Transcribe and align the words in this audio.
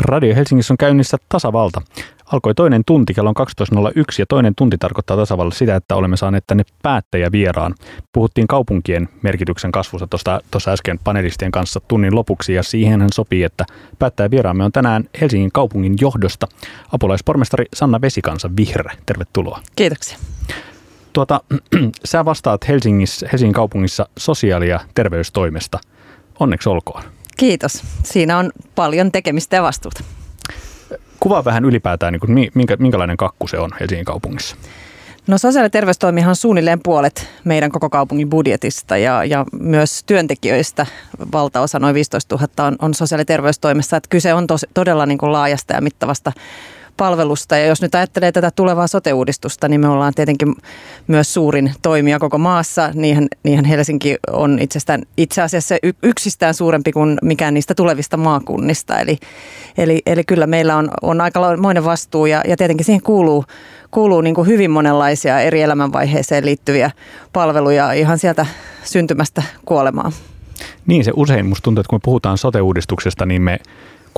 Radio 0.00 0.34
Helsingissä 0.34 0.74
on 0.74 0.78
käynnissä 0.78 1.16
tasavalta. 1.28 1.82
Alkoi 2.32 2.54
toinen 2.54 2.82
tunti, 2.86 3.14
kello 3.14 3.28
on 3.28 3.46
12.01 3.96 4.02
ja 4.18 4.26
toinen 4.28 4.54
tunti 4.54 4.78
tarkoittaa 4.78 5.16
tasavalla 5.16 5.50
sitä, 5.50 5.76
että 5.76 5.96
olemme 5.96 6.16
saaneet 6.16 6.44
tänne 6.46 6.64
päättäjä 6.82 7.32
vieraan. 7.32 7.74
Puhuttiin 8.12 8.46
kaupunkien 8.46 9.08
merkityksen 9.22 9.72
kasvusta 9.72 10.08
tuossa 10.50 10.70
äsken 10.70 10.98
panelistien 11.04 11.50
kanssa 11.50 11.80
tunnin 11.80 12.14
lopuksi 12.14 12.54
ja 12.54 12.62
siihen 12.62 13.00
hän 13.00 13.12
sopii, 13.14 13.42
että 13.42 13.64
päättäjä 13.98 14.30
vieraamme 14.30 14.64
on 14.64 14.72
tänään 14.72 15.04
Helsingin 15.20 15.52
kaupungin 15.52 15.94
johdosta 16.00 16.46
apulaispormestari 16.92 17.64
Sanna 17.74 18.00
Vesikansa 18.00 18.50
Vihreä. 18.56 18.96
Tervetuloa. 19.06 19.60
Kiitoksia. 19.76 20.18
Tuota, 21.12 21.40
sä 22.04 22.24
vastaat 22.24 22.68
Helsingissä, 22.68 23.28
Helsingin 23.32 23.54
kaupungissa 23.54 24.08
sosiaali- 24.18 24.68
ja 24.68 24.80
terveystoimesta. 24.94 25.78
Onneksi 26.40 26.68
olkoon. 26.68 27.17
Kiitos. 27.38 27.82
Siinä 28.02 28.38
on 28.38 28.50
paljon 28.74 29.12
tekemistä 29.12 29.56
ja 29.56 29.62
vastuuta. 29.62 30.04
Kuvaa 31.20 31.44
vähän 31.44 31.64
ylipäätään, 31.64 32.12
niin 32.12 32.20
kuin, 32.20 32.50
minkä, 32.54 32.76
minkälainen 32.78 33.16
kakku 33.16 33.46
se 33.48 33.58
on 33.58 33.70
Helsingin 33.80 34.04
kaupungissa. 34.04 34.56
No 35.26 35.38
sosiaali- 35.38 35.66
ja 35.66 35.70
terveystoimihan 35.70 36.28
on 36.28 36.36
suunnilleen 36.36 36.80
puolet 36.82 37.28
meidän 37.44 37.70
koko 37.70 37.90
kaupungin 37.90 38.30
budjetista 38.30 38.96
ja, 38.96 39.24
ja 39.24 39.44
myös 39.60 40.04
työntekijöistä 40.04 40.86
valtaosa, 41.32 41.78
noin 41.78 41.94
15 41.94 42.36
000 42.36 42.66
on, 42.66 42.76
on 42.82 42.94
sosiaali- 42.94 43.20
ja 43.20 43.24
terveystoimessa. 43.24 43.96
Että 43.96 44.08
kyse 44.10 44.34
on 44.34 44.46
tos, 44.46 44.66
todella 44.74 45.06
niin 45.06 45.18
kuin 45.18 45.32
laajasta 45.32 45.74
ja 45.74 45.80
mittavasta 45.80 46.32
palvelusta. 46.98 47.56
Ja 47.56 47.66
jos 47.66 47.82
nyt 47.82 47.94
ajattelee 47.94 48.32
tätä 48.32 48.50
tulevaa 48.56 48.86
sote-uudistusta, 48.86 49.68
niin 49.68 49.80
me 49.80 49.88
ollaan 49.88 50.14
tietenkin 50.14 50.54
myös 51.06 51.34
suurin 51.34 51.72
toimija 51.82 52.18
koko 52.18 52.38
maassa. 52.38 52.90
Niinhän, 52.94 53.28
niinhän 53.42 53.64
Helsinki 53.64 54.16
on 54.32 54.58
itsestään, 54.58 55.02
itse 55.16 55.42
asiassa 55.42 55.74
yksistään 56.02 56.54
suurempi 56.54 56.92
kuin 56.92 57.18
mikään 57.22 57.54
niistä 57.54 57.74
tulevista 57.74 58.16
maakunnista. 58.16 59.00
Eli, 59.00 59.18
eli, 59.78 60.02
eli 60.06 60.24
kyllä 60.24 60.46
meillä 60.46 60.76
on, 60.76 60.90
on 61.02 61.20
aika 61.20 61.40
vastuu 61.84 62.26
ja, 62.26 62.42
ja 62.48 62.56
tietenkin 62.56 62.84
siihen 62.84 63.02
kuuluu, 63.02 63.44
kuuluu 63.90 64.20
niin 64.20 64.34
kuin 64.34 64.46
hyvin 64.46 64.70
monenlaisia 64.70 65.40
eri 65.40 65.62
elämänvaiheeseen 65.62 66.44
liittyviä 66.44 66.90
palveluja 67.32 67.92
ihan 67.92 68.18
sieltä 68.18 68.46
syntymästä 68.84 69.42
kuolemaan. 69.64 70.12
Niin 70.86 71.04
se 71.04 71.12
usein, 71.16 71.46
musta 71.46 71.62
tuntuu, 71.62 71.80
että 71.80 71.90
kun 71.90 71.96
me 71.96 72.00
puhutaan 72.04 72.38
sote-uudistuksesta, 72.38 73.26
niin 73.26 73.42
me 73.42 73.58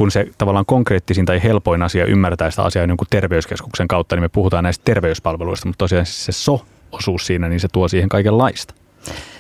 kun 0.00 0.10
se 0.10 0.26
tavallaan 0.38 0.66
konkreettisin 0.66 1.26
tai 1.26 1.42
helpoin 1.42 1.82
asia 1.82 2.04
ymmärtää 2.04 2.50
sitä 2.50 2.62
asiaa 2.62 2.86
jonkun 2.86 3.06
terveyskeskuksen 3.10 3.88
kautta, 3.88 4.16
niin 4.16 4.22
me 4.22 4.28
puhutaan 4.28 4.64
näistä 4.64 4.84
terveyspalveluista, 4.84 5.66
mutta 5.66 5.78
tosiaan 5.78 6.06
se 6.06 6.32
so-osuus 6.32 7.26
siinä, 7.26 7.48
niin 7.48 7.60
se 7.60 7.68
tuo 7.72 7.88
siihen 7.88 8.08
kaikenlaista. 8.08 8.74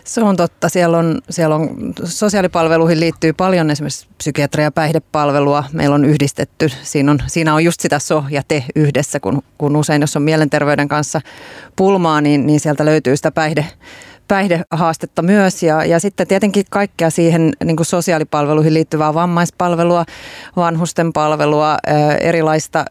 Se 0.04 0.22
on 0.22 0.36
totta. 0.36 0.68
Siellä 0.68 0.98
on, 0.98 1.20
siellä 1.30 1.54
on 1.54 1.70
sosiaalipalveluihin 2.04 3.00
liittyy 3.00 3.32
paljon 3.32 3.70
esimerkiksi 3.70 4.06
psykiatria- 4.18 4.64
ja 4.64 4.72
päihdepalvelua. 4.72 5.64
Meillä 5.72 5.94
on 5.94 6.04
yhdistetty. 6.04 6.68
Siinä 6.82 7.10
on, 7.10 7.18
siinä 7.26 7.54
on 7.54 7.64
just 7.64 7.80
sitä 7.80 7.98
so 7.98 8.24
ja 8.30 8.42
te 8.48 8.64
yhdessä, 8.76 9.20
kun, 9.20 9.42
kun 9.58 9.76
usein 9.76 10.00
jos 10.00 10.16
on 10.16 10.22
mielenterveyden 10.22 10.88
kanssa 10.88 11.20
pulmaa, 11.76 12.20
niin, 12.20 12.46
niin 12.46 12.60
sieltä 12.60 12.84
löytyy 12.84 13.16
sitä 13.16 13.30
päihde, 13.30 13.66
päihdehaastetta 14.30 15.22
myös 15.22 15.62
ja, 15.62 15.84
ja 15.84 16.00
sitten 16.00 16.26
tietenkin 16.26 16.64
kaikkea 16.70 17.10
siihen 17.10 17.52
niin 17.64 17.76
kuin 17.76 17.86
sosiaalipalveluihin 17.86 18.74
liittyvää 18.74 19.14
vammaispalvelua, 19.14 20.04
vanhusten 20.56 21.12
palvelua, 21.12 21.78
erilaista 22.20 22.84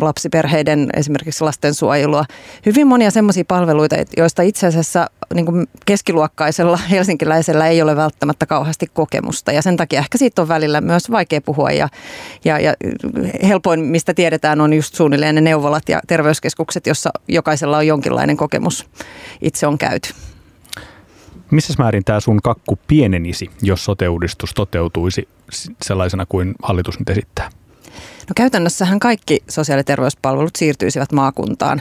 lapsiperheiden 0.00 0.90
esimerkiksi 0.96 1.44
lastensuojelua. 1.44 2.24
Hyvin 2.66 2.86
monia 2.86 3.10
semmoisia 3.10 3.44
palveluita, 3.48 3.96
joista 4.16 4.42
itse 4.42 4.66
asiassa 4.66 5.06
niin 5.34 5.46
kuin 5.46 5.66
keskiluokkaisella 5.86 6.76
helsinkiläisellä 6.90 7.66
ei 7.66 7.82
ole 7.82 7.96
välttämättä 7.96 8.46
kauheasti 8.46 8.86
kokemusta 8.94 9.52
ja 9.52 9.62
sen 9.62 9.76
takia 9.76 9.98
ehkä 9.98 10.18
siitä 10.18 10.42
on 10.42 10.48
välillä 10.48 10.80
myös 10.80 11.10
vaikea 11.10 11.40
puhua 11.40 11.70
ja, 11.70 11.88
ja, 12.44 12.58
ja 12.60 12.74
helpoin, 13.42 13.80
mistä 13.80 14.14
tiedetään, 14.14 14.60
on 14.60 14.72
just 14.72 14.94
suunnilleen 14.94 15.34
ne 15.34 15.40
neuvolat 15.40 15.88
ja 15.88 16.00
terveyskeskukset, 16.06 16.86
jossa 16.86 17.10
jokaisella 17.28 17.76
on 17.76 17.86
jonkinlainen 17.86 18.36
kokemus 18.36 18.86
itse 19.40 19.66
on 19.66 19.78
käyty. 19.78 20.08
Missä 21.50 21.74
määrin 21.78 22.04
tämä 22.04 22.20
sun 22.20 22.40
kakku 22.42 22.78
pienenisi, 22.86 23.50
jos 23.62 23.84
sote 23.84 24.04
toteutuisi 24.54 25.28
sellaisena 25.82 26.26
kuin 26.26 26.54
hallitus 26.62 26.98
nyt 26.98 27.08
esittää? 27.10 27.50
No 28.28 28.32
käytännössähän 28.36 28.98
kaikki 28.98 29.42
sosiaali- 29.48 29.80
ja 29.80 29.84
terveyspalvelut 29.84 30.56
siirtyisivät 30.56 31.12
maakuntaan. 31.12 31.80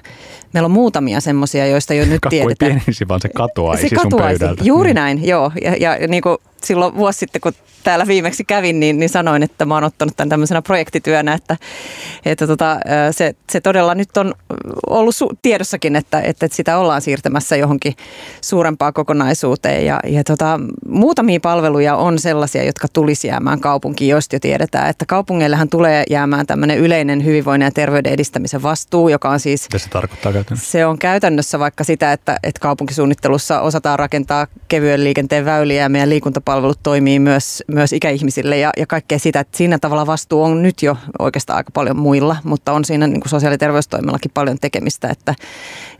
Meillä 0.54 0.66
on 0.66 0.72
muutamia 0.72 1.22
semmoisia, 1.22 1.68
joista 1.68 1.94
jo 1.94 2.06
nyt 2.06 2.22
Kakku 2.22 2.30
tiedetään. 2.30 2.72
ei 2.72 2.78
pienisi, 2.78 3.08
vaan 3.08 3.22
se 3.22 3.30
katoaisi 3.30 3.90
se 3.90 3.96
katoaisi. 3.96 4.38
sun 4.38 4.40
pöydältä. 4.40 4.64
Juuri 4.64 4.94
mm. 4.94 4.96
näin, 4.96 5.28
joo. 5.28 5.52
Ja, 5.62 5.76
ja 5.76 6.08
niin 6.08 6.24
kuin 6.24 6.38
silloin 6.64 6.96
vuosi 6.96 7.20
sitten, 7.20 7.42
kun 7.42 7.54
täällä 7.84 8.08
viimeksi 8.08 8.46
kävin, 8.46 8.80
niin, 8.80 9.00
niin 9.00 9.10
sanoin, 9.10 9.44
että 9.44 9.66
mä 9.66 9.74
oon 9.74 9.84
ottanut 9.84 10.18
tämän 10.18 10.30
tämmöisenä 10.30 10.62
projektityönä, 10.62 11.34
että, 11.34 11.58
että 12.26 12.48
tota, 12.48 12.80
se, 13.12 13.36
se 13.52 13.62
todella 13.62 13.96
nyt 13.96 14.18
on 14.18 14.34
ollut 14.90 15.16
su- 15.16 15.38
tiedossakin, 15.42 15.96
että, 15.96 16.22
että 16.22 16.48
sitä 16.52 16.78
ollaan 16.78 17.02
siirtämässä 17.02 17.56
johonkin 17.56 17.94
suurempaan 18.42 18.94
kokonaisuuteen. 18.94 19.86
Ja, 19.86 20.00
ja 20.08 20.24
tota, 20.24 20.60
muutamia 20.88 21.40
palveluja 21.40 21.96
on 21.96 22.20
sellaisia, 22.20 22.64
jotka 22.64 22.88
tulisi 22.94 23.28
jäämään 23.28 23.60
kaupunkiin, 23.60 24.10
joista 24.10 24.36
jo 24.36 24.40
tiedetään, 24.40 24.90
että 24.90 25.06
kaupungeillehan 25.06 25.70
tulee 25.70 26.04
jäämään 26.10 26.48
tämmöinen 26.48 26.78
yleinen 26.78 27.26
hyvinvoinnin 27.26 27.66
ja 27.66 27.72
terveyden 27.72 28.14
edistämisen 28.14 28.64
vastuu, 28.64 29.10
joka 29.10 29.30
on 29.30 29.40
siis... 29.40 29.64
Mitä 29.64 29.78
se 29.78 29.90
tarkoittaa 29.90 30.34
käytännössä? 30.34 30.72
Se 30.72 30.86
on 30.86 30.98
käytännössä 30.98 31.60
vaikka 31.60 31.84
sitä, 31.84 32.12
että, 32.12 32.40
että 32.44 32.60
kaupunkisuunnittelussa 32.60 33.62
osataan 33.62 34.00
rakentaa 34.00 34.48
kevyen 34.68 35.04
liikenteen 35.04 35.46
väyliä 35.46 35.82
ja 35.82 35.90
meidän 35.90 36.10
liikuntapalvelut 36.48 36.84
toimii 36.84 37.20
myös, 37.20 37.64
myös 37.68 37.94
ikäihmisille 37.94 38.58
ja, 38.58 38.70
ja 38.78 38.88
kaikkea 38.88 39.20
sitä. 39.20 39.40
Että 39.40 39.58
siinä 39.58 39.80
tavalla 39.80 40.08
vastuu 40.08 40.44
on 40.44 40.64
nyt 40.64 40.84
jo 40.84 40.98
oikeastaan 41.20 41.58
aika 41.58 41.72
paljon 41.74 41.98
muilla, 41.98 42.36
mutta 42.44 42.72
on 42.72 42.86
siinä 42.86 43.08
niin 43.08 43.22
kuin 43.22 43.30
sosiaali- 43.30 43.54
ja 43.54 43.58
terveystoimillakin 43.58 44.32
paljon 44.34 44.58
tekemistä, 44.62 45.08
että, 45.08 45.36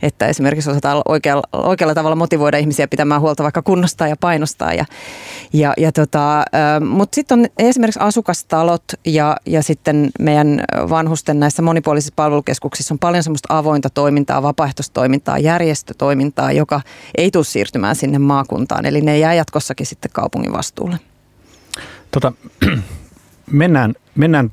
että 0.02 0.26
esimerkiksi 0.26 0.70
osataan 0.70 1.02
oikealla, 1.08 1.42
oikealla 1.52 1.94
tavalla 1.94 2.16
motivoida 2.16 2.58
ihmisiä 2.58 2.88
pitämään 2.88 3.20
huolta 3.20 3.42
vaikka 3.42 3.62
kunnostaa 3.62 4.08
ja 4.08 4.16
painostaa. 4.20 4.74
Ja, 4.74 4.84
ja, 5.52 5.74
ja 5.76 5.92
tota, 5.92 6.44
mutta 6.88 7.14
sitten 7.14 7.38
on 7.38 7.46
esimerkiksi 7.58 8.00
asukastalot 8.02 8.84
ja, 9.06 9.36
ja 9.46 9.62
sitten 9.62 10.10
meidän 10.18 10.64
vanhusten 10.90 11.40
näissä 11.40 11.62
monipuolisissa 11.62 12.14
palvelukeskuksissa 12.16 12.94
on 12.94 12.98
paljon 12.98 13.22
semmoista 13.22 13.58
avointa 13.58 13.90
toimintaa, 13.90 14.42
vapaaehtoistoimintaa, 14.42 15.38
järjestötoimintaa, 15.38 16.52
joka 16.52 16.80
ei 17.16 17.30
tule 17.30 17.44
siirtymään 17.44 17.96
sinne 17.96 18.18
maakuntaan. 18.18 18.86
Eli 18.86 19.00
ne 19.00 19.18
jää 19.18 19.34
jatkossakin 19.34 19.86
sitten 19.86 20.10
kaupungin 20.38 20.52
vastuulle. 20.52 20.96
Tota, 22.10 22.32
mennään, 23.50 23.94
mennään, 24.14 24.50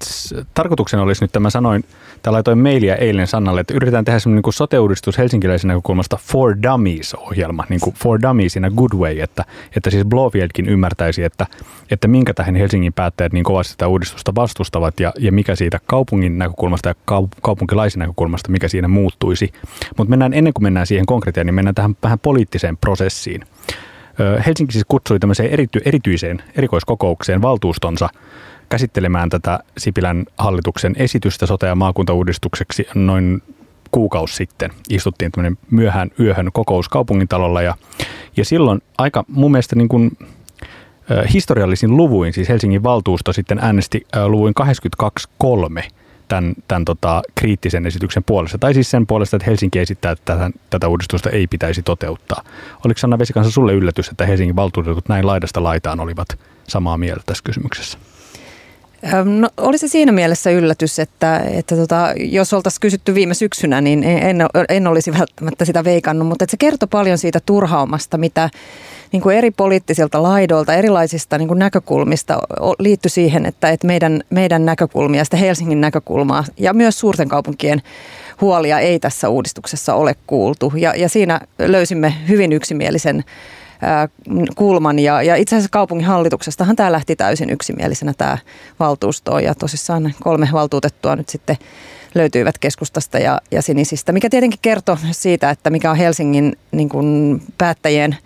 tarkoituksena 0.53 1.03
olisi 1.03 1.23
nyt, 1.23 1.31
tämä 1.31 1.49
sanoin, 1.49 1.85
tai 2.21 2.33
laitoin 2.33 2.57
mailia 2.57 2.95
eilen 2.95 3.27
Sannalle, 3.27 3.61
että 3.61 3.73
yritetään 3.73 4.05
tehdä 4.05 4.19
semmoinen 4.19 4.41
niin 4.45 4.53
sote-uudistus 4.53 5.17
helsinkiläisen 5.17 5.67
näkökulmasta 5.67 6.17
For 6.21 6.55
Dummies-ohjelma, 6.63 7.63
niin 7.69 7.79
kuin 7.79 7.95
For 7.95 8.21
Dummies 8.21 8.55
in 8.55 8.65
a 8.65 8.69
good 8.69 8.93
way, 8.95 9.19
että, 9.19 9.45
että 9.75 9.89
siis 9.89 10.05
Blofieldkin 10.05 10.69
ymmärtäisi, 10.69 11.23
että, 11.23 11.45
että 11.91 12.07
minkä 12.07 12.33
tähän 12.33 12.55
Helsingin 12.55 12.93
päättäjät 12.93 13.33
niin 13.33 13.43
kovasti 13.43 13.71
sitä 13.71 13.87
uudistusta 13.87 14.35
vastustavat 14.35 14.99
ja, 14.99 15.13
ja 15.19 15.31
mikä 15.31 15.55
siitä 15.55 15.79
kaupungin 15.85 16.37
näkökulmasta 16.37 16.89
ja 16.89 16.95
kaupunkilaisen 17.41 17.99
näkökulmasta, 17.99 18.51
mikä 18.51 18.67
siinä 18.67 18.87
muuttuisi. 18.87 19.53
Mutta 19.97 20.09
mennään 20.09 20.33
ennen 20.33 20.53
kuin 20.53 20.63
mennään 20.63 20.87
siihen 20.87 21.05
konkreettiin, 21.05 21.45
niin 21.45 21.55
mennään 21.55 21.75
tähän 21.75 21.95
vähän 22.03 22.19
poliittiseen 22.19 22.77
prosessiin. 22.77 23.45
Helsinki 24.45 24.73
siis 24.73 24.85
kutsui 24.87 25.19
tämmöiseen 25.19 25.49
erity, 25.49 25.81
erityiseen 25.85 26.43
erikoiskokoukseen 26.55 27.41
valtuustonsa 27.41 28.09
käsittelemään 28.69 29.29
tätä 29.29 29.59
Sipilän 29.77 30.25
hallituksen 30.37 30.95
esitystä 30.97 31.45
sote- 31.45 31.67
ja 31.67 31.75
maakuntauudistukseksi 31.75 32.87
noin 32.95 33.41
kuukausi 33.91 34.35
sitten. 34.35 34.71
Istuttiin 34.89 35.31
tämmöinen 35.31 35.57
myöhään 35.71 36.11
yöhön 36.19 36.49
kokous 36.53 36.89
kaupungintalolla 36.89 37.61
ja, 37.61 37.75
ja 38.37 38.45
silloin 38.45 38.81
aika 38.97 39.23
mun 39.27 39.51
mielestä 39.51 39.75
niin 39.75 39.89
kuin, 39.89 40.11
historiallisin 41.33 41.97
luvuin, 41.97 42.33
siis 42.33 42.49
Helsingin 42.49 42.83
valtuusto 42.83 43.33
sitten 43.33 43.59
äänesti 43.59 44.07
luvuin 44.27 44.53
82.3 45.43 45.89
tämän, 46.27 46.53
tämän 46.67 46.85
tota, 46.85 47.21
kriittisen 47.35 47.85
esityksen 47.85 48.23
puolesta. 48.23 48.57
Tai 48.57 48.73
siis 48.73 48.91
sen 48.91 49.07
puolesta, 49.07 49.37
että 49.37 49.45
Helsinki 49.45 49.79
esittää, 49.79 50.11
että 50.11 50.33
tätä, 50.33 50.51
tätä 50.69 50.87
uudistusta 50.87 51.29
ei 51.29 51.47
pitäisi 51.47 51.83
toteuttaa. 51.83 52.43
Oliko 52.85 52.97
Sanna 52.97 53.19
Vesikansa 53.19 53.51
sulle 53.51 53.73
yllätys, 53.73 54.09
että 54.09 54.25
Helsingin 54.25 54.55
valtuutetut 54.55 55.09
näin 55.09 55.27
laidasta 55.27 55.63
laitaan 55.63 55.99
olivat 55.99 56.27
samaa 56.67 56.97
mieltä 56.97 57.23
tässä 57.25 57.43
kysymyksessä? 57.43 57.97
No, 59.23 59.49
oli 59.57 59.77
se 59.77 59.87
siinä 59.87 60.11
mielessä 60.11 60.51
yllätys, 60.51 60.99
että, 60.99 61.37
että 61.39 61.75
tota, 61.75 62.13
jos 62.17 62.53
oltaisiin 62.53 62.81
kysytty 62.81 63.13
viime 63.15 63.33
syksynä, 63.33 63.81
niin 63.81 64.03
en, 64.03 64.37
en 64.69 64.87
olisi 64.87 65.13
välttämättä 65.13 65.65
sitä 65.65 65.83
veikannut, 65.83 66.27
mutta 66.27 66.45
se 66.49 66.57
kertoi 66.57 66.87
paljon 66.91 67.17
siitä 67.17 67.39
turhaumasta, 67.45 68.17
mitä 68.17 68.49
niin 69.11 69.21
kuin 69.21 69.37
eri 69.37 69.51
poliittisilta 69.51 70.23
laidoilta, 70.23 70.73
erilaisista 70.73 71.37
niin 71.37 71.47
kuin 71.47 71.59
näkökulmista 71.59 72.39
liittyi 72.79 73.09
siihen, 73.09 73.45
että, 73.45 73.69
että 73.69 73.87
meidän, 73.87 74.23
meidän 74.29 74.65
näkökulmia, 74.65 75.23
sitä 75.23 75.37
Helsingin 75.37 75.81
näkökulmaa 75.81 76.43
ja 76.57 76.73
myös 76.73 76.99
suurten 76.99 77.29
kaupunkien 77.29 77.81
huolia 78.41 78.79
ei 78.79 78.99
tässä 78.99 79.29
uudistuksessa 79.29 79.95
ole 79.95 80.15
kuultu. 80.27 80.73
Ja, 80.75 80.93
ja 80.95 81.09
siinä 81.09 81.41
löysimme 81.59 82.13
hyvin 82.27 82.53
yksimielisen 82.53 83.23
kulman. 84.55 84.99
Ja, 84.99 85.21
ja 85.21 85.35
itse 85.35 85.55
asiassa 85.55 85.69
kaupungin 85.71 86.07
hallituksestahan 86.07 86.75
tämä 86.75 86.91
lähti 86.91 87.15
täysin 87.15 87.49
yksimielisenä 87.49 88.13
tämä 88.17 88.37
valtuusto 88.79 89.39
ja 89.39 89.55
tosissaan 89.55 90.13
kolme 90.23 90.49
valtuutettua 90.53 91.15
nyt 91.15 91.29
sitten 91.29 91.57
löytyivät 92.15 92.57
keskustasta 92.57 93.19
ja, 93.19 93.41
ja 93.51 93.61
sinisistä, 93.61 94.11
mikä 94.11 94.29
tietenkin 94.29 94.59
kertoo 94.61 94.97
siitä, 95.11 95.49
että 95.49 95.69
mikä 95.69 95.91
on 95.91 95.97
Helsingin 95.97 96.57
niin 96.71 96.89
kuin 96.89 97.41
päättäjien 97.57 98.17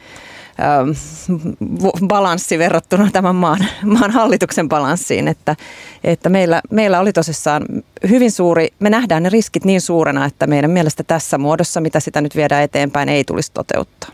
balanssi 2.07 2.59
verrattuna 2.59 3.09
tämän 3.13 3.35
maan, 3.35 3.65
maan 3.85 4.11
hallituksen 4.11 4.69
balanssiin, 4.69 5.27
että, 5.27 5.55
että 6.03 6.29
meillä, 6.29 6.61
meillä 6.71 6.99
oli 6.99 7.13
tosissaan 7.13 7.65
hyvin 8.09 8.31
suuri, 8.31 8.67
me 8.79 8.89
nähdään 8.89 9.23
ne 9.23 9.29
riskit 9.29 9.65
niin 9.65 9.81
suurena, 9.81 10.25
että 10.25 10.47
meidän 10.47 10.71
mielestä 10.71 11.03
tässä 11.03 11.37
muodossa, 11.37 11.81
mitä 11.81 11.99
sitä 11.99 12.21
nyt 12.21 12.35
viedään 12.35 12.63
eteenpäin, 12.63 13.09
ei 13.09 13.23
tulisi 13.23 13.51
toteuttaa. 13.53 14.09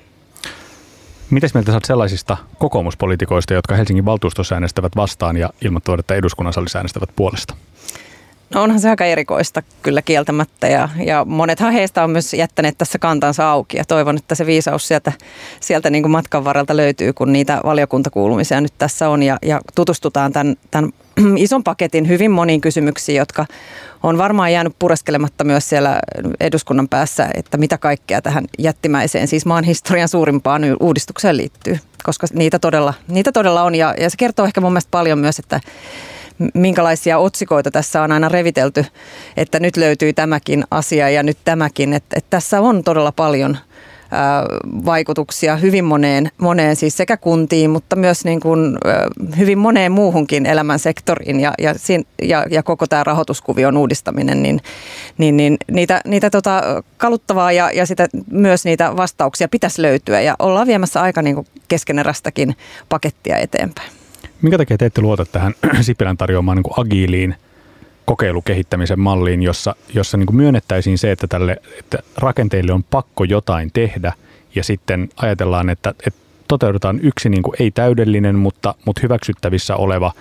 Mitäs 1.30 1.54
mieltä 1.54 1.72
saat 1.72 1.86
sellaisista 1.86 2.38
kokoomuspolitikoista, 2.58 3.54
jotka 3.54 3.76
Helsingin 3.76 4.06
valtuustossa 4.06 4.56
äänestävät 4.56 4.96
vastaan 4.96 5.38
ja 5.38 5.50
ilmoittavat, 5.62 6.00
että 6.00 6.16
eduskunnan 6.16 6.54
salissa 6.54 6.80
äänestävät 6.80 7.10
puolesta? 7.16 7.56
No 8.50 8.64
onhan 8.64 8.80
se 8.80 8.90
aika 8.90 9.06
erikoista 9.06 9.64
kyllä 9.82 10.02
kieltämättä 10.02 10.68
ja, 10.68 10.90
ja 11.06 11.26
monethan 11.26 11.74
heistä 11.74 12.04
on 12.04 12.10
myös 12.10 12.34
jättäneet 12.34 12.78
tässä 12.78 13.00
kantansa 13.00 13.52
auki 13.52 13.78
ja 13.78 13.86
toivon, 13.86 14.18
että 14.18 14.36
se 14.36 14.46
viisaus 14.46 14.88
sieltä, 14.88 15.12
sieltä 15.60 15.90
niin 15.90 16.04
kuin 16.04 16.12
matkan 16.12 16.44
varrelta 16.44 16.78
löytyy, 16.78 17.14
kun 17.14 17.34
niitä 17.34 17.62
valiokuntakuulumisia 17.64 18.62
nyt 18.62 18.74
tässä 18.78 19.10
on. 19.10 19.24
Ja, 19.24 19.38
ja 19.42 19.62
tutustutaan 19.76 20.34
tämän, 20.34 20.56
tämän 20.72 20.92
ison 21.38 21.64
paketin 21.64 22.08
hyvin 22.08 22.32
moniin 22.32 22.62
kysymyksiin, 22.62 23.18
jotka 23.18 23.46
on 24.04 24.18
varmaan 24.18 24.54
jäänyt 24.54 24.76
pureskelematta 24.80 25.44
myös 25.44 25.70
siellä 25.70 26.00
eduskunnan 26.40 26.88
päässä, 26.88 27.30
että 27.34 27.58
mitä 27.58 27.78
kaikkea 27.78 28.22
tähän 28.22 28.46
jättimäiseen, 28.60 29.28
siis 29.28 29.46
maan 29.46 29.64
historian 29.64 30.10
suurimpaan 30.10 30.62
uudistukseen 30.80 31.38
liittyy, 31.38 31.80
koska 32.04 32.28
niitä 32.34 32.60
todella, 32.60 32.94
niitä 33.08 33.32
todella 33.32 33.64
on. 33.64 33.76
Ja, 33.76 33.96
ja 34.00 34.10
se 34.10 34.18
kertoo 34.18 34.46
ehkä 34.46 34.62
mun 34.62 34.72
mielestä 34.72 34.92
paljon 34.92 35.20
myös, 35.20 35.40
että 35.40 35.62
minkälaisia 36.54 37.18
otsikoita 37.18 37.72
tässä 37.72 38.02
on 38.02 38.12
aina 38.12 38.30
revitelty, 38.30 38.86
että 39.38 39.60
nyt 39.60 39.78
löytyy 39.78 40.14
tämäkin 40.14 40.64
asia 40.72 41.10
ja 41.10 41.24
nyt 41.24 41.38
tämäkin. 41.46 41.94
Että, 41.94 42.16
että 42.18 42.30
tässä 42.30 42.62
on 42.62 42.84
todella 42.84 43.12
paljon 43.12 43.58
vaikutuksia 44.86 45.56
hyvin 45.56 45.86
moneen, 45.86 46.32
moneen 46.38 46.76
siis 46.76 46.98
sekä 46.98 47.18
kuntiin, 47.18 47.70
mutta 47.70 47.96
myös 47.96 48.26
niin 48.26 48.40
kuin, 48.40 48.78
hyvin 49.38 49.58
moneen 49.58 49.92
muuhunkin 49.92 50.46
elämän 50.46 50.80
sektoriin 50.80 51.40
ja, 51.40 51.54
ja, 51.60 51.76
ja, 52.22 52.46
ja 52.50 52.64
koko 52.64 52.88
tämä 52.88 53.04
rahoituskuvion 53.04 53.78
uudistaminen, 53.78 54.44
niin, 54.44 54.62
niin, 55.18 55.38
niin 55.38 55.58
niitä, 55.72 56.02
niitä 56.06 56.30
tota, 56.30 56.84
kaluttavaa 56.98 57.52
ja, 57.52 57.72
ja 57.72 57.86
sitä, 57.86 58.08
myös 58.32 58.66
niitä 58.66 58.98
vastauksia 58.98 59.48
pitäisi 59.48 59.82
löytyä 59.82 60.22
ja 60.22 60.36
ollaan 60.40 60.68
viemässä 60.68 61.02
aika 61.02 61.22
niin 61.22 61.36
kuin 61.36 61.48
keskenerästäkin 61.68 62.56
pakettia 62.90 63.38
eteenpäin. 63.38 64.05
Minkä 64.46 64.58
takia 64.58 64.78
te 64.78 64.86
ette 64.86 65.02
luota 65.02 65.26
tähän 65.26 65.54
Sipilän 65.82 66.18
tarjoamaan 66.18 66.58
niin 66.58 66.74
agiiliin 66.80 67.36
kokeilukehittämisen 68.06 69.00
malliin, 69.00 69.44
jossa, 69.44 69.76
jossa 69.94 70.18
niin 70.18 70.36
myönnettäisiin 70.36 70.98
se, 70.98 71.12
että, 71.12 71.28
tälle, 71.28 71.58
että 71.80 71.98
rakenteille 72.18 72.74
on 72.74 72.84
pakko 72.84 73.24
jotain 73.24 73.70
tehdä 73.74 74.14
ja 74.56 74.64
sitten 74.64 75.10
ajatellaan, 75.18 75.70
että, 75.70 75.94
että 76.08 76.20
toteutetaan 76.48 77.00
yksi 77.04 77.30
niin 77.30 77.44
kuin 77.44 77.56
ei 77.60 77.72
täydellinen, 77.72 78.36
mutta, 78.36 78.76
mutta 78.86 79.00
hyväksyttävissä 79.04 79.76
oleva 79.76 80.12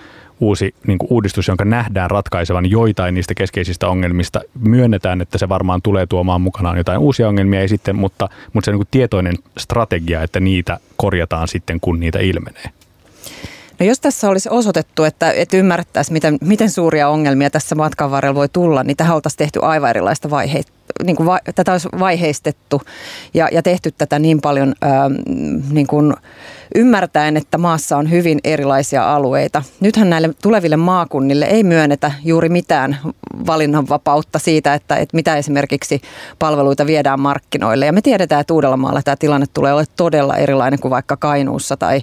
uusi 0.41 0.75
niin 0.87 0.99
kuin 0.99 1.13
uudistus, 1.13 1.49
jonka 1.49 1.65
nähdään 1.65 2.11
ratkaisevan 2.11 2.71
joitain 2.71 3.15
niistä 3.15 3.35
keskeisistä 3.35 3.89
ongelmista. 3.89 4.41
Myönnetään, 4.61 5.21
että 5.21 5.39
se 5.39 5.49
varmaan 5.49 5.83
tulee 5.83 6.07
tuomaan 6.07 6.41
mukanaan 6.41 6.79
jotain 6.79 6.99
uusia 6.99 7.29
ongelmia, 7.29 7.61
ei 7.61 7.69
sitten, 7.69 7.97
mutta, 7.97 8.29
mutta 8.53 8.65
se 8.65 8.71
on 8.71 8.79
niin 8.79 8.89
tietoinen 8.91 9.35
strategia, 9.59 10.23
että 10.23 10.41
niitä 10.41 10.79
korjataan 10.97 11.49
sitten, 11.49 11.81
kun 11.81 12.01
niitä 12.01 12.19
ilmenee. 12.19 12.71
No 13.81 13.87
jos 13.87 14.01
tässä 14.01 14.29
olisi 14.29 14.49
osoitettu, 14.49 15.05
että, 15.05 15.33
että 15.33 15.57
ymmärrettäisiin, 15.57 16.13
miten, 16.13 16.39
miten 16.41 16.71
suuria 16.71 17.09
ongelmia 17.09 17.51
tässä 17.51 17.75
matkan 17.75 18.11
varrella 18.11 18.35
voi 18.35 18.49
tulla, 18.49 18.83
niin 18.83 18.97
tähän 18.97 19.15
oltaisiin 19.15 19.39
tehty 19.39 19.59
aivan 19.63 19.91
erilaista 19.91 20.31
vaiheita 20.31 20.73
niin 21.03 21.17
kuin 21.17 21.27
va, 21.27 21.39
tätä 21.55 21.73
olisi 21.73 21.89
vaiheistettu 21.99 22.83
ja, 23.35 23.49
ja 23.53 23.63
tehty 23.63 23.91
tätä 23.91 24.19
niin 24.19 24.41
paljon 24.41 24.75
ää, 24.81 25.11
niin 25.71 25.87
kuin 25.87 26.15
ymmärtäen, 26.75 27.37
että 27.37 27.59
maassa 27.59 27.97
on 27.97 28.11
hyvin 28.11 28.39
erilaisia 28.45 29.15
alueita. 29.15 29.63
Nythän 29.81 30.11
näille 30.11 30.31
tuleville 30.43 30.77
maakunnille 30.77 31.45
ei 31.45 31.63
myönnetä 31.63 32.13
juuri 32.25 32.49
mitään 32.49 32.99
valinnanvapautta 33.47 34.39
siitä, 34.39 34.75
että, 34.75 34.97
että 34.97 35.17
mitä 35.17 35.37
esimerkiksi 35.37 36.01
palveluita 36.39 36.87
viedään 36.87 37.21
markkinoille. 37.21 37.87
Ja 37.87 37.93
me 37.93 38.01
tiedetään, 38.03 38.41
että 38.41 38.55
Uudellamaalla 38.55 39.03
tämä 39.03 39.17
tilanne 39.17 39.47
tulee 39.55 39.73
olemaan 39.73 39.95
todella 39.97 40.37
erilainen 40.37 40.81
kuin 40.81 40.91
vaikka 40.91 41.17
Kainuussa 41.17 41.77
tai, 41.77 42.01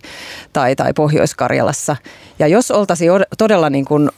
tai, 0.54 0.76
tai 0.76 0.94
Pohjois-Karjalassa. 0.94 1.96
Ja 2.40 2.48
jos 2.48 2.72
oltaisiin 2.72 3.12
todella 3.38 3.70
niin 3.70 3.86
kuin 3.86 4.10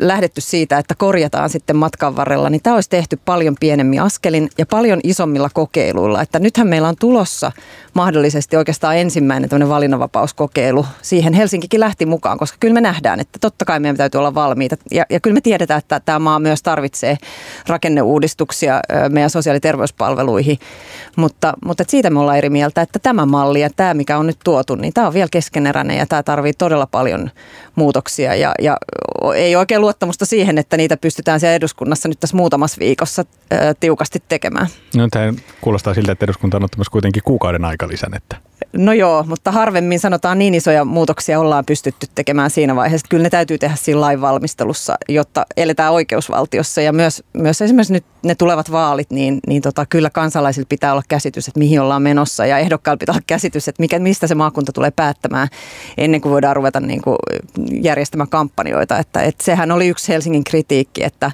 lähdetty 0.00 0.40
siitä, 0.40 0.78
että 0.78 0.94
korjataan 0.94 1.50
sitten 1.50 1.76
matkan 1.76 2.16
varrella, 2.16 2.50
niin 2.50 2.62
tämä 2.62 2.74
olisi 2.74 2.90
tehty 2.90 3.18
paljon 3.24 3.56
pienemmin 3.60 4.02
askelin 4.02 4.48
ja 4.58 4.66
paljon 4.66 5.00
isommilla 5.04 5.50
kokeiluilla. 5.54 6.22
Että 6.22 6.38
nythän 6.38 6.68
meillä 6.68 6.88
on 6.88 6.96
tulossa 7.00 7.52
mahdollisesti 7.94 8.56
oikeastaan 8.56 8.96
ensimmäinen 8.96 9.50
tämmöinen 9.50 9.68
valinnanvapauskokeilu. 9.90 10.86
Siihen 11.02 11.34
Helsinkikin 11.34 11.80
lähti 11.80 12.06
mukaan, 12.06 12.38
koska 12.38 12.56
kyllä 12.60 12.74
me 12.74 12.80
nähdään, 12.80 13.20
että 13.20 13.38
totta 13.40 13.64
kai 13.64 13.80
meidän 13.80 13.96
täytyy 13.96 14.18
olla 14.18 14.34
valmiita. 14.34 14.76
Ja, 14.90 15.04
ja 15.10 15.20
kyllä 15.20 15.34
me 15.34 15.40
tiedetään, 15.40 15.78
että 15.78 16.00
tämä 16.00 16.18
maa 16.18 16.38
myös 16.38 16.62
tarvitsee 16.62 17.16
rakenneuudistuksia 17.66 18.80
meidän 19.08 19.30
sosiaali- 19.30 19.56
ja 19.56 19.60
terveyspalveluihin. 19.60 20.58
Mutta, 21.16 21.52
mutta 21.64 21.84
siitä 21.88 22.10
me 22.10 22.20
ollaan 22.20 22.38
eri 22.38 22.50
mieltä, 22.50 22.82
että 22.82 22.98
tämä 22.98 23.26
malli 23.26 23.60
ja 23.60 23.70
tämä, 23.76 23.94
mikä 23.94 24.18
on 24.18 24.26
nyt 24.26 24.38
tuotu, 24.44 24.74
niin 24.74 24.92
tämä 24.92 25.06
on 25.06 25.14
vielä 25.14 25.28
keskeneräinen 25.30 25.98
ja 25.98 26.06
tämä 26.06 26.22
tarvii 26.22 26.52
todella 26.52 26.86
paljon 26.86 27.30
muutoksia. 27.74 28.34
Ja, 28.34 28.52
ja 28.60 28.76
ei 29.34 29.56
oikein 29.56 29.80
luottamusta 29.80 30.26
siihen, 30.26 30.58
että 30.58 30.76
niitä 30.76 30.96
pystytään 30.96 31.40
siellä 31.40 31.54
eduskunnassa 31.54 32.08
nyt 32.08 32.20
tässä 32.20 32.36
muutamassa 32.36 32.78
viikossa 32.78 33.24
tiukasti 33.80 34.22
tekemään. 34.28 34.66
No, 34.96 35.08
tämä 35.10 35.32
kuulostaa 35.60 35.94
siltä, 35.94 36.12
että 36.12 36.24
eduskunta 36.24 36.56
on 36.56 36.64
ottamassa 36.64 36.92
kuitenkin 36.92 37.22
kuukauden 37.24 37.64
aikalisän. 37.64 38.14
Että. 38.14 38.49
No 38.72 38.92
joo, 38.92 39.24
mutta 39.28 39.50
harvemmin 39.50 40.00
sanotaan 40.00 40.38
niin 40.38 40.54
isoja 40.54 40.84
muutoksia 40.84 41.40
ollaan 41.40 41.64
pystytty 41.64 42.06
tekemään 42.14 42.50
siinä 42.50 42.76
vaiheessa. 42.76 43.06
Kyllä 43.10 43.22
ne 43.22 43.30
täytyy 43.30 43.58
tehdä 43.58 43.76
siinä 43.76 44.00
lain 44.00 44.20
valmistelussa, 44.20 44.96
jotta 45.08 45.46
eletään 45.56 45.92
oikeusvaltiossa. 45.92 46.80
Ja 46.80 46.92
myös, 46.92 47.22
myös 47.32 47.62
esimerkiksi 47.62 47.92
nyt 47.92 48.04
ne 48.22 48.34
tulevat 48.34 48.72
vaalit, 48.72 49.10
niin, 49.10 49.40
niin 49.46 49.62
tota, 49.62 49.86
kyllä 49.86 50.10
kansalaisilla 50.10 50.66
pitää 50.68 50.92
olla 50.92 51.02
käsitys, 51.08 51.48
että 51.48 51.58
mihin 51.58 51.80
ollaan 51.80 52.02
menossa. 52.02 52.46
Ja 52.46 52.58
ehdokkailla 52.58 52.98
pitää 52.98 53.12
olla 53.12 53.22
käsitys, 53.26 53.68
että 53.68 53.82
mikä, 53.82 53.98
mistä 53.98 54.26
se 54.26 54.34
maakunta 54.34 54.72
tulee 54.72 54.90
päättämään 54.90 55.48
ennen 55.98 56.20
kuin 56.20 56.32
voidaan 56.32 56.56
ruveta 56.56 56.80
niin 56.80 57.02
kuin 57.02 57.16
järjestämään 57.70 58.28
kampanjoita. 58.28 58.98
Että, 58.98 59.22
että 59.22 59.44
sehän 59.44 59.72
oli 59.72 59.88
yksi 59.88 60.08
Helsingin 60.08 60.44
kritiikki, 60.44 61.04
että 61.04 61.32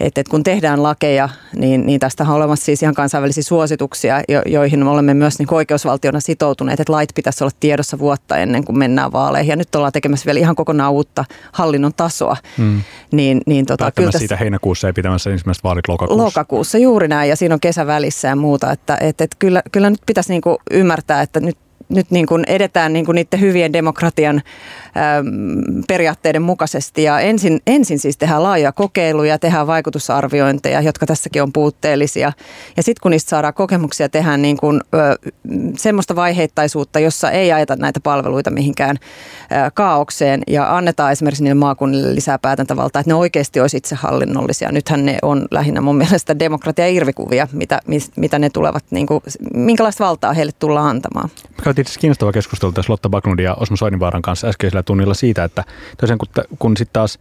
että, 0.00 0.20
että 0.20 0.30
kun 0.30 0.42
tehdään 0.42 0.82
lakeja, 0.82 1.28
niin, 1.56 1.86
niin 1.86 2.00
tästä 2.00 2.22
on 2.24 2.30
olemassa 2.30 2.64
siis 2.64 2.82
ihan 2.82 2.94
kansainvälisiä 2.94 3.42
suosituksia, 3.42 4.22
jo, 4.28 4.42
joihin 4.46 4.84
me 4.84 4.90
olemme 4.90 5.14
myös 5.14 5.38
niin 5.38 5.54
oikeusvaltiona 5.54 6.20
sitoutuneet, 6.20 6.80
että 6.80 6.92
lait 6.92 7.10
pitäisi 7.14 7.44
olla 7.44 7.52
tiedossa 7.60 7.98
vuotta 7.98 8.36
ennen 8.36 8.64
kuin 8.64 8.78
mennään 8.78 9.12
vaaleihin. 9.12 9.50
Ja 9.50 9.56
nyt 9.56 9.74
ollaan 9.74 9.92
tekemässä 9.92 10.26
vielä 10.26 10.40
ihan 10.40 10.56
kokonaan 10.56 10.92
uutta 10.92 11.24
hallinnon 11.52 11.94
tasoa. 11.96 12.36
Hmm. 12.58 12.82
Niin, 13.12 13.40
niin 13.46 13.66
tota, 13.66 13.90
kyllä 13.90 14.06
tässä, 14.06 14.18
siitä 14.18 14.36
heinäkuussa 14.36 14.86
ei 14.86 14.92
pitämässä 14.92 15.30
ensimmäiset 15.30 15.64
vaalit 15.64 15.88
lokakuussa. 15.88 16.24
Lokakuussa, 16.24 16.78
juuri 16.78 17.08
näin. 17.08 17.28
Ja 17.28 17.36
siinä 17.36 17.54
on 17.54 17.60
kesä 17.60 17.86
välissä 17.86 18.28
ja 18.28 18.36
muuta. 18.36 18.72
Että, 18.72 18.98
että, 19.00 19.24
että 19.24 19.36
kyllä, 19.38 19.62
kyllä 19.72 19.90
nyt 19.90 20.02
pitäisi 20.06 20.32
niin 20.32 20.42
kuin 20.42 20.56
ymmärtää, 20.70 21.22
että 21.22 21.40
nyt 21.40 21.56
nyt 21.88 22.10
niin 22.10 22.26
kuin 22.26 22.44
edetään 22.46 22.92
niin 22.92 23.04
kuin 23.04 23.14
niiden 23.14 23.40
hyvien 23.40 23.72
demokratian 23.72 24.36
äm, 24.36 25.82
periaatteiden 25.88 26.42
mukaisesti. 26.42 27.02
Ja 27.02 27.20
ensin, 27.20 27.60
ensin 27.66 27.98
siis 27.98 28.16
tehdään 28.16 28.42
laajoja 28.42 28.72
kokeiluja, 28.72 29.38
tehdään 29.38 29.66
vaikutusarviointeja, 29.66 30.80
jotka 30.80 31.06
tässäkin 31.06 31.42
on 31.42 31.52
puutteellisia. 31.52 32.32
Ja 32.76 32.82
sitten 32.82 33.00
kun 33.02 33.10
niistä 33.10 33.28
saadaan 33.28 33.54
kokemuksia, 33.54 34.08
tehdään 34.08 34.42
niin 34.42 34.56
kuin, 34.56 34.80
ö, 34.94 35.30
semmoista 35.76 36.16
vaiheittaisuutta, 36.16 36.98
jossa 37.00 37.30
ei 37.30 37.52
ajeta 37.52 37.76
näitä 37.76 38.00
palveluita 38.00 38.50
mihinkään 38.50 38.96
ö, 38.96 39.70
kaaukseen 39.74 40.42
ja 40.46 40.76
annetaan 40.76 41.12
esimerkiksi 41.12 41.42
niille 41.44 41.54
maakunnille 41.58 42.14
lisää 42.14 42.38
päätäntävaltaa, 42.38 43.00
että 43.00 43.10
ne 43.10 43.14
oikeasti 43.14 43.60
olisi 43.60 43.76
itsehallinnollisia. 43.76 44.72
Nythän 44.72 45.06
ne 45.06 45.18
on 45.22 45.46
lähinnä 45.50 45.80
mun 45.80 45.96
mielestä 45.96 46.38
demokratia-irvikuvia, 46.38 47.48
mitä, 47.52 47.80
mitä 48.16 48.38
ne 48.38 48.50
tulevat, 48.50 48.84
niin 48.90 49.06
kuin, 49.06 49.22
minkälaista 49.54 50.04
valtaa 50.04 50.32
heille 50.32 50.52
tullaan 50.58 50.86
antamaan 50.86 51.30
käytiin 51.76 51.90
itse 51.90 52.00
kiinnostava 52.00 52.32
keskustelu 52.32 52.72
tässä 52.72 52.92
Lotta 52.92 53.08
Baklundin 53.08 53.44
ja 53.44 53.54
Osmo 53.54 53.76
Soininvaaran 53.76 54.22
kanssa 54.22 54.48
äskeisellä 54.48 54.82
tunnilla 54.82 55.14
siitä, 55.14 55.44
että 55.44 55.64
tosiaan 56.00 56.18
kun, 56.18 56.28
kun 56.58 56.76
sitten 56.76 56.92
taas 56.92 57.18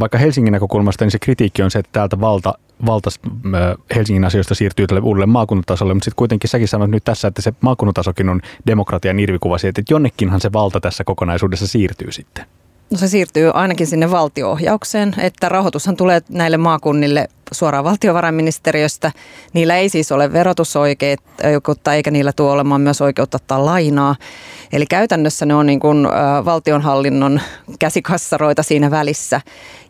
vaikka 0.00 0.18
Helsingin 0.18 0.52
näkökulmasta, 0.52 1.04
niin 1.04 1.10
se 1.10 1.18
kritiikki 1.18 1.62
on 1.62 1.70
se, 1.70 1.78
että 1.78 1.92
täältä 1.92 2.20
valta, 2.20 2.54
valta 2.86 3.10
Helsingin 3.94 4.24
asioista 4.24 4.54
siirtyy 4.54 4.86
tälle 4.86 5.00
uudelle 5.00 5.26
maakuntatasolle, 5.26 5.94
mutta 5.94 6.04
sitten 6.04 6.16
kuitenkin 6.16 6.50
säkin 6.50 6.68
sanoit 6.68 6.90
nyt 6.90 7.04
tässä, 7.04 7.28
että 7.28 7.42
se 7.42 7.52
maakuntatasokin 7.60 8.28
on 8.28 8.40
demokratian 8.66 9.20
irvikuva 9.20 9.58
siitä, 9.58 9.80
että 9.80 9.94
jonnekinhan 9.94 10.40
se 10.40 10.52
valta 10.52 10.80
tässä 10.80 11.04
kokonaisuudessa 11.04 11.66
siirtyy 11.66 12.12
sitten. 12.12 12.46
No 12.90 12.98
se 12.98 13.08
siirtyy 13.08 13.50
ainakin 13.54 13.86
sinne 13.86 14.10
valtioohjaukseen, 14.10 15.14
että 15.18 15.48
rahoitushan 15.48 15.96
tulee 15.96 16.20
näille 16.28 16.56
maakunnille 16.56 17.28
suoraan 17.52 17.84
valtiovarainministeriöstä. 17.84 19.12
Niillä 19.52 19.76
ei 19.76 19.88
siis 19.88 20.12
ole 20.12 20.32
verotusoikeutta 20.32 21.94
eikä 21.94 22.10
niillä 22.10 22.32
tuo 22.32 22.52
olemaan 22.52 22.80
myös 22.80 23.00
oikeutta 23.00 23.36
ottaa 23.36 23.64
lainaa. 23.64 24.16
Eli 24.72 24.86
käytännössä 24.86 25.46
ne 25.46 25.54
on 25.54 25.66
niin 25.66 25.80
kuin 25.80 26.08
valtionhallinnon 26.44 27.40
käsikassaroita 27.78 28.62
siinä 28.62 28.90
välissä. 28.90 29.40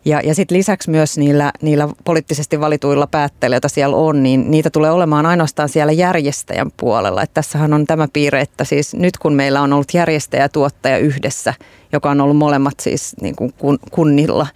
Ja, 0.05 0.21
ja 0.23 0.35
sitten 0.35 0.57
lisäksi 0.57 0.89
myös 0.89 1.17
niillä, 1.17 1.51
niillä 1.61 1.89
poliittisesti 2.05 2.59
valituilla 2.59 3.07
päättäjillä, 3.07 3.55
joita 3.55 3.69
siellä 3.69 3.97
on, 3.97 4.23
niin 4.23 4.51
niitä 4.51 4.69
tulee 4.69 4.91
olemaan 4.91 5.25
ainoastaan 5.25 5.69
siellä 5.69 5.91
järjestäjän 5.91 6.71
puolella. 6.77 7.23
Et 7.23 7.33
tässähän 7.33 7.73
on 7.73 7.85
tämä 7.85 8.07
piirre, 8.13 8.41
että 8.41 8.63
siis 8.63 8.93
nyt 8.93 9.17
kun 9.17 9.33
meillä 9.33 9.61
on 9.61 9.73
ollut 9.73 9.93
järjestäjä 9.93 10.43
ja 10.43 10.49
tuottaja 10.49 10.97
yhdessä, 10.97 11.53
joka 11.93 12.09
on 12.09 12.21
ollut 12.21 12.37
molemmat 12.37 12.79
siis 12.79 13.15
niin 13.21 13.35
kuin 13.35 13.53
kun, 13.57 13.79
kunnilla, 13.91 14.47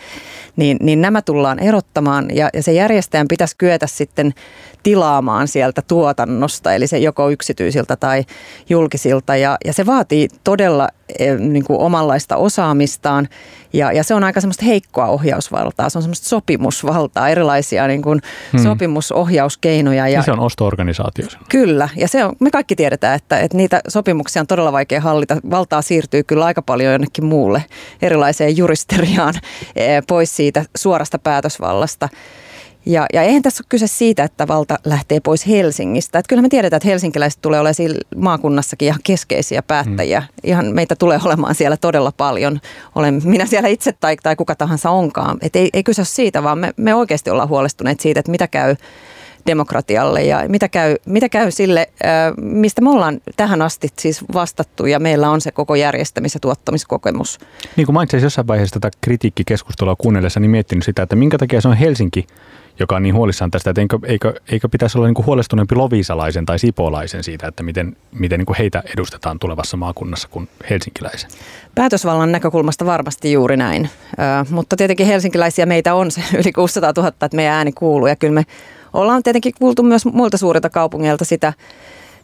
niin, 0.56 0.78
niin 0.82 1.02
nämä 1.02 1.22
tullaan 1.22 1.60
erottamaan 1.60 2.28
ja, 2.36 2.50
ja 2.54 2.64
se 2.64 2.72
järjestäjän 2.94 3.28
pitäisi 3.28 3.56
kyetä 3.58 3.88
sitten 3.88 4.34
tilaamaan 4.84 5.48
sieltä 5.48 5.82
tuotannosta, 5.88 6.74
eli 6.74 6.88
se 6.88 6.98
joko 6.98 7.30
yksityisiltä 7.30 7.96
tai 7.96 8.24
julkisilta 8.70 9.36
ja, 9.36 9.58
ja 9.66 9.74
se 9.74 9.86
vaatii 9.86 10.28
todella 10.44 10.90
eh, 11.20 11.38
niin 11.38 11.64
kuin 11.64 11.80
omanlaista 11.80 12.36
osaamistaan 12.38 13.28
ja, 13.74 13.92
ja 13.92 14.04
se 14.04 14.14
on 14.14 14.24
aika 14.24 14.42
semmoista 14.42 14.66
heikkoa 14.66 15.08
ohjausvaltaa, 15.08 15.90
se 15.90 15.98
on 15.98 16.02
semmoista 16.02 16.28
sopimusvaltaa, 16.30 17.30
erilaisia 17.30 17.88
niin 17.88 18.02
kuin 18.02 18.22
hmm. 18.54 18.64
sopimusohjauskeinoja. 18.64 20.08
Ja, 20.08 20.14
ja 20.14 20.24
se 20.24 20.32
on 20.32 20.40
osto-organisaatio. 20.40 21.28
Kyllä, 21.50 21.90
ja 21.96 22.08
se 22.08 22.26
on, 22.26 22.36
me 22.40 22.52
kaikki 22.52 22.76
tiedetään, 22.76 23.16
että, 23.16 23.40
että 23.40 23.58
niitä 23.58 23.82
sopimuksia 23.88 24.42
on 24.42 24.48
todella 24.48 24.72
vaikea 24.72 25.02
hallita. 25.02 25.38
Valtaa 25.52 25.82
siirtyy 25.82 26.24
kyllä 26.24 26.46
aika 26.46 26.62
paljon 26.62 26.92
jonnekin 26.92 27.26
muulle 27.26 27.66
erilaiseen 28.02 28.58
juristeriaan 28.58 29.34
eh, 29.76 30.04
pois 30.08 30.36
siitä 30.36 30.66
suorasta 30.76 31.20
päätösvallasta. 31.20 32.10
Ja, 32.86 33.06
ja 33.14 33.22
eihän 33.22 33.42
tässä 33.42 33.62
ole 33.62 33.68
kyse 33.70 33.88
siitä, 33.88 34.24
että 34.24 34.48
valta 34.48 34.80
lähtee 34.86 35.20
pois 35.20 35.48
Helsingistä. 35.48 36.20
Että 36.20 36.30
kyllä 36.30 36.42
me 36.42 36.50
tiedetään, 36.50 36.78
että 36.78 36.88
helsinkiläiset 36.90 37.42
tulee 37.42 37.60
olemaan 37.60 37.74
siinä 37.74 38.00
maakunnassakin 38.16 38.86
ihan 38.86 39.00
keskeisiä 39.04 39.62
päättäjiä. 39.62 40.20
Mm. 40.20 40.28
Ihan 40.44 40.66
meitä 40.66 40.96
tulee 40.96 41.20
olemaan 41.26 41.56
siellä 41.56 41.78
todella 41.78 42.12
paljon. 42.18 42.60
Olen 42.96 43.22
minä 43.24 43.46
siellä 43.46 43.70
itse 43.70 43.92
tai, 44.00 44.16
tai 44.24 44.36
kuka 44.36 44.56
tahansa 44.56 44.90
onkaan. 44.90 45.38
Et 45.42 45.56
ei, 45.56 45.70
ei 45.74 45.84
kyse 45.84 46.02
ole 46.02 46.08
siitä, 46.08 46.44
vaan 46.44 46.58
me, 46.58 46.74
me 46.78 46.96
oikeasti 46.96 47.30
ollaan 47.30 47.50
huolestuneet 47.50 48.00
siitä, 48.00 48.20
että 48.20 48.32
mitä 48.32 48.48
käy 48.48 48.76
demokratialle 49.46 50.24
ja 50.24 50.46
mitä 50.48 50.70
käy, 50.70 50.96
mitä 51.06 51.30
käy 51.30 51.52
sille, 51.52 51.90
mistä 52.42 52.82
me 52.82 52.90
ollaan 52.90 53.22
tähän 53.38 53.62
asti 53.62 53.88
siis 54.00 54.26
vastattu 54.34 54.86
ja 54.86 55.00
meillä 55.00 55.30
on 55.30 55.42
se 55.42 55.52
koko 55.52 55.76
järjestämis- 55.76 56.34
ja 56.34 56.40
tuottamiskokemus. 56.40 57.40
Niin 57.76 57.86
kuin 57.86 57.94
mainitsin 57.94 58.22
jossain 58.22 58.48
vaiheessa 58.48 58.80
tätä 58.80 58.98
kritiikkikeskustelua 59.02 59.96
kuunnellessa, 59.96 60.40
niin 60.40 60.52
miettinyt 60.52 60.84
sitä, 60.84 61.04
että 61.04 61.16
minkä 61.16 61.38
takia 61.38 61.62
se 61.62 61.68
on 61.68 61.78
Helsinki, 61.78 62.28
joka 62.80 62.96
on 62.96 63.04
niin 63.04 63.16
huolissaan 63.16 63.52
tästä, 63.52 63.70
että 63.70 63.82
eikö, 63.82 64.00
eikö, 64.04 64.34
eikö 64.52 64.70
pitäisi 64.70 64.98
olla 64.98 65.08
niin 65.08 65.16
kuin 65.16 65.26
huolestuneempi 65.26 65.76
lovisalaisen 65.76 66.46
tai 66.46 66.60
sipolaisen 66.60 67.24
siitä, 67.24 67.48
että 67.48 67.64
miten, 67.64 67.96
miten 68.12 68.40
niin 68.40 68.46
kuin 68.46 68.58
heitä 68.58 68.84
edustetaan 68.94 69.40
tulevassa 69.40 69.78
maakunnassa 69.78 70.28
kuin 70.28 70.50
helsinkiläisen? 70.70 71.30
Päätösvallan 71.76 72.32
näkökulmasta 72.32 72.86
varmasti 72.86 73.32
juuri 73.32 73.58
näin, 73.58 73.90
Ö, 74.14 74.46
mutta 74.50 74.76
tietenkin 74.78 75.08
helsinkiläisiä 75.08 75.66
meitä 75.66 75.94
on 75.94 76.12
se 76.12 76.22
yli 76.38 76.52
600 76.52 76.94
000, 76.98 77.08
että 77.08 77.30
meidän 77.36 77.54
ääni 77.54 77.72
kuuluu 77.72 78.08
ja 78.08 78.16
kyllä 78.16 78.34
me 78.34 78.46
ollaan 78.94 79.24
tietenkin 79.24 79.54
kuultu 79.60 79.84
myös 79.84 80.06
muilta 80.06 80.38
suurilta 80.38 80.70
kaupungeilta 80.70 81.26
sitä, 81.26 81.54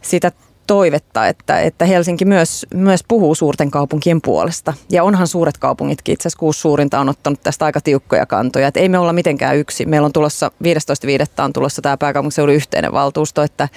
sitä 0.01 0.31
toivetta, 0.69 1.27
että, 1.27 1.59
että 1.59 1.85
Helsinki 1.85 2.25
myös, 2.25 2.65
myös 2.73 3.03
puhuu 3.07 3.35
suurten 3.35 3.71
kaupunkien 3.71 4.21
puolesta. 4.21 4.73
Ja 4.91 5.03
onhan 5.03 5.27
suuret 5.27 5.57
kaupungitkin, 5.57 6.13
itse 6.13 6.21
asiassa 6.21 6.39
kuusi 6.39 6.59
suurinta 6.59 6.99
on 6.99 7.09
ottanut 7.09 7.43
tästä 7.43 7.65
aika 7.65 7.81
tiukkoja 7.81 8.25
kantoja. 8.25 8.67
Että 8.67 8.79
ei 8.79 8.89
me 8.89 8.99
olla 8.99 9.13
mitenkään 9.13 9.57
yksi. 9.57 9.85
Meillä 9.85 10.05
on 10.05 10.13
tulossa 10.13 10.51
15.5. 10.63 11.43
on 11.43 11.53
tulossa 11.53 11.81
tämä 11.81 11.97
pääkaupunkiseudun 11.97 12.55
yhteinen 12.55 12.91
valtuusto, 12.91 13.43
että, 13.43 13.69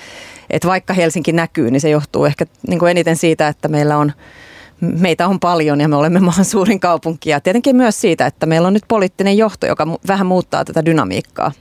että 0.50 0.68
vaikka 0.68 0.94
Helsinki 0.94 1.32
näkyy, 1.32 1.70
niin 1.70 1.80
se 1.80 1.90
johtuu 1.90 2.25
ehkä 2.25 2.46
niin 2.68 2.78
kuin 2.78 2.90
eniten 2.90 3.16
siitä, 3.16 3.49
että 3.49 3.68
meillä 3.68 3.96
on 3.96 4.12
meitä 4.80 5.28
on 5.28 5.40
paljon 5.40 5.80
ja 5.80 5.88
me 5.88 5.96
olemme 5.96 6.20
maan 6.20 6.44
suurin 6.44 6.80
kaupunki. 6.80 7.30
Ja 7.30 7.40
tietenkin 7.40 7.76
myös 7.76 8.00
siitä, 8.00 8.26
että 8.26 8.46
meillä 8.46 8.68
on 8.68 8.75
nyt 8.75 8.84
poliittinen 8.88 9.37
johto, 9.37 9.66
joka 9.66 9.87
vähän 10.08 10.26
muuttaa 10.26 10.64
tätä 10.64 10.84
dynamiikkaa. 10.84 11.52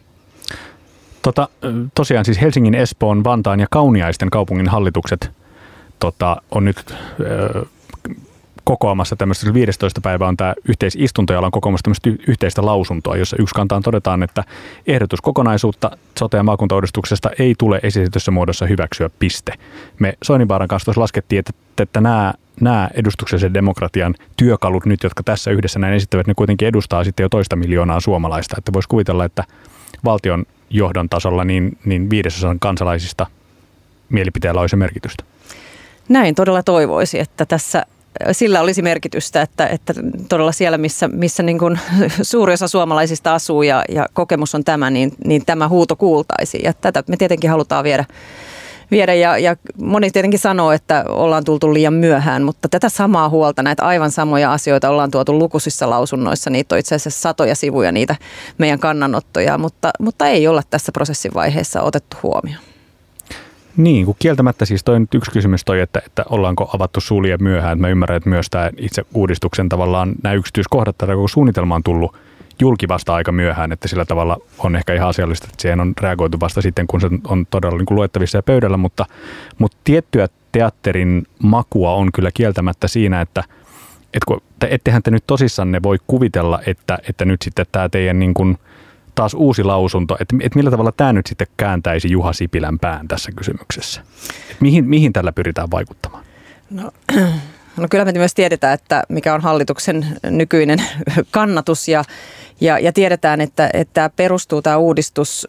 Tota, 1.21 1.49
tosiaan 1.95 2.25
siis 2.25 2.41
Helsingin, 2.41 2.75
Espoon, 2.75 3.23
Vantaan 3.23 3.59
ja 3.59 3.67
Kauniaisten 3.69 4.29
kaupungin 4.29 4.69
hallitukset 4.69 5.31
tota, 5.99 6.41
on 6.51 6.65
nyt 6.65 6.95
ö, 7.19 7.65
kokoamassa 8.63 9.15
tämmöistä, 9.15 9.53
15. 9.53 10.01
päivä 10.01 10.27
on 10.27 10.37
tämä 10.37 10.53
yhteisistunto, 10.69 11.33
jolla 11.33 11.45
on 11.45 11.51
kokoamassa 11.51 11.83
tämmöistä 11.83 12.09
yhteistä 12.31 12.65
lausuntoa, 12.65 13.17
jossa 13.17 13.37
yksi 13.39 13.55
kantaan 13.55 13.83
todetaan, 13.83 14.23
että 14.23 14.43
ehdotus 14.87 15.21
kokonaisuutta 15.21 15.91
sote- 16.19 16.37
ja 16.37 16.43
maakuntauudistuksesta 16.43 17.29
ei 17.39 17.55
tule 17.57 17.79
esitetyssä 17.83 18.31
muodossa 18.31 18.65
hyväksyä 18.65 19.09
piste. 19.19 19.53
Me 19.99 20.13
Soininvaaran 20.23 20.67
kanssa 20.67 20.85
tuossa 20.85 21.01
laskettiin, 21.01 21.39
että, 21.39 21.51
että 21.77 22.01
nämä, 22.01 22.33
nämä 22.61 22.89
edustuksellisen 22.93 23.53
demokratian 23.53 24.15
työkalut 24.37 24.85
nyt, 24.85 25.03
jotka 25.03 25.23
tässä 25.23 25.51
yhdessä 25.51 25.79
näin 25.79 25.93
esittävät, 25.93 26.27
ne 26.27 26.33
kuitenkin 26.33 26.67
edustaa 26.67 27.03
sitten 27.03 27.23
jo 27.23 27.29
toista 27.29 27.55
miljoonaa 27.55 27.99
suomalaista. 27.99 28.55
Että 28.57 28.73
voisi 28.73 28.89
kuvitella, 28.89 29.25
että 29.25 29.43
valtion 30.03 30.45
johdon 30.71 31.09
tasolla 31.09 31.43
niin, 31.43 31.77
niin 31.85 32.09
viidesosan 32.09 32.59
kansalaisista 32.59 33.27
mielipiteellä 34.09 34.61
olisi 34.61 34.75
merkitystä. 34.75 35.23
Näin 36.09 36.35
todella 36.35 36.63
toivoisi, 36.63 37.19
että 37.19 37.45
tässä 37.45 37.85
sillä 38.31 38.61
olisi 38.61 38.81
merkitystä, 38.81 39.41
että, 39.41 39.67
että 39.67 39.93
todella 40.29 40.51
siellä, 40.51 40.77
missä, 40.77 41.07
missä 41.07 41.43
niin 41.43 41.59
kuin 41.59 41.79
suuri 42.21 42.53
osa 42.53 42.67
suomalaisista 42.67 43.33
asuu 43.33 43.63
ja, 43.63 43.83
ja 43.89 44.05
kokemus 44.13 44.55
on 44.55 44.63
tämä, 44.63 44.89
niin, 44.89 45.11
niin 45.25 45.45
tämä 45.45 45.67
huuto 45.67 45.95
kuultaisiin. 45.95 46.63
Ja 46.63 46.73
tätä 46.73 47.03
me 47.07 47.17
tietenkin 47.17 47.49
halutaan 47.49 47.83
viedä 47.83 48.05
viedä. 48.91 49.13
Ja, 49.13 49.37
ja 49.37 49.55
moni 49.81 50.11
tietenkin 50.11 50.39
sanoo, 50.39 50.71
että 50.71 51.05
ollaan 51.07 51.43
tultu 51.43 51.73
liian 51.73 51.93
myöhään, 51.93 52.43
mutta 52.43 52.69
tätä 52.69 52.89
samaa 52.89 53.29
huolta, 53.29 53.63
näitä 53.63 53.85
aivan 53.85 54.11
samoja 54.11 54.53
asioita 54.53 54.89
ollaan 54.89 55.11
tuotu 55.11 55.39
lukuisissa 55.39 55.89
lausunnoissa. 55.89 56.49
Niitä 56.49 56.75
on 56.75 56.79
itse 56.79 56.95
asiassa 56.95 57.21
satoja 57.21 57.55
sivuja 57.55 57.91
niitä 57.91 58.15
meidän 58.57 58.79
kannanottoja, 58.79 59.57
mutta, 59.57 59.91
mutta 59.99 60.27
ei 60.27 60.47
olla 60.47 60.61
tässä 60.69 60.91
prosessin 60.91 61.33
vaiheessa 61.33 61.81
otettu 61.81 62.17
huomioon. 62.23 62.63
Niin, 63.77 64.05
kun 64.05 64.15
kieltämättä 64.19 64.65
siis 64.65 64.83
toi 64.83 64.99
nyt 64.99 65.13
yksi 65.13 65.31
kysymys 65.31 65.65
toi, 65.65 65.79
että, 65.79 66.01
että 66.05 66.23
ollaanko 66.29 66.69
avattu 66.73 67.01
sulje 67.01 67.37
myöhään. 67.37 67.79
Mä 67.79 67.89
ymmärrän, 67.89 68.17
että 68.17 68.29
myös 68.29 68.49
tämä 68.49 68.69
itse 68.77 69.05
uudistuksen 69.13 69.69
tavallaan 69.69 70.15
nämä 70.23 70.35
yksityiskohdat, 70.35 70.97
tai 70.97 71.07
koko 71.07 71.27
suunnitelma 71.27 71.75
on 71.75 71.83
tullut– 71.83 72.15
julki 72.61 72.87
vasta 72.87 73.13
aika 73.13 73.31
myöhään, 73.31 73.71
että 73.71 73.87
sillä 73.87 74.05
tavalla 74.05 74.37
on 74.57 74.75
ehkä 74.75 74.93
ihan 74.93 75.09
asiallista, 75.09 75.47
että 75.49 75.61
siihen 75.61 75.79
on 75.79 75.93
reagoitu 76.01 76.39
vasta 76.39 76.61
sitten, 76.61 76.87
kun 76.87 77.01
se 77.01 77.09
on 77.27 77.45
todella 77.49 77.77
niin 77.77 77.85
kuin 77.85 77.95
luettavissa 77.95 78.37
ja 78.37 78.43
pöydällä, 78.43 78.77
mutta, 78.77 79.05
mutta 79.57 79.77
tiettyä 79.83 80.27
teatterin 80.51 81.23
makua 81.43 81.93
on 81.93 82.11
kyllä 82.11 82.29
kieltämättä 82.33 82.87
siinä, 82.87 83.21
että 83.21 83.43
et 84.13 84.25
kun, 84.25 84.41
ettehän 84.69 85.03
te 85.03 85.11
nyt 85.11 85.23
tosissanne 85.27 85.83
voi 85.83 85.97
kuvitella, 86.07 86.59
että, 86.65 86.99
että 87.09 87.25
nyt 87.25 87.41
sitten 87.41 87.65
tämä 87.71 87.89
teidän 87.89 88.19
niin 88.19 88.33
kuin 88.33 88.57
taas 89.15 89.33
uusi 89.33 89.63
lausunto, 89.63 90.17
että, 90.19 90.35
että 90.41 90.59
millä 90.59 90.71
tavalla 90.71 90.91
tämä 90.91 91.13
nyt 91.13 91.27
sitten 91.27 91.47
kääntäisi 91.57 92.11
Juha 92.11 92.33
Sipilän 92.33 92.79
pään 92.79 93.07
tässä 93.07 93.31
kysymyksessä? 93.35 94.01
Mihin, 94.59 94.89
mihin 94.89 95.13
tällä 95.13 95.31
pyritään 95.31 95.71
vaikuttamaan? 95.71 96.23
No 96.69 96.91
No 97.77 97.87
kyllä 97.89 98.05
me 98.05 98.11
myös 98.11 98.33
tiedetään, 98.33 98.73
että 98.73 99.03
mikä 99.09 99.33
on 99.33 99.41
hallituksen 99.41 100.05
nykyinen 100.23 100.83
kannatus 101.31 101.87
ja, 101.87 102.03
ja, 102.61 102.79
ja 102.79 102.93
tiedetään, 102.93 103.41
että, 103.41 103.69
että 103.73 104.09
perustuu 104.15 104.61
tämä 104.61 104.77
uudistus 104.77 105.47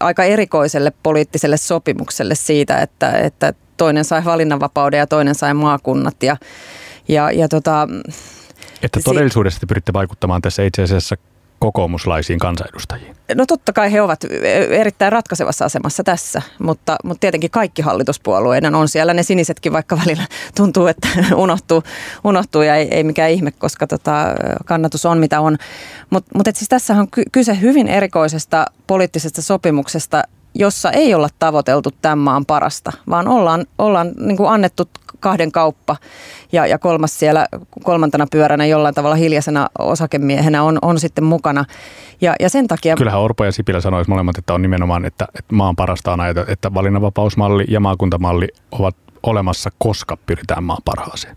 aika 0.00 0.24
erikoiselle 0.24 0.92
poliittiselle 1.02 1.56
sopimukselle 1.56 2.34
siitä, 2.34 2.80
että, 2.80 3.18
että 3.18 3.54
toinen 3.76 4.04
sai 4.04 4.24
valinnanvapauden 4.24 4.98
ja 4.98 5.06
toinen 5.06 5.34
sai 5.34 5.54
maakunnat 5.54 6.22
ja, 6.22 6.36
ja, 7.08 7.30
ja 7.30 7.48
tota, 7.48 7.88
että 8.82 9.00
todellisuudessa 9.04 9.60
te 9.60 9.66
pyritte 9.66 9.92
vaikuttamaan 9.92 10.42
tässä 10.42 10.62
itse 10.62 10.82
asiassa 10.82 11.16
kokoomuslaisiin 11.58 12.38
kansanedustajiin? 12.38 13.16
No 13.34 13.46
totta 13.46 13.72
kai 13.72 13.92
he 13.92 14.02
ovat 14.02 14.24
erittäin 14.70 15.12
ratkaisevassa 15.12 15.64
asemassa 15.64 16.04
tässä, 16.04 16.42
mutta, 16.58 16.96
mutta 17.04 17.20
tietenkin 17.20 17.50
kaikki 17.50 17.82
hallituspuolueiden 17.82 18.74
on 18.74 18.88
siellä. 18.88 19.14
Ne 19.14 19.22
sinisetkin 19.22 19.72
vaikka 19.72 19.98
välillä 19.98 20.26
tuntuu, 20.56 20.86
että 20.86 21.08
unohtuu, 21.34 21.82
unohtuu 22.24 22.62
ja 22.62 22.76
ei, 22.76 22.88
ei 22.90 23.04
mikään 23.04 23.30
ihme, 23.30 23.50
koska 23.50 23.86
tota, 23.86 24.12
kannatus 24.64 25.06
on 25.06 25.18
mitä 25.18 25.40
on. 25.40 25.56
Mutta 26.10 26.30
mut 26.34 26.46
siis 26.54 26.68
tässä 26.68 26.94
on 26.94 27.08
kyse 27.32 27.60
hyvin 27.60 27.88
erikoisesta 27.88 28.66
poliittisesta 28.86 29.42
sopimuksesta, 29.42 30.22
jossa 30.58 30.90
ei 30.90 31.14
olla 31.14 31.28
tavoiteltu 31.38 31.90
tämän 32.02 32.18
maan 32.18 32.46
parasta, 32.46 32.92
vaan 33.10 33.28
ollaan, 33.28 33.66
ollaan 33.78 34.12
niin 34.20 34.36
kuin 34.36 34.50
annettu 34.50 34.88
kahden 35.20 35.52
kauppa 35.52 35.96
ja, 36.52 36.66
ja 36.66 36.78
kolmas 36.78 37.18
siellä 37.18 37.46
kolmantena 37.84 38.26
pyöränä 38.30 38.66
jollain 38.66 38.94
tavalla 38.94 39.16
hiljaisena 39.16 39.68
osakemiehenä 39.78 40.62
on, 40.62 40.78
on 40.82 41.00
sitten 41.00 41.24
mukana. 41.24 41.64
Ja, 42.20 42.34
ja 42.40 42.50
sen 42.50 42.66
takia... 42.66 42.96
Kyllähän 42.96 43.20
Orpo 43.20 43.44
ja 43.44 43.52
Sipilä 43.52 43.80
sanoisi 43.80 44.10
molemmat, 44.10 44.38
että 44.38 44.54
on 44.54 44.62
nimenomaan, 44.62 45.04
että, 45.04 45.28
että 45.38 45.54
maan 45.54 45.76
parasta 45.76 46.12
on 46.12 46.20
ajatella, 46.20 46.52
että 46.52 46.74
valinnanvapausmalli 46.74 47.64
ja 47.68 47.80
maakuntamalli 47.80 48.48
ovat 48.72 48.96
olemassa, 49.22 49.70
koska 49.78 50.16
pyritään 50.26 50.64
maan 50.64 50.82
parhaaseen. 50.84 51.36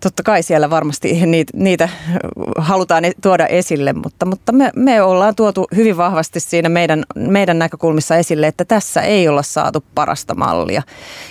Totta 0.00 0.22
kai 0.22 0.42
siellä 0.42 0.70
varmasti 0.70 1.12
niitä, 1.26 1.52
niitä 1.56 1.88
halutaan 2.58 3.04
e-, 3.04 3.12
tuoda 3.22 3.46
esille, 3.46 3.92
mutta, 3.92 4.26
mutta 4.26 4.52
me, 4.52 4.70
me 4.76 5.02
ollaan 5.02 5.34
tuotu 5.34 5.66
hyvin 5.76 5.96
vahvasti 5.96 6.40
siinä 6.40 6.68
meidän, 6.68 7.04
meidän 7.16 7.58
näkökulmissa 7.58 8.16
esille, 8.16 8.46
että 8.46 8.64
tässä 8.64 9.02
ei 9.02 9.28
olla 9.28 9.42
saatu 9.42 9.84
parasta 9.94 10.34
mallia. 10.34 10.82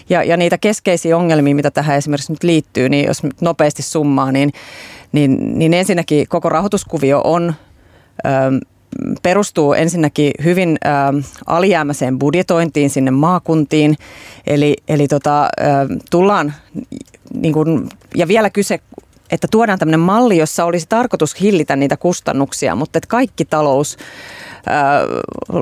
Ja, 0.10 0.24
ja 0.24 0.38
niitä 0.38 0.58
keskeisiä 0.58 1.18
ongelmia, 1.18 1.56
mitä 1.56 1.72
tähän 1.72 1.98
esimerkiksi 1.98 2.32
nyt 2.32 2.44
liittyy, 2.44 2.90
niin 2.90 3.06
jos 3.06 3.22
nopeasti 3.42 3.82
summaa, 3.82 4.32
niin, 4.32 4.52
niin, 5.12 5.60
niin 5.60 5.74
ensinnäkin 5.74 6.28
koko 6.28 6.50
rahoituskuvio 6.50 7.22
on... 7.24 7.54
Ö, 8.26 8.30
perustuu 9.24 9.74
ensinnäkin 9.74 10.32
hyvin 10.44 10.78
ä, 10.86 10.90
alijäämäiseen 11.46 12.20
budjetointiin 12.20 12.90
sinne 12.90 13.12
maakuntiin. 13.12 13.96
Eli, 14.48 14.76
eli 14.88 15.08
tota, 15.08 15.50
tullaan, 16.12 16.54
niin 17.34 17.54
kun, 17.54 17.90
ja 18.16 18.28
vielä 18.28 18.50
kyse 18.50 18.80
että 19.32 19.48
tuodaan 19.52 19.80
tämmöinen 19.80 20.00
malli, 20.00 20.38
jossa 20.38 20.66
olisi 20.66 20.86
tarkoitus 20.90 21.42
hillitä 21.42 21.76
niitä 21.76 21.98
kustannuksia, 21.98 22.76
mutta 22.76 22.98
että 22.98 23.08
kaikki 23.08 23.46
talous 23.46 23.98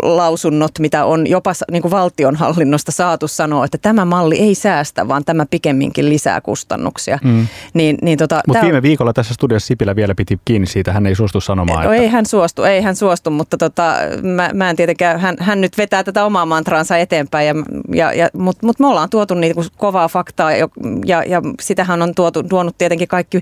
lausunnot, 0.04 0.72
mitä 0.80 1.06
on 1.06 1.28
jopa 1.28 1.52
niin 1.72 1.82
kuin 1.82 1.92
valtionhallinnosta 1.92 2.92
saatu 2.92 3.28
sanoa, 3.28 3.66
että 3.66 3.78
tämä 3.78 4.06
malli 4.06 4.40
ei 4.40 4.56
säästä, 4.56 5.08
vaan 5.08 5.26
tämä 5.26 5.46
pikemminkin 5.46 6.10
lisää 6.10 6.42
kustannuksia. 6.42 7.20
Mm. 7.24 7.48
Niin, 7.74 7.98
niin 8.02 8.18
tota, 8.18 8.42
mutta 8.48 8.64
viime 8.64 8.82
viikolla 8.82 9.14
tässä 9.14 9.34
studiossa 9.34 9.68
Sipilä 9.68 9.96
vielä 9.96 10.16
piti 10.16 10.40
kiinni 10.46 10.68
siitä, 10.68 10.94
hän 10.94 11.06
ei 11.06 11.16
suostu 11.16 11.42
sanomaan. 11.42 11.86
No, 11.86 11.92
että... 11.92 12.04
Ei 12.04 12.10
hän 12.10 12.26
suostu, 12.26 12.64
ei 12.64 12.82
hän 12.82 12.96
suostu, 12.96 13.30
mutta 13.30 13.58
tota, 13.58 13.96
mä, 14.22 14.50
mä 14.54 14.70
en 14.70 14.76
tietenkään, 14.76 15.20
hän, 15.20 15.36
hän 15.40 15.62
nyt 15.62 15.78
vetää 15.78 16.04
tätä 16.04 16.26
omaa 16.26 16.46
mantraansa 16.46 16.98
eteenpäin, 16.98 17.48
ja, 17.48 17.54
ja, 17.96 18.14
ja, 18.14 18.30
mutta 18.34 18.66
mut 18.66 18.80
me 18.80 18.88
ollaan 18.88 19.10
tuotu 19.10 19.34
niin 19.34 19.56
kuin 19.56 19.68
kovaa 19.78 20.08
faktaa, 20.08 20.52
ja, 20.52 20.68
ja, 21.06 21.24
ja 21.24 21.42
sitähän 21.62 22.02
on 22.02 22.16
tuotu, 22.16 22.44
tuonut 22.44 22.78
tietenkin 22.78 23.08
kaikki 23.08 23.42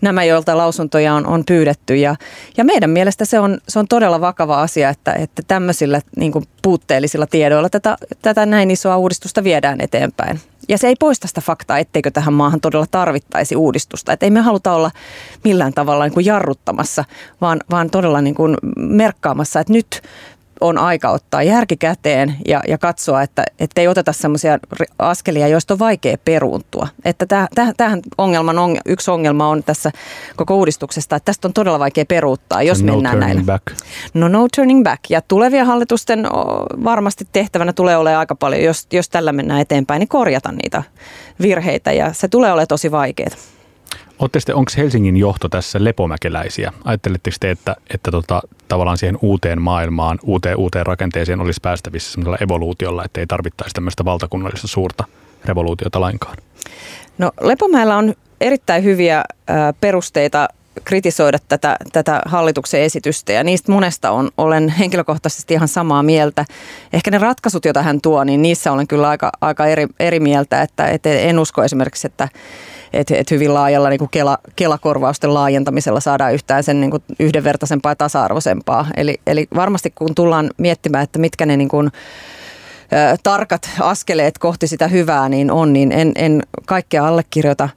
nämä, 0.00 0.24
joilta 0.24 0.56
lausuntoja 0.56 1.14
on, 1.14 1.26
on 1.26 1.42
pyydetty, 1.46 1.96
ja, 1.96 2.16
ja 2.56 2.64
meidän 2.64 2.90
mielestä 2.90 3.24
se 3.24 3.40
on, 3.40 3.58
se 3.68 3.78
on 3.78 3.88
todella 3.88 4.20
vakava 4.20 4.62
asia, 4.62 4.90
että, 4.92 5.12
että 5.12 5.42
tämmöisillä 5.48 6.00
niin 6.16 6.32
kuin 6.32 6.44
puutteellisilla 6.62 7.26
tiedoilla 7.26 7.68
tätä, 7.68 7.96
tätä 8.22 8.46
näin 8.46 8.70
isoa 8.70 8.96
uudistusta 8.96 9.44
viedään 9.44 9.80
eteenpäin. 9.80 10.40
Ja 10.68 10.78
se 10.78 10.88
ei 10.88 10.96
poista 10.98 11.28
sitä 11.28 11.40
faktaa, 11.40 11.78
etteikö 11.78 12.10
tähän 12.10 12.34
maahan 12.34 12.60
todella 12.60 12.86
tarvittaisi 12.90 13.56
uudistusta. 13.56 14.12
Että 14.12 14.26
ei 14.26 14.30
me 14.30 14.40
haluta 14.40 14.72
olla 14.72 14.90
millään 15.44 15.72
tavalla 15.72 16.04
niin 16.04 16.14
kuin 16.14 16.26
jarruttamassa, 16.26 17.04
vaan, 17.40 17.60
vaan 17.70 17.90
todella 17.90 18.20
niin 18.20 18.34
kuin 18.34 18.56
merkkaamassa, 18.76 19.60
että 19.60 19.72
nyt 19.72 20.02
on 20.62 20.78
aika 20.78 21.10
ottaa 21.10 21.42
järki 21.42 21.76
käteen 21.76 22.36
ja, 22.48 22.60
ja 22.68 22.78
katsoa, 22.78 23.22
että 23.22 23.44
ei 23.76 23.88
oteta 23.88 24.12
sellaisia 24.12 24.58
askelia, 24.98 25.48
joista 25.48 25.74
on 25.74 25.78
vaikea 25.78 26.16
peruuntua. 26.24 26.88
Että 27.04 27.26
tähän 27.76 28.00
ongelman 28.18 28.58
on, 28.58 28.78
yksi 28.86 29.10
ongelma 29.10 29.48
on 29.48 29.62
tässä 29.64 29.90
koko 30.36 30.56
uudistuksesta, 30.56 31.16
että 31.16 31.24
tästä 31.24 31.48
on 31.48 31.52
todella 31.52 31.78
vaikea 31.78 32.04
peruuttaa, 32.04 32.62
jos 32.62 32.82
no 32.82 32.92
mennään 32.92 33.20
näin. 33.20 33.46
Back. 33.46 33.66
No 34.14 34.28
no 34.28 34.48
turning 34.56 34.82
back. 34.82 35.00
Ja 35.10 35.20
tulevia 35.20 35.64
hallitusten 35.64 36.26
varmasti 36.84 37.28
tehtävänä 37.32 37.72
tulee 37.72 37.96
olemaan 37.96 38.20
aika 38.20 38.34
paljon, 38.34 38.62
jos, 38.62 38.86
jos 38.92 39.08
tällä 39.08 39.32
mennään 39.32 39.60
eteenpäin, 39.60 40.00
niin 40.00 40.08
korjata 40.08 40.52
niitä 40.52 40.82
virheitä 41.40 41.92
ja 41.92 42.12
se 42.12 42.28
tulee 42.28 42.52
olemaan 42.52 42.68
tosi 42.68 42.90
vaikeaa. 42.90 43.36
Oletteko 44.22 44.58
onko 44.58 44.72
Helsingin 44.76 45.16
johto 45.16 45.48
tässä 45.48 45.84
lepomäkeläisiä? 45.84 46.72
Ajatteletteko 46.84 47.36
te, 47.40 47.50
että, 47.50 47.76
että 47.94 48.10
tota, 48.10 48.42
tavallaan 48.68 48.98
siihen 48.98 49.18
uuteen 49.22 49.62
maailmaan, 49.62 50.18
uuteen, 50.22 50.56
uuteen 50.56 50.86
rakenteeseen 50.86 51.40
olisi 51.40 51.60
päästävissä 51.62 52.12
sellaisella 52.12 52.38
evoluutiolla, 52.40 53.04
että 53.04 53.20
ei 53.20 53.26
tarvittaisi 53.26 53.74
tämmöistä 53.74 54.04
valtakunnallista 54.04 54.68
suurta 54.68 55.04
revoluutiota 55.44 56.00
lainkaan? 56.00 56.36
No 57.18 57.32
Lepomäellä 57.40 57.96
on 57.96 58.14
erittäin 58.40 58.84
hyviä 58.84 59.18
äh, 59.18 59.56
perusteita 59.80 60.48
kritisoida 60.84 61.38
tätä, 61.48 61.76
tätä 61.92 62.22
hallituksen 62.26 62.80
esitystä 62.80 63.32
ja 63.32 63.44
niistä 63.44 63.72
monesta 63.72 64.10
on, 64.10 64.30
olen 64.36 64.68
henkilökohtaisesti 64.68 65.54
ihan 65.54 65.68
samaa 65.68 66.02
mieltä. 66.02 66.44
Ehkä 66.92 67.10
ne 67.10 67.18
ratkaisut, 67.18 67.64
joita 67.64 67.82
hän 67.82 68.00
tuo, 68.00 68.24
niin 68.24 68.42
niissä 68.42 68.72
olen 68.72 68.86
kyllä 68.86 69.08
aika, 69.08 69.32
aika 69.40 69.66
eri, 69.66 69.86
eri 70.00 70.20
mieltä, 70.20 70.62
että, 70.62 70.86
että 70.86 71.12
en 71.12 71.38
usko 71.38 71.64
esimerkiksi, 71.64 72.06
että 72.06 72.28
että 72.92 73.16
et 73.16 73.30
hyvin 73.30 73.54
laajalla 73.54 73.88
niin 73.88 73.98
kuin 73.98 74.10
Kela, 74.10 74.38
Kela-korvausten 74.56 75.34
laajentamisella 75.34 76.00
saadaan 76.00 76.34
yhtään 76.34 76.64
sen 76.64 76.80
niin 76.80 76.90
kuin 76.90 77.02
yhdenvertaisempaa 77.20 77.92
ja 77.92 77.96
tasa-arvoisempaa. 77.96 78.86
Eli, 78.96 79.20
eli 79.26 79.46
varmasti 79.54 79.92
kun 79.94 80.14
tullaan 80.14 80.50
miettimään, 80.58 81.04
että 81.04 81.18
mitkä 81.18 81.46
ne 81.46 81.56
niin 81.56 81.68
kuin, 81.68 81.90
tarkat 83.22 83.70
askeleet 83.80 84.38
kohti 84.38 84.66
sitä 84.66 84.88
hyvää 84.88 85.28
niin 85.28 85.50
on, 85.50 85.72
niin 85.72 85.92
en, 85.92 86.12
en 86.14 86.42
kaikkea 86.66 87.06
allekirjoita. 87.06 87.68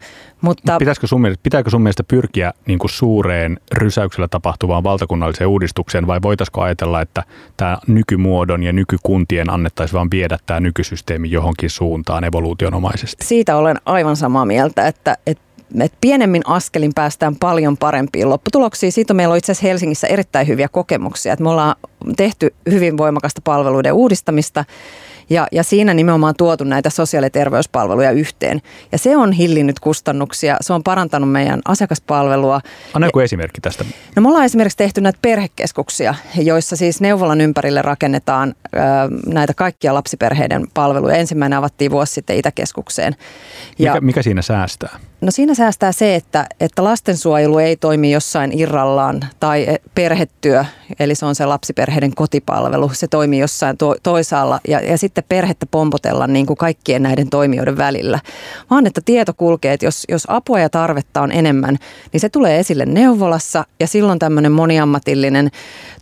Mutta... 0.41 0.77
Pitäisikö 0.77 1.07
sun 1.07 1.21
mielestä, 1.21 1.43
pitääkö 1.43 1.69
sun 1.69 1.81
mielestä 1.81 2.03
pyrkiä 2.03 2.53
niin 2.65 2.79
kuin 2.79 2.91
suureen 2.91 3.59
rysäyksellä 3.73 4.27
tapahtuvaan 4.27 4.83
valtakunnalliseen 4.83 5.47
uudistukseen 5.47 6.07
vai 6.07 6.21
voitaisiko 6.21 6.61
ajatella, 6.61 7.01
että 7.01 7.23
tämä 7.57 7.77
nykymuodon 7.87 8.63
ja 8.63 8.73
nykykuntien 8.73 9.49
annettaisiin 9.49 9.97
vaan 9.97 10.11
viedä 10.11 10.37
tämä 10.45 10.59
nykysysteemi 10.59 11.31
johonkin 11.31 11.69
suuntaan 11.69 12.23
evoluutionomaisesti? 12.23 13.25
Siitä 13.25 13.57
olen 13.57 13.77
aivan 13.85 14.15
samaa 14.15 14.45
mieltä, 14.45 14.87
että, 14.87 15.17
että 15.27 15.45
että 15.79 15.97
pienemmin 16.01 16.41
askelin 16.45 16.91
päästään 16.95 17.35
paljon 17.35 17.77
parempiin 17.77 18.29
lopputuloksiin. 18.29 18.91
Siitä 18.91 19.13
meillä 19.13 19.31
on 19.31 19.37
itse 19.37 19.51
asiassa 19.51 19.67
Helsingissä 19.67 20.07
erittäin 20.07 20.47
hyviä 20.47 20.67
kokemuksia. 20.67 21.33
Että 21.33 21.43
me 21.43 21.49
ollaan 21.49 21.75
tehty 22.17 22.55
hyvin 22.71 22.97
voimakasta 22.97 23.41
palveluiden 23.43 23.93
uudistamista 23.93 24.65
ja, 25.29 25.47
ja 25.51 25.63
siinä 25.63 25.93
nimenomaan 25.93 26.33
tuotu 26.37 26.63
näitä 26.63 26.89
sosiaali- 26.89 27.25
ja 27.25 27.29
terveyspalveluja 27.29 28.11
yhteen. 28.11 28.61
Ja 28.91 28.97
se 28.97 29.17
on 29.17 29.31
hillinnyt 29.31 29.79
kustannuksia, 29.79 30.57
se 30.61 30.73
on 30.73 30.83
parantanut 30.83 31.31
meidän 31.31 31.61
asiakaspalvelua. 31.65 32.61
Anna 32.93 33.07
joku 33.07 33.19
esimerkki 33.19 33.61
tästä. 33.61 33.85
No 34.15 34.21
me 34.21 34.27
ollaan 34.27 34.45
esimerkiksi 34.45 34.77
tehty 34.77 35.01
näitä 35.01 35.19
perhekeskuksia, 35.21 36.15
joissa 36.35 36.75
siis 36.75 37.01
neuvolan 37.01 37.41
ympärille 37.41 37.81
rakennetaan 37.81 38.55
ö, 38.65 38.79
näitä 39.25 39.53
kaikkia 39.53 39.93
lapsiperheiden 39.93 40.67
palveluja. 40.73 41.15
Ensimmäinen 41.15 41.59
avattiin 41.59 41.91
vuosi 41.91 42.13
sitten 42.13 42.37
Itäkeskukseen. 42.37 43.15
Ja, 43.79 43.93
mikä, 43.93 44.01
mikä 44.01 44.21
siinä 44.21 44.41
säästää? 44.41 44.99
No 45.25 45.31
siinä 45.31 45.53
säästää 45.53 45.91
se, 45.91 46.15
että, 46.15 46.47
että 46.59 46.83
lastensuojelu 46.83 47.57
ei 47.57 47.75
toimi 47.75 48.11
jossain 48.11 48.59
irrallaan 48.59 49.21
tai 49.39 49.67
perhetyö, 49.95 50.65
eli 50.99 51.15
se 51.15 51.25
on 51.25 51.35
se 51.35 51.45
lapsiperheiden 51.45 52.15
kotipalvelu, 52.15 52.91
se 52.93 53.07
toimii 53.07 53.39
jossain 53.39 53.77
to, 53.77 53.95
toisaalla 54.03 54.59
ja, 54.67 54.79
ja 54.79 54.97
sitten 54.97 55.23
perhettä 55.29 55.65
pompotella 55.65 56.27
niin 56.27 56.45
kuin 56.45 56.57
kaikkien 56.57 57.03
näiden 57.03 57.29
toimijoiden 57.29 57.77
välillä, 57.77 58.19
vaan 58.69 58.87
että 58.87 59.01
tieto 59.05 59.33
kulkee, 59.33 59.73
että 59.73 59.85
jos, 59.85 60.03
jos 60.09 60.23
apua 60.27 60.59
ja 60.59 60.69
tarvetta 60.69 61.21
on 61.21 61.31
enemmän, 61.31 61.77
niin 62.13 62.21
se 62.21 62.29
tulee 62.29 62.59
esille 62.59 62.85
neuvolassa 62.85 63.65
ja 63.79 63.87
silloin 63.87 64.19
tämmöinen 64.19 64.51
moniammatillinen 64.51 65.51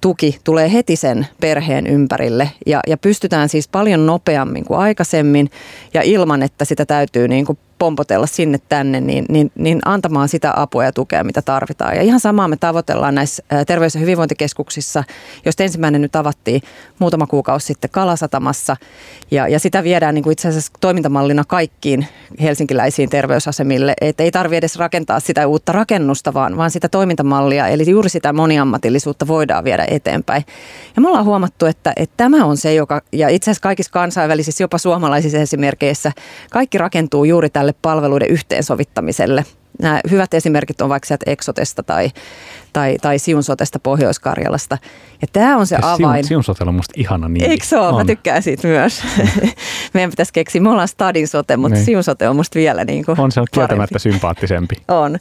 tuki 0.04 0.40
tulee 0.44 0.74
heti 0.74 0.96
sen 0.96 1.28
perheen 1.42 1.88
ympärille 1.88 2.52
ja, 2.66 2.80
ja 2.88 2.98
pystytään 2.98 3.50
siis 3.50 3.68
paljon 3.68 4.06
nopeammin 4.06 4.66
kuin 4.66 4.80
aikaisemmin 4.80 5.52
ja 5.94 6.02
ilman, 6.02 6.44
että 6.44 6.66
sitä 6.66 6.86
täytyy 6.86 7.28
niin 7.28 7.46
kuin 7.46 7.58
pompotella 7.84 8.28
sinne 8.28 8.60
tänne, 8.70 9.02
niin, 9.02 9.26
niin, 9.30 9.52
niin 9.56 9.80
antamaan 9.86 10.30
sitä 10.30 10.54
apua 10.56 10.84
ja 10.84 10.92
tukea, 10.92 11.24
mitä 11.24 11.42
tarvitaan. 11.42 11.96
Ja 11.96 12.02
ihan 12.02 12.20
samaa 12.20 12.48
me 12.48 12.58
tavoitellaan 12.58 13.16
näissä 13.16 13.44
terveys- 13.68 13.96
ja 13.96 14.02
hyvinvointikeskuksissa, 14.02 15.04
josta 15.46 15.64
ensimmäinen 15.64 16.02
nyt 16.02 16.16
avattiin 16.16 16.62
muutama 17.00 17.28
kuukausi 17.28 17.66
sitten 17.66 17.90
Kalasatamassa. 17.90 18.78
Ja, 19.32 19.48
ja 19.48 19.60
sitä 19.60 19.84
viedään 19.84 20.16
niin 20.16 20.24
kuin 20.24 20.32
itse 20.32 20.48
asiassa 20.48 20.72
toimintamallina 20.80 21.44
kaikkiin 21.48 22.08
helsinkiläisiin 22.42 23.10
terveysasemille. 23.10 23.94
Että 24.02 24.24
ei 24.24 24.32
tarvitse 24.32 24.58
edes 24.58 24.76
rakentaa 24.76 25.20
sitä 25.20 25.48
uutta 25.48 25.72
rakennusta, 25.72 26.34
vaan, 26.34 26.58
vaan 26.58 26.72
sitä 26.72 26.90
toimintamallia, 26.90 27.68
eli 27.68 27.90
juuri 27.90 28.10
sitä 28.10 28.34
moniammatillisuutta 28.34 29.28
voidaan 29.28 29.64
viedä 29.64 29.86
eteenpäin. 29.96 30.44
Ja 30.96 31.02
me 31.02 31.08
ollaan 31.08 31.26
huomattu, 31.26 31.66
että, 31.66 31.94
että 31.96 32.14
tämä 32.18 32.46
on 32.46 32.58
se, 32.58 32.74
joka, 32.74 33.02
ja 33.12 33.30
itse 33.30 33.52
asiassa 33.52 33.64
kaikissa 33.64 33.92
kansainvälisissä, 33.92 34.64
jopa 34.64 34.78
suomalaisissa 34.78 35.38
esimerkkeissä, 35.38 36.12
kaikki 36.52 36.78
rakentuu 36.78 37.24
juuri 37.24 37.50
tälle 37.50 37.74
palveluiden 37.82 38.30
yhteensovittamiselle. 38.30 39.46
Nämä 39.82 40.02
hyvät 40.12 40.34
esimerkit 40.34 40.82
on 40.82 40.90
vaikka 40.90 41.08
sieltä 41.08 41.32
Exotesta 41.32 41.84
tai, 41.84 42.12
tai, 42.74 42.98
tai 43.02 43.20
Siunsotesta 43.20 43.80
Pohjois-Karjalasta. 43.80 44.78
Ja 45.22 45.28
tämä 45.34 45.58
on 45.58 45.68
se 45.68 45.76
ja 45.76 45.94
avain. 45.94 46.26
Siun, 46.26 46.44
on 46.68 46.76
musta 46.76 46.94
ihana 46.98 47.30
nimi. 47.30 47.46
Eikö 47.46 47.66
se 47.66 47.78
ole? 47.78 47.98
Mä 47.98 48.06
tykkään 48.06 48.44
siitä 48.44 48.68
myös. 48.68 49.04
Meidän 49.94 50.10
pitäisi 50.10 50.34
keksiä. 50.34 50.62
Me 50.62 50.70
ollaan 50.70 50.88
Stadin 50.88 51.28
sote, 51.28 51.58
mutta 51.58 51.76
niin. 51.76 51.86
Siunsote 51.86 52.30
on 52.30 52.36
musta 52.36 52.60
vielä 52.60 52.86
niin 52.86 53.06
kuin 53.06 53.20
On 53.20 53.32
se 53.32 53.42
on 53.42 53.48
kieltämättä 53.52 54.00
sympaattisempi. 54.00 54.76
On. 54.88 55.20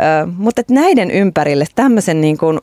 Ö, 0.00 0.26
mutta 0.36 0.62
näiden 0.70 1.10
ympärille 1.10 1.64
tämmöisen 1.74 2.20
niin 2.20 2.38
kuin 2.38 2.58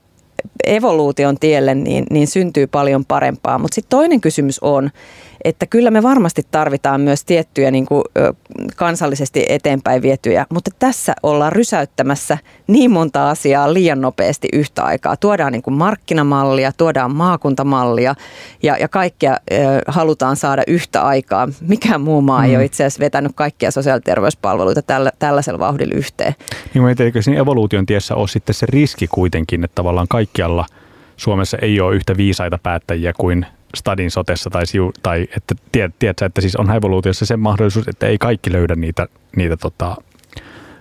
evoluution 0.65 1.39
tielle, 1.39 1.75
niin, 1.75 2.05
niin 2.09 2.27
syntyy 2.27 2.67
paljon 2.67 3.05
parempaa. 3.05 3.59
Mutta 3.59 3.75
sitten 3.75 3.89
toinen 3.89 4.21
kysymys 4.21 4.59
on, 4.59 4.91
että 5.43 5.65
kyllä 5.65 5.91
me 5.91 6.03
varmasti 6.03 6.41
tarvitaan 6.51 7.01
myös 7.01 7.25
tiettyjä 7.25 7.71
niin 7.71 7.85
kuin, 7.85 8.03
kansallisesti 8.75 9.45
eteenpäin 9.49 10.01
vietyjä, 10.01 10.45
mutta 10.49 10.71
tässä 10.79 11.13
ollaan 11.23 11.51
rysäyttämässä 11.51 12.37
niin 12.67 12.91
monta 12.91 13.29
asiaa 13.29 13.73
liian 13.73 14.01
nopeasti 14.01 14.47
yhtä 14.53 14.83
aikaa. 14.83 15.17
Tuodaan 15.17 15.51
niin 15.51 15.61
kuin 15.61 15.73
markkinamallia, 15.73 16.71
tuodaan 16.71 17.15
maakuntamallia 17.15 18.15
ja, 18.63 18.77
ja 18.77 18.87
kaikkea 18.87 19.37
ö, 19.51 19.55
halutaan 19.87 20.35
saada 20.35 20.63
yhtä 20.67 21.01
aikaa. 21.01 21.49
Mikään 21.61 22.01
muu 22.01 22.21
maa 22.21 22.41
mm. 22.41 22.45
ei 22.45 22.55
ole 22.55 22.65
itse 22.65 22.83
asiassa 22.83 22.99
vetänyt 22.99 23.31
kaikkia 23.35 23.71
sosiaali- 23.71 23.97
ja 23.97 24.01
terveyspalveluita 24.01 24.81
tällä, 24.81 25.11
tällaisella 25.19 25.59
vauhdilla 25.59 25.95
yhteen. 25.95 26.35
Niin 26.73 26.83
mä 26.83 26.93
eikö 26.99 27.21
siinä 27.21 27.41
evoluution 27.41 27.85
tiessä 27.85 28.15
ole 28.15 28.27
sitten 28.27 28.55
se 28.55 28.65
riski 28.65 29.07
kuitenkin, 29.07 29.63
että 29.63 29.75
tavallaan 29.75 30.07
kaikkialla 30.09 30.65
Suomessa 31.17 31.57
ei 31.61 31.81
ole 31.81 31.95
yhtä 31.95 32.17
viisaita 32.17 32.59
päättäjiä 32.63 33.13
kuin 33.17 33.45
stadin 33.75 34.11
sotessa 34.11 34.49
tai, 34.49 34.65
siu, 34.65 34.91
tai 35.03 35.27
että 35.37 35.55
tiedät, 35.71 35.95
tiedätkö, 35.99 36.25
että 36.25 36.41
siis 36.41 36.55
on 36.55 36.75
evoluutiossa 36.75 37.25
se 37.25 37.37
mahdollisuus, 37.37 37.87
että 37.87 38.07
ei 38.07 38.17
kaikki 38.17 38.51
löydä 38.51 38.75
niitä, 38.75 39.07
niitä 39.35 39.57
tota, 39.57 39.95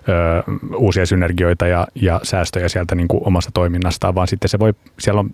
ö, 0.09 0.43
uusia 0.77 1.07
synergioita 1.07 1.67
ja, 1.67 1.87
ja 1.95 2.21
säästöjä 2.23 2.69
sieltä 2.69 2.95
niin 2.95 3.09
kuin 3.09 3.27
omasta 3.27 3.51
toiminnastaan, 3.55 4.15
vaan 4.15 4.29
sitten 4.29 4.49
se 4.49 4.59
voi, 4.59 4.75
siellä 5.01 5.21
on, 5.21 5.31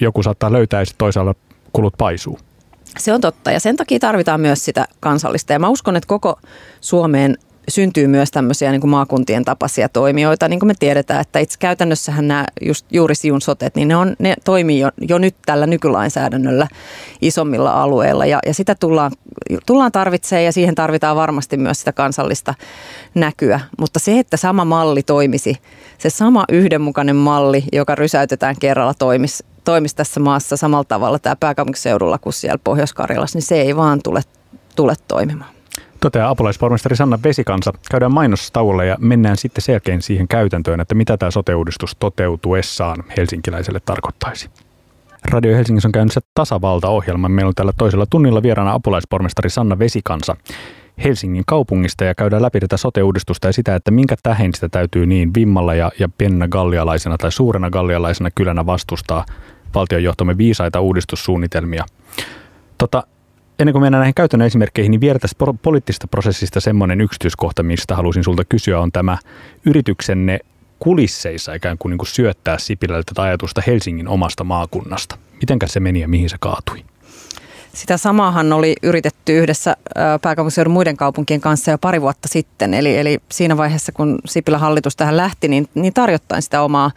joku 0.00 0.22
saattaa 0.22 0.52
löytää 0.52 0.80
ja 0.80 0.86
toisaalla 0.98 1.34
kulut 1.72 1.94
paisuu. 1.98 2.38
Se 2.98 3.12
on 3.12 3.20
totta 3.20 3.50
ja 3.50 3.60
sen 3.60 3.76
takia 3.76 3.98
tarvitaan 3.98 4.40
myös 4.40 4.64
sitä 4.64 4.86
kansallista 5.00 5.52
ja 5.52 5.58
mä 5.58 5.68
uskon, 5.68 5.96
että 5.96 6.06
koko 6.06 6.38
Suomeen 6.80 7.36
syntyy 7.68 8.06
myös 8.06 8.30
tämmöisiä 8.30 8.70
niin 8.70 8.80
kuin 8.80 8.90
maakuntien 8.90 9.44
tapaisia 9.44 9.88
toimijoita. 9.88 10.48
Niin 10.48 10.60
kuin 10.60 10.66
me 10.66 10.74
tiedetään, 10.78 11.20
että 11.20 11.38
itse 11.38 11.58
käytännössähän 11.58 12.28
nämä 12.28 12.44
just 12.62 12.86
juuri 12.92 13.14
Siun 13.14 13.40
sotet, 13.40 13.74
niin 13.74 13.88
ne, 13.88 13.96
on, 13.96 14.16
ne 14.18 14.34
toimii 14.44 14.80
jo, 14.80 14.90
jo 15.08 15.18
nyt 15.18 15.34
tällä 15.46 15.66
nykylainsäädännöllä 15.66 16.68
isommilla 17.20 17.82
alueilla. 17.82 18.26
Ja, 18.26 18.38
ja 18.46 18.54
sitä 18.54 18.74
tullaan, 18.74 19.12
tullaan 19.66 19.92
tarvitsemaan 19.92 20.44
ja 20.44 20.52
siihen 20.52 20.74
tarvitaan 20.74 21.16
varmasti 21.16 21.56
myös 21.56 21.78
sitä 21.78 21.92
kansallista 21.92 22.54
näkyä. 23.14 23.60
Mutta 23.78 23.98
se, 23.98 24.18
että 24.18 24.36
sama 24.36 24.64
malli 24.64 25.02
toimisi, 25.02 25.56
se 25.98 26.10
sama 26.10 26.44
yhdenmukainen 26.48 27.16
malli, 27.16 27.64
joka 27.72 27.94
rysäytetään 27.94 28.56
kerralla, 28.60 28.94
toimisi, 28.94 29.44
toimisi 29.64 29.96
tässä 29.96 30.20
maassa 30.20 30.56
samalla 30.56 30.84
tavalla 30.84 31.18
tämä 31.18 31.36
pääkaupunkiseudulla 31.36 32.18
kuin 32.18 32.32
siellä 32.32 32.58
Pohjois-Karjalassa, 32.64 33.36
niin 33.36 33.46
se 33.46 33.60
ei 33.60 33.76
vaan 33.76 34.00
tule, 34.02 34.20
tule 34.76 34.94
toimimaan 35.08 35.53
toteaa 36.04 36.30
apulaispormestari 36.30 36.96
Sanna 36.96 37.18
Vesikansa. 37.24 37.72
Käydään 37.90 38.12
mainostauolle 38.12 38.86
ja 38.86 38.96
mennään 39.00 39.36
sitten 39.36 39.62
sen 39.62 39.72
jälkeen 39.72 40.02
siihen 40.02 40.28
käytäntöön, 40.28 40.80
että 40.80 40.94
mitä 40.94 41.16
tämä 41.16 41.30
sote-uudistus 41.30 41.96
toteutuessaan 41.98 43.04
helsinkiläiselle 43.16 43.80
tarkoittaisi. 43.80 44.50
Radio 45.30 45.56
Helsingissä 45.56 45.88
on 45.88 45.92
käynnissä 45.92 46.20
tasavaltaohjelma. 46.34 47.28
Meillä 47.28 47.48
on 47.48 47.54
tällä 47.54 47.72
toisella 47.78 48.06
tunnilla 48.10 48.42
vieraana 48.42 48.74
apulaispormestari 48.74 49.50
Sanna 49.50 49.78
Vesikansa 49.78 50.36
Helsingin 51.04 51.44
kaupungista 51.46 52.04
ja 52.04 52.14
käydään 52.14 52.42
läpi 52.42 52.60
tätä 52.60 52.76
sote-uudistusta 52.76 53.46
ja 53.46 53.52
sitä, 53.52 53.74
että 53.74 53.90
minkä 53.90 54.16
tähän 54.22 54.54
sitä 54.54 54.68
täytyy 54.68 55.06
niin 55.06 55.34
vimmalla 55.34 55.74
ja, 55.74 55.92
ja 55.98 56.08
pienenä 56.18 56.48
gallialaisena 56.48 57.18
tai 57.18 57.32
suurena 57.32 57.70
gallialaisena 57.70 58.30
kylänä 58.34 58.66
vastustaa 58.66 59.24
valtionjohtomme 59.74 60.38
viisaita 60.38 60.80
uudistussuunnitelmia. 60.80 61.84
Tota, 62.78 63.02
ennen 63.58 63.72
kuin 63.72 63.82
mennään 63.82 64.00
näihin 64.00 64.14
käytännön 64.14 64.46
esimerkkeihin, 64.46 64.90
niin 64.90 65.00
vielä 65.00 65.18
tästä 65.18 65.44
poliittisesta 65.62 66.08
prosessista 66.08 66.60
semmoinen 66.60 67.00
yksityiskohta, 67.00 67.62
mistä 67.62 67.96
halusin 67.96 68.24
sulta 68.24 68.44
kysyä, 68.44 68.80
on 68.80 68.92
tämä 68.92 69.18
yrityksenne 69.66 70.38
kulisseissa 70.78 71.54
ikään 71.54 71.78
kuin, 71.78 71.90
niin 71.90 71.98
kuin 71.98 72.08
syöttää 72.08 72.58
Sipilälle 72.58 73.02
tätä 73.06 73.22
ajatusta 73.22 73.62
Helsingin 73.66 74.08
omasta 74.08 74.44
maakunnasta. 74.44 75.18
Mitenkä 75.40 75.66
se 75.66 75.80
meni 75.80 76.00
ja 76.00 76.08
mihin 76.08 76.30
se 76.30 76.36
kaatui? 76.40 76.84
Sitä 77.74 77.96
samahan 77.96 78.52
oli 78.52 78.74
yritetty 78.82 79.38
yhdessä 79.38 79.76
pääkaupunkiseudun 80.22 80.72
muiden 80.72 80.96
kaupunkien 80.96 81.40
kanssa 81.40 81.70
jo 81.70 81.78
pari 81.78 82.00
vuotta 82.00 82.28
sitten. 82.28 82.74
Eli, 82.74 82.98
eli 82.98 83.18
siinä 83.32 83.56
vaiheessa, 83.56 83.92
kun 83.92 84.18
Sipilän 84.24 84.60
hallitus 84.60 84.96
tähän 84.96 85.16
lähti, 85.16 85.48
niin, 85.48 85.68
niin 85.74 85.94
tarjottain 85.94 86.42
sitä 86.42 86.62
omaa 86.62 86.90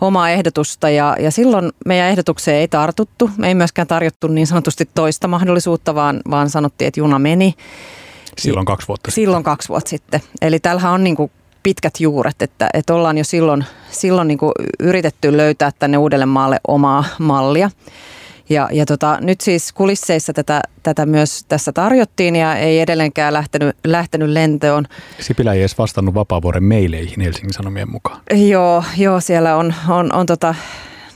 omaa 0.00 0.30
ehdotusta 0.30 0.90
ja, 0.90 1.16
ja 1.20 1.30
silloin 1.30 1.72
meidän 1.86 2.08
ehdotukseen 2.08 2.56
ei 2.56 2.68
tartuttu. 2.68 3.30
Me 3.36 3.48
ei 3.48 3.54
myöskään 3.54 3.88
tarjottu 3.88 4.28
niin 4.28 4.46
sanotusti 4.46 4.88
toista 4.94 5.28
mahdollisuutta, 5.28 5.94
vaan, 5.94 6.20
vaan 6.30 6.50
sanottiin, 6.50 6.88
että 6.88 7.00
juna 7.00 7.18
meni. 7.18 7.54
Silloin 8.38 8.66
kaksi 8.66 8.88
vuotta 8.88 9.10
sitten. 9.10 9.22
Silloin 9.22 9.44
kaksi 9.44 9.68
vuotta 9.68 9.88
sitten. 9.90 10.20
Eli 10.42 10.60
tällähän 10.60 10.92
on 10.92 11.04
niin 11.04 11.16
kuin 11.16 11.30
pitkät 11.62 12.00
juuret, 12.00 12.42
että, 12.42 12.70
että 12.74 12.94
ollaan 12.94 13.18
jo 13.18 13.24
silloin, 13.24 13.64
silloin 13.90 14.28
niin 14.28 14.38
kuin 14.38 14.52
yritetty 14.80 15.36
löytää 15.36 15.70
tänne 15.78 15.98
Uudellemaalle 15.98 16.60
omaa 16.68 17.04
mallia. 17.18 17.70
Ja, 18.48 18.68
ja 18.72 18.86
tota, 18.86 19.18
nyt 19.20 19.40
siis 19.40 19.72
kulisseissa 19.72 20.32
tätä, 20.32 20.60
tätä 20.82 21.06
myös 21.06 21.44
tässä 21.48 21.72
tarjottiin 21.72 22.36
ja 22.36 22.56
ei 22.56 22.80
edelleenkään 22.80 23.32
lähtenyt, 23.32 23.76
lähtenyt 23.84 24.28
lentoon. 24.28 24.84
Sipilä 25.20 25.52
ei 25.52 25.60
edes 25.60 25.78
vastannut 25.78 26.14
vapaavuoren 26.14 26.64
meileihin 26.64 27.20
Helsingin 27.20 27.52
Sanomien 27.52 27.90
mukaan. 27.90 28.20
Joo, 28.48 28.84
joo 28.96 29.20
siellä 29.20 29.56
on, 29.56 29.74
on, 29.88 30.12
on 30.12 30.26
tota, 30.26 30.54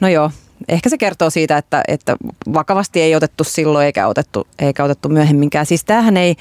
no 0.01 0.09
joo, 0.09 0.31
ehkä 0.69 0.89
se 0.89 0.99
kertoo 0.99 1.31
siitä, 1.31 1.57
että, 1.57 1.83
että 1.89 2.17
vakavasti 2.55 3.01
ei 3.01 3.15
otettu 3.15 3.45
silloin 3.45 3.87
eikä 3.87 4.07
otettu, 4.07 4.47
eikä 4.59 4.85
otettu 4.85 5.09
myöhemminkään. 5.09 5.67
Siis 5.67 5.85
tämähän 5.85 6.17
ei 6.17 6.37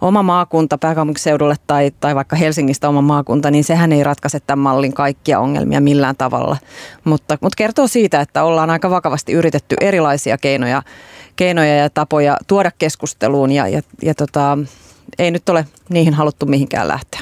oma 0.00 0.22
maakunta 0.22 0.78
pääkaupunkiseudulle 0.78 1.54
tai, 1.66 1.92
tai 2.00 2.14
vaikka 2.14 2.36
Helsingistä 2.36 2.88
oma 2.88 3.02
maakunta, 3.02 3.50
niin 3.50 3.64
sehän 3.64 3.92
ei 3.92 4.04
ratkaise 4.04 4.40
tämän 4.40 4.62
mallin 4.62 4.92
kaikkia 4.92 5.40
ongelmia 5.40 5.80
millään 5.80 6.16
tavalla. 6.16 6.56
Mutta, 7.04 7.38
mutta 7.40 7.56
kertoo 7.56 7.88
siitä, 7.88 8.20
että 8.20 8.44
ollaan 8.44 8.70
aika 8.70 8.90
vakavasti 8.90 9.32
yritetty 9.32 9.76
erilaisia 9.80 10.38
keinoja, 10.38 10.82
keinoja 11.36 11.76
ja 11.76 11.90
tapoja 11.90 12.36
tuoda 12.46 12.70
keskusteluun 12.78 13.52
ja, 13.52 13.68
ja, 13.68 13.82
ja 14.02 14.14
tota, 14.14 14.58
ei 15.18 15.30
nyt 15.30 15.48
ole 15.48 15.66
niihin 15.88 16.14
haluttu 16.14 16.46
mihinkään 16.46 16.88
lähteä. 16.88 17.20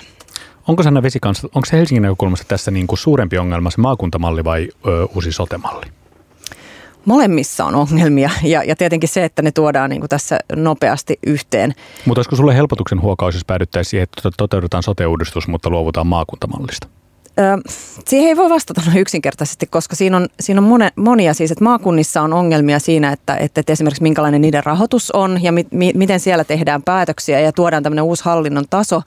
Onko 0.68 0.82
Sanna 0.82 1.02
Vesikans, 1.02 1.44
onko 1.44 1.64
se 1.64 1.76
Helsingin 1.76 2.02
näkökulmasta 2.02 2.46
tässä 2.48 2.70
niin 2.70 2.86
kuin 2.86 2.98
suurempi 2.98 3.38
ongelma 3.38 3.70
se 3.70 3.80
maakuntamalli 3.80 4.44
vai 4.44 4.68
ö, 4.86 5.06
uusi 5.14 5.32
sotemalli? 5.32 5.86
Molemmissa 7.04 7.64
on 7.64 7.74
ongelmia 7.74 8.30
ja, 8.42 8.64
ja 8.64 8.76
tietenkin 8.76 9.08
se, 9.08 9.24
että 9.24 9.42
ne 9.42 9.52
tuodaan 9.52 9.90
niin 9.90 10.00
kuin 10.00 10.08
tässä 10.08 10.38
nopeasti 10.56 11.18
yhteen. 11.26 11.74
Mutta 12.06 12.18
olisiko 12.18 12.36
sulle 12.36 12.56
helpotuksen 12.56 13.02
huokaus, 13.02 13.34
jos 13.34 13.44
päädyttäisiin 13.44 13.90
siihen, 13.90 14.02
että 14.02 14.30
toteutetaan 14.36 14.82
sote-uudistus, 14.82 15.48
mutta 15.48 15.70
luovutaan 15.70 16.06
maakuntamallista? 16.06 16.88
Siihen 18.08 18.28
ei 18.28 18.36
voi 18.36 18.50
vastata 18.50 18.82
noin 18.86 18.98
yksinkertaisesti, 18.98 19.66
koska 19.66 19.96
siinä 19.96 20.16
on, 20.16 20.26
siinä 20.40 20.60
on 20.60 20.68
monia, 20.68 20.90
monia. 20.96 21.34
Siis, 21.34 21.50
että 21.50 21.64
maakunnissa 21.64 22.22
on 22.22 22.32
ongelmia 22.32 22.78
siinä, 22.78 23.12
että, 23.12 23.36
että, 23.36 23.60
että 23.60 23.72
esimerkiksi 23.72 24.02
minkälainen 24.02 24.40
niiden 24.40 24.64
rahoitus 24.64 25.10
on 25.10 25.42
ja 25.42 25.52
mi, 25.52 25.66
mi, 25.70 25.92
miten 25.94 26.20
siellä 26.20 26.44
tehdään 26.44 26.82
päätöksiä 26.82 27.40
ja 27.40 27.52
tuodaan 27.52 27.82
tämmöinen 27.82 28.04
uusi 28.04 28.24
hallinnon 28.24 28.64
taso, 28.70 29.02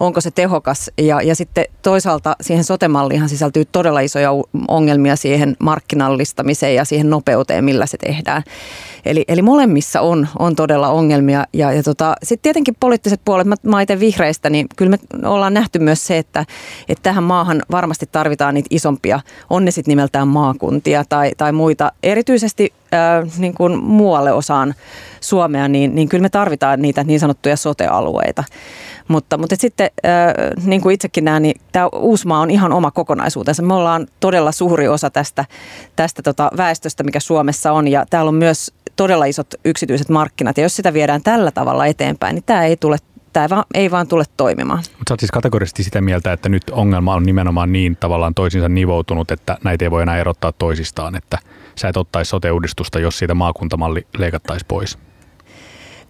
onko 0.00 0.20
se 0.20 0.30
tehokas? 0.30 0.90
Ja, 0.98 1.22
ja 1.22 1.34
sitten 1.34 1.64
toisaalta 1.82 2.36
siihen 2.40 2.64
sotemalliinhan 2.64 3.28
sisältyy 3.28 3.64
todella 3.64 4.00
isoja 4.00 4.30
ongelmia 4.68 5.16
siihen 5.16 5.56
markkinallistamiseen 5.58 6.74
ja 6.74 6.84
siihen 6.84 7.10
nopeuteen, 7.10 7.64
millä 7.64 7.86
se 7.86 7.98
tehdään. 7.98 8.42
Eli, 9.04 9.24
eli 9.28 9.42
molemmissa 9.42 10.00
on, 10.00 10.28
on 10.38 10.56
todella 10.56 10.88
ongelmia 10.88 11.44
ja, 11.52 11.72
ja 11.72 11.82
tota, 11.82 12.14
sitten 12.22 12.42
tietenkin 12.42 12.76
poliittiset 12.80 13.20
puolet, 13.24 13.46
mä, 13.46 13.54
mä 13.62 13.78
vihreistä, 14.00 14.50
niin 14.50 14.66
kyllä 14.76 14.90
me 14.90 15.28
ollaan 15.28 15.54
nähty 15.54 15.78
myös 15.78 16.06
se, 16.06 16.18
että, 16.18 16.44
että 16.88 17.02
tähän 17.02 17.24
maahan 17.24 17.62
varmasti 17.70 18.08
tarvitaan 18.12 18.54
niitä 18.54 18.68
isompia, 18.70 19.20
on 19.50 19.64
ne 19.64 19.70
sitten 19.70 19.92
nimeltään 19.92 20.28
maakuntia 20.28 21.04
tai, 21.08 21.30
tai 21.36 21.52
muita, 21.52 21.92
erityisesti 22.02 22.72
äh, 22.94 23.38
niin 23.38 23.54
kuin 23.54 23.84
muualle 23.84 24.32
osaan 24.32 24.74
Suomea, 25.20 25.68
niin, 25.68 25.94
niin 25.94 26.08
kyllä 26.08 26.22
me 26.22 26.28
tarvitaan 26.28 26.82
niitä 26.82 27.04
niin 27.04 27.20
sanottuja 27.20 27.56
sote-alueita. 27.56 28.44
Mutta, 29.08 29.38
mutta 29.38 29.56
sitten 29.58 29.90
äh, 30.04 30.64
niin 30.64 30.80
kuin 30.80 30.94
itsekin 30.94 31.24
näen, 31.24 31.42
niin 31.42 31.60
tämä 31.72 31.88
Uusmaa 31.88 32.40
on 32.40 32.50
ihan 32.50 32.72
oma 32.72 32.90
kokonaisuutensa. 32.90 33.62
Me 33.62 33.74
ollaan 33.74 34.06
todella 34.20 34.52
suuri 34.52 34.88
osa 34.88 35.10
tästä, 35.10 35.44
tästä 35.96 36.22
tota 36.22 36.50
väestöstä, 36.56 37.02
mikä 37.02 37.20
Suomessa 37.20 37.72
on 37.72 37.88
ja 37.88 38.06
täällä 38.10 38.28
on 38.28 38.34
myös 38.34 38.72
todella 38.96 39.24
isot 39.24 39.54
yksityiset 39.64 40.08
markkinat. 40.08 40.56
Ja 40.56 40.62
jos 40.62 40.76
sitä 40.76 40.92
viedään 40.92 41.22
tällä 41.22 41.50
tavalla 41.50 41.86
eteenpäin, 41.86 42.34
niin 42.34 42.44
tämä 42.46 42.64
ei 42.64 42.76
tule 42.76 42.96
tämä 43.32 43.64
ei 43.74 43.90
vaan 43.90 44.08
tule 44.08 44.24
toimimaan. 44.36 44.78
Mutta 44.78 45.04
sä 45.08 45.12
oot 45.12 45.20
siis 45.20 45.30
kategorisesti 45.30 45.82
sitä 45.82 46.00
mieltä, 46.00 46.32
että 46.32 46.48
nyt 46.48 46.62
ongelma 46.70 47.14
on 47.14 47.22
nimenomaan 47.22 47.72
niin 47.72 47.96
tavallaan 47.96 48.34
toisinsa 48.34 48.68
nivoutunut, 48.68 49.30
että 49.30 49.58
näitä 49.64 49.84
ei 49.84 49.90
voi 49.90 50.02
enää 50.02 50.18
erottaa 50.18 50.52
toisistaan, 50.52 51.16
että 51.16 51.38
sä 51.76 51.88
et 51.88 51.96
ottaisi 51.96 52.28
sote-uudistusta, 52.28 52.98
jos 52.98 53.18
siitä 53.18 53.34
maakuntamalli 53.34 54.06
leikattaisi 54.18 54.64
pois? 54.68 54.98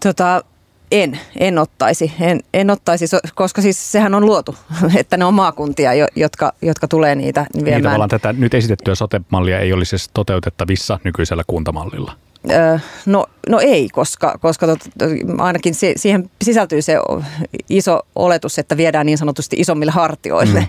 Tota, 0.02 0.44
en, 0.92 1.20
en 1.36 1.58
ottaisi, 1.58 2.12
en, 2.20 2.40
en 2.54 2.70
ottaisi, 2.70 3.04
koska 3.34 3.62
siis 3.62 3.92
sehän 3.92 4.14
on 4.14 4.26
luotu, 4.26 4.54
että 4.96 5.16
ne 5.16 5.24
on 5.24 5.34
maakuntia, 5.34 5.90
jotka, 6.16 6.52
jotka 6.62 6.88
tulee 6.88 7.14
niitä 7.14 7.46
viemään. 7.54 7.74
Niin 7.74 7.82
tavallaan 7.82 8.10
tätä 8.10 8.32
nyt 8.32 8.54
esitettyä 8.54 8.94
sote-mallia 8.94 9.58
ei 9.58 9.72
olisi 9.72 9.96
toteutettavissa 10.14 10.98
nykyisellä 11.04 11.42
kuntamallilla. 11.46 12.12
No, 13.06 13.26
no 13.48 13.60
ei, 13.60 13.88
koska, 13.88 14.38
koska 14.40 14.66
tot, 14.66 14.78
ainakin 15.38 15.74
se, 15.74 15.92
siihen 15.96 16.30
sisältyy 16.44 16.82
se 16.82 16.96
iso 17.68 18.00
oletus, 18.14 18.58
että 18.58 18.76
viedään 18.76 19.06
niin 19.06 19.18
sanotusti 19.18 19.56
isommille 19.58 19.92
hartioille. 19.92 20.60
Mm. 20.60 20.66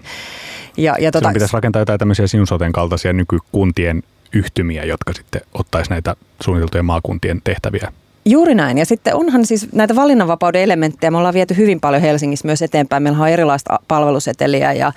Ja, 0.77 0.95
ja 0.99 1.11
tota, 1.11 1.31
pitäisi 1.33 1.53
rakentaa 1.53 1.81
jotain 1.81 1.99
tämmöisiä 1.99 2.27
Siunsoten 2.27 2.71
kaltaisia 2.71 3.13
nykykuntien 3.13 4.03
yhtymiä, 4.33 4.83
jotka 4.83 5.13
sitten 5.13 5.41
ottaisi 5.53 5.89
näitä 5.89 6.15
suunniteltujen 6.41 6.85
maakuntien 6.85 7.41
tehtäviä 7.43 7.91
Juuri 8.25 8.55
näin. 8.55 8.77
Ja 8.77 8.85
sitten 8.85 9.15
onhan 9.15 9.45
siis 9.45 9.67
näitä 9.71 9.95
valinnanvapauden 9.95 10.61
elementtejä, 10.61 11.11
me 11.11 11.17
ollaan 11.17 11.33
viety 11.33 11.57
hyvin 11.57 11.79
paljon 11.79 12.01
Helsingissä 12.01 12.47
myös 12.47 12.61
eteenpäin. 12.61 13.03
Meillä 13.03 13.19
on 13.19 13.29
erilaista 13.29 13.79
palveluseteliä 13.87 14.73
ja, 14.73 14.91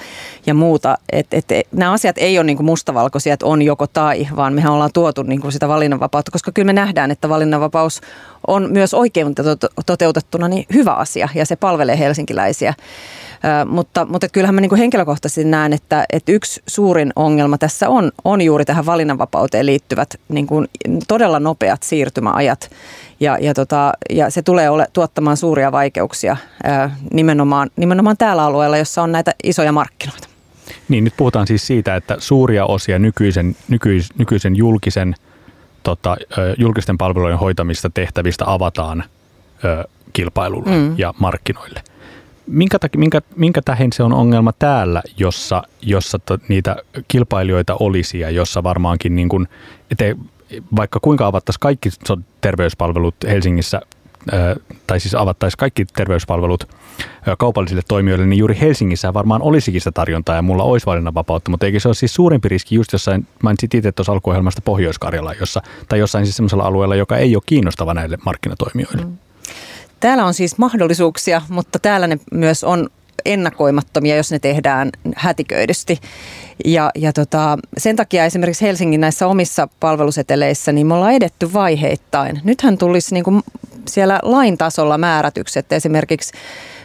ja 0.46 0.54
muuta. 0.54 0.98
Et, 1.12 1.26
et, 1.32 1.44
nämä 1.72 1.92
asiat 1.92 2.18
ei 2.18 2.38
ole 2.38 2.44
niin 2.44 2.56
kuin 2.56 2.66
mustavalkoisia, 2.66 3.34
että 3.34 3.46
on 3.46 3.62
joko 3.62 3.86
tai, 3.86 4.28
vaan 4.36 4.52
mehän 4.52 4.72
ollaan 4.72 4.90
tuotu 4.94 5.22
niin 5.22 5.40
kuin 5.40 5.52
sitä 5.52 5.68
valinnanvapautta, 5.68 6.32
koska 6.32 6.52
kyllä 6.52 6.66
me 6.66 6.72
nähdään, 6.72 7.10
että 7.10 7.28
valinnanvapaus 7.28 8.00
on 8.46 8.72
myös 8.72 8.94
oikein 8.94 9.34
toteutettuna 9.86 10.48
niin 10.48 10.66
hyvä 10.74 10.92
asia 10.92 11.28
ja 11.34 11.46
se 11.46 11.56
palvelee 11.56 11.98
helsinkiläisiä. 11.98 12.74
Mutta, 13.66 14.04
mutta 14.04 14.28
kyllähän 14.28 14.54
mä 14.54 14.60
niin 14.60 14.68
kuin 14.68 14.78
henkilökohtaisesti 14.78 15.44
näen, 15.44 15.72
että, 15.72 16.04
että 16.12 16.32
yksi 16.32 16.62
suurin 16.66 17.12
ongelma 17.16 17.58
tässä 17.58 17.88
on, 17.88 18.12
on 18.24 18.42
juuri 18.42 18.64
tähän 18.64 18.86
valinnanvapauteen 18.86 19.66
liittyvät 19.66 20.20
niin 20.28 20.46
kuin 20.46 20.68
todella 21.08 21.40
nopeat 21.40 21.82
siirtymäajat. 21.82 22.70
Ja, 23.20 23.38
ja, 23.40 23.54
tota, 23.54 23.92
ja 24.10 24.30
se 24.30 24.42
tulee 24.42 24.70
ole, 24.70 24.86
tuottamaan 24.92 25.36
suuria 25.36 25.72
vaikeuksia 25.72 26.36
nimenomaan, 27.12 27.70
nimenomaan 27.76 28.16
täällä 28.16 28.44
alueella, 28.44 28.76
jossa 28.76 29.02
on 29.02 29.12
näitä 29.12 29.34
isoja 29.42 29.72
markkinoita. 29.72 30.28
Niin, 30.88 31.04
nyt 31.04 31.14
puhutaan 31.16 31.46
siis 31.46 31.66
siitä, 31.66 31.96
että 31.96 32.16
suuria 32.18 32.66
osia 32.66 32.98
nykyisen, 32.98 33.56
nykyis, 33.68 34.08
nykyisen 34.18 34.56
julkisen, 34.56 35.14
tota, 35.82 36.16
julkisten 36.58 36.98
palvelujen 36.98 37.38
hoitamista 37.38 37.90
tehtävistä 37.90 38.44
avataan 38.46 39.04
ö, 39.64 39.84
kilpailulle 40.12 40.70
mm. 40.70 40.94
ja 40.98 41.14
markkinoille. 41.18 41.82
Minkä, 42.46 42.78
takia, 42.78 42.98
minkä, 42.98 43.20
minkä 43.36 43.62
tähän 43.64 43.92
se 43.92 44.02
on 44.02 44.12
ongelma 44.12 44.52
täällä, 44.52 45.02
jossa, 45.18 45.62
jossa 45.82 46.18
to, 46.18 46.38
niitä 46.48 46.76
kilpailijoita 47.08 47.76
olisi 47.80 48.18
ja 48.18 48.30
jossa 48.30 48.62
varmaankin 48.62 49.16
niin 49.16 49.28
kuin, 49.28 49.48
ete, 49.90 50.16
vaikka 50.76 51.00
kuinka 51.00 51.26
avattaisiin 51.26 51.60
kaikki 51.60 51.88
terveyspalvelut 52.40 53.14
Helsingissä, 53.28 53.80
tai 54.86 55.00
siis 55.00 55.14
avattaisiin 55.14 55.58
kaikki 55.58 55.84
terveyspalvelut 55.84 56.68
kaupallisille 57.38 57.82
toimijoille, 57.88 58.26
niin 58.26 58.38
juuri 58.38 58.60
Helsingissä 58.60 59.14
varmaan 59.14 59.42
olisikin 59.42 59.80
sitä 59.80 59.92
tarjontaa 59.92 60.36
ja 60.36 60.42
mulla 60.42 60.62
olisi 60.62 60.86
valinnanvapautta, 60.86 61.50
mutta 61.50 61.66
eikö 61.66 61.80
se 61.80 61.88
ole 61.88 61.94
siis 61.94 62.14
suurempi 62.14 62.48
riski 62.48 62.74
just 62.74 62.92
jossain, 62.92 63.26
mainitsit 63.42 63.74
itse 63.74 63.92
tuossa 63.92 64.12
alkuohjelmasta 64.12 64.62
pohjois 64.64 64.96
jossa, 65.40 65.62
tai 65.88 65.98
jossain 65.98 66.26
siis 66.26 66.36
sellaisella 66.36 66.64
alueella, 66.64 66.96
joka 66.96 67.16
ei 67.16 67.36
ole 67.36 67.42
kiinnostava 67.46 67.94
näille 67.94 68.18
markkinatoimijoille? 68.24 69.04
Mm. 69.04 69.16
Täällä 70.04 70.24
on 70.24 70.34
siis 70.34 70.58
mahdollisuuksia, 70.58 71.42
mutta 71.48 71.78
täällä 71.78 72.06
ne 72.06 72.18
myös 72.32 72.64
on 72.64 72.88
ennakoimattomia, 73.24 74.16
jos 74.16 74.30
ne 74.30 74.38
tehdään 74.38 74.90
hätiköidysti. 75.16 76.00
Ja, 76.64 76.90
ja 76.94 77.12
tota, 77.12 77.58
sen 77.78 77.96
takia 77.96 78.24
esimerkiksi 78.24 78.64
Helsingin 78.64 79.00
näissä 79.00 79.26
omissa 79.26 79.68
palveluseteleissä, 79.80 80.72
niin 80.72 80.86
me 80.86 80.94
ollaan 80.94 81.12
edetty 81.12 81.52
vaiheittain. 81.52 82.40
Nythän 82.44 82.78
tulisi 82.78 83.14
niin 83.14 83.24
kuin 83.24 83.42
siellä 83.88 84.18
lain 84.22 84.58
tasolla 84.58 84.98
määrätyksi, 84.98 85.58
että 85.58 85.76
esimerkiksi 85.76 86.32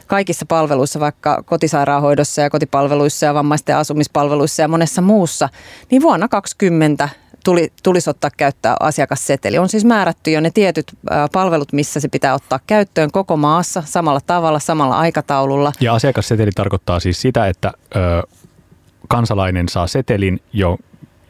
kaikissa 0.08 0.46
palveluissa, 0.46 1.00
vaikka 1.00 1.44
kotisairaanhoidossa 1.46 2.42
ja 2.42 2.50
kotipalveluissa 2.50 3.26
ja 3.26 3.34
vammaisten 3.34 3.78
asumispalveluissa 3.78 4.62
ja 4.62 4.68
monessa 4.68 5.02
muussa, 5.02 5.50
niin 5.92 6.02
vuonna 6.02 6.28
2020 6.28 7.29
tuli, 7.44 7.72
tulisi 7.84 8.10
ottaa 8.10 8.30
käyttää 8.38 8.76
asiakasseteli. 8.80 9.58
On 9.58 9.70
siis 9.70 9.86
määrätty 9.86 10.32
jo 10.32 10.42
ne 10.42 10.52
tietyt 10.52 10.94
palvelut, 11.34 11.74
missä 11.74 12.00
se 12.00 12.08
pitää 12.08 12.34
ottaa 12.34 12.60
käyttöön 12.68 13.12
koko 13.12 13.38
maassa 13.38 13.84
samalla 13.86 14.20
tavalla, 14.26 14.60
samalla 14.60 14.98
aikataululla. 15.00 15.72
Ja 15.82 15.94
asiakasseteli 15.94 16.52
tarkoittaa 16.56 17.00
siis 17.00 17.22
sitä, 17.22 17.48
että 17.48 17.72
ö, 17.96 18.00
kansalainen 19.08 19.70
saa 19.70 19.88
setelin, 19.88 20.40
jo, 20.54 20.78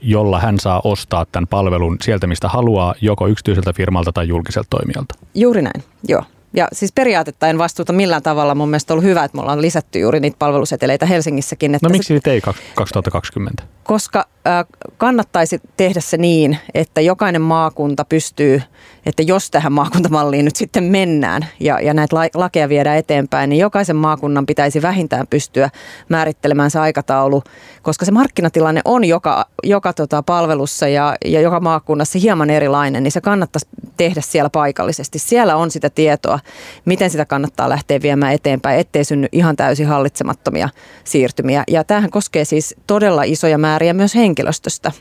jolla 0.02 0.39
hän 0.39 0.60
saa 0.60 0.82
ostaa 0.84 1.26
tämän 1.32 1.48
palvelun 1.48 1.98
sieltä, 2.02 2.28
mistä 2.28 2.48
haluaa, 2.50 2.95
joko 3.02 3.28
yksityiseltä 3.28 3.74
firmalta 3.74 4.12
tai 4.12 4.28
julkiselta 4.28 4.67
toimijalta. 4.69 5.15
Juuri 5.36 5.62
näin, 5.62 5.84
joo. 6.08 6.24
Ja 6.54 6.68
siis 6.74 6.92
periaatetta 6.92 7.48
en 7.48 7.58
vastuuta 7.58 7.94
millään 7.94 8.24
tavalla. 8.24 8.56
Mun 8.56 8.70
mielestä 8.70 8.94
on 8.94 8.96
ollut 8.96 9.10
hyvä, 9.10 9.24
että 9.24 9.38
me 9.38 9.42
ollaan 9.42 9.62
lisätty 9.62 10.00
juuri 10.00 10.20
niitä 10.20 10.36
palveluseteleitä 10.40 11.06
Helsingissäkin. 11.06 11.76
Että 11.76 11.88
no 11.88 11.92
miksi 11.92 12.14
niitä 12.14 12.32
ei 12.32 12.42
2020? 12.76 13.64
Koska 13.84 14.28
äh, 14.48 14.66
kannattaisi 14.98 15.62
tehdä 15.78 16.00
se 16.00 16.18
niin, 16.18 16.58
että 16.74 17.02
jokainen 17.02 17.42
maakunta 17.42 18.06
pystyy, 18.06 18.62
että 19.06 19.24
jos 19.24 19.52
tähän 19.52 19.72
maakuntamalliin 19.72 20.46
nyt 20.46 20.56
sitten 20.56 20.84
mennään 20.84 21.46
ja, 21.60 21.80
ja 21.80 21.94
näitä 21.94 22.16
lakeja 22.34 22.70
viedään 22.70 22.98
eteenpäin, 22.98 23.50
niin 23.50 23.60
jokaisen 23.60 23.96
maakunnan 23.96 24.46
pitäisi 24.46 24.82
vähintään 24.82 25.28
pystyä 25.28 25.70
määrittelemään 26.10 26.72
se 26.72 26.80
aikataulu, 26.80 27.44
koska 27.82 28.06
se 28.06 28.12
markkinatilanne 28.12 28.82
on 28.86 29.06
joka, 29.06 29.46
joka 29.64 29.94
tota 29.94 30.24
palvelussa 30.24 30.88
ja, 30.88 31.16
ja 31.26 31.42
joka 31.42 31.60
maakunnassa 31.60 32.20
hieman 32.20 32.50
erilainen, 32.50 33.04
niin 33.04 33.12
se 33.12 33.22
kannattaisi 33.22 33.68
tehdä 33.98 34.22
siellä 34.22 34.50
paikallisesti. 34.50 35.20
Siellä 35.20 35.56
on 35.56 35.72
sitä 35.72 35.90
tietoa, 35.90 36.40
miten 36.86 37.10
sitä 37.10 37.26
kannattaa 37.26 37.70
lähteä 37.70 38.02
viemään 38.02 38.34
eteenpäin, 38.34 38.80
ettei 38.80 39.04
synny 39.04 39.28
ihan 39.32 39.56
täysin 39.56 39.88
hallitsemattomia 39.88 40.70
siirtymiä. 41.04 41.64
Ja 41.68 41.84
tämähän 41.84 42.10
koskee 42.10 42.46
siis 42.46 42.76
todella 42.88 43.24
isoja 43.24 43.58
määriä 43.58 43.94
myös 43.94 44.16
henkilöstöstä, 44.16 44.92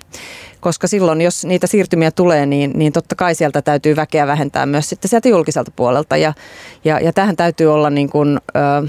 koska 0.61 0.87
silloin 0.87 1.21
jos 1.21 1.45
niitä 1.45 1.67
siirtymiä 1.67 2.11
tulee, 2.11 2.47
niin, 2.47 2.73
niin 2.75 2.93
totta 2.93 3.15
kai 3.15 3.35
sieltä 3.35 3.63
täytyy 3.63 3.97
väkeä 3.97 4.27
vähentää 4.27 4.67
myös 4.67 4.89
sitten 4.89 5.09
sieltä 5.09 5.29
julkiselta 5.29 5.71
puolelta. 5.77 6.17
Ja, 6.17 6.33
ja, 6.85 7.01
ja 7.01 7.13
tähän 7.13 7.37
täytyy 7.37 7.75
olla 7.75 7.91
niin 7.91 8.11
kuin, 8.11 8.39
ö, 8.49 8.89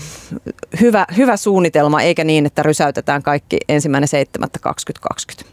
hyvä, 0.82 1.06
hyvä 1.18 1.38
suunnitelma, 1.38 2.02
eikä 2.02 2.24
niin, 2.24 2.46
että 2.46 2.64
rysäytetään 2.64 3.24
kaikki 3.24 3.58
ensimmäinen 3.70 4.10
7.2020. 5.42 5.46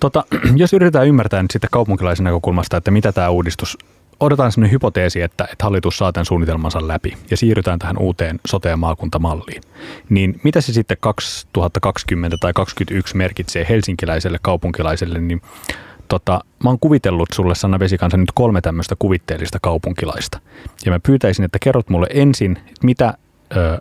Tota, 0.00 0.24
jos 0.56 0.72
yritetään 0.72 1.06
ymmärtää 1.06 1.42
nyt 1.42 1.50
sitten 1.50 1.70
kaupunkilaisen 1.70 2.24
näkökulmasta, 2.24 2.76
että 2.76 2.90
mitä 2.90 3.12
tämä 3.12 3.30
uudistus, 3.30 3.78
odotetaan 4.20 4.52
sellainen 4.52 4.72
hypoteesi, 4.72 5.22
että, 5.22 5.48
että 5.52 5.64
hallitus 5.64 5.98
saa 5.98 6.12
tämän 6.12 6.26
suunnitelmansa 6.26 6.88
läpi 6.88 7.16
ja 7.30 7.36
siirrytään 7.36 7.78
tähän 7.78 7.98
uuteen 7.98 8.40
sote- 8.48 8.68
ja 8.68 8.76
maakuntamalliin, 8.76 9.62
niin 10.08 10.40
mitä 10.44 10.60
se 10.60 10.72
sitten 10.72 10.96
2020 11.00 12.36
tai 12.40 12.52
2021 12.52 13.16
merkitsee 13.16 13.66
helsinkiläiselle 13.68 14.38
kaupunkilaiselle, 14.42 15.18
niin 15.18 15.42
tota, 16.08 16.40
mä 16.64 16.70
oon 16.70 16.78
kuvitellut 16.78 17.28
sulle 17.34 17.54
Sanna 17.54 17.78
Vesikansa 17.78 18.16
nyt 18.16 18.32
kolme 18.34 18.60
tämmöistä 18.60 18.94
kuvitteellista 18.98 19.58
kaupunkilaista. 19.62 20.40
Ja 20.84 20.92
mä 20.92 21.00
pyytäisin, 21.00 21.44
että 21.44 21.58
kerrot 21.58 21.88
mulle 21.88 22.06
ensin, 22.10 22.58
mitä 22.82 23.14
ö, 23.56 23.78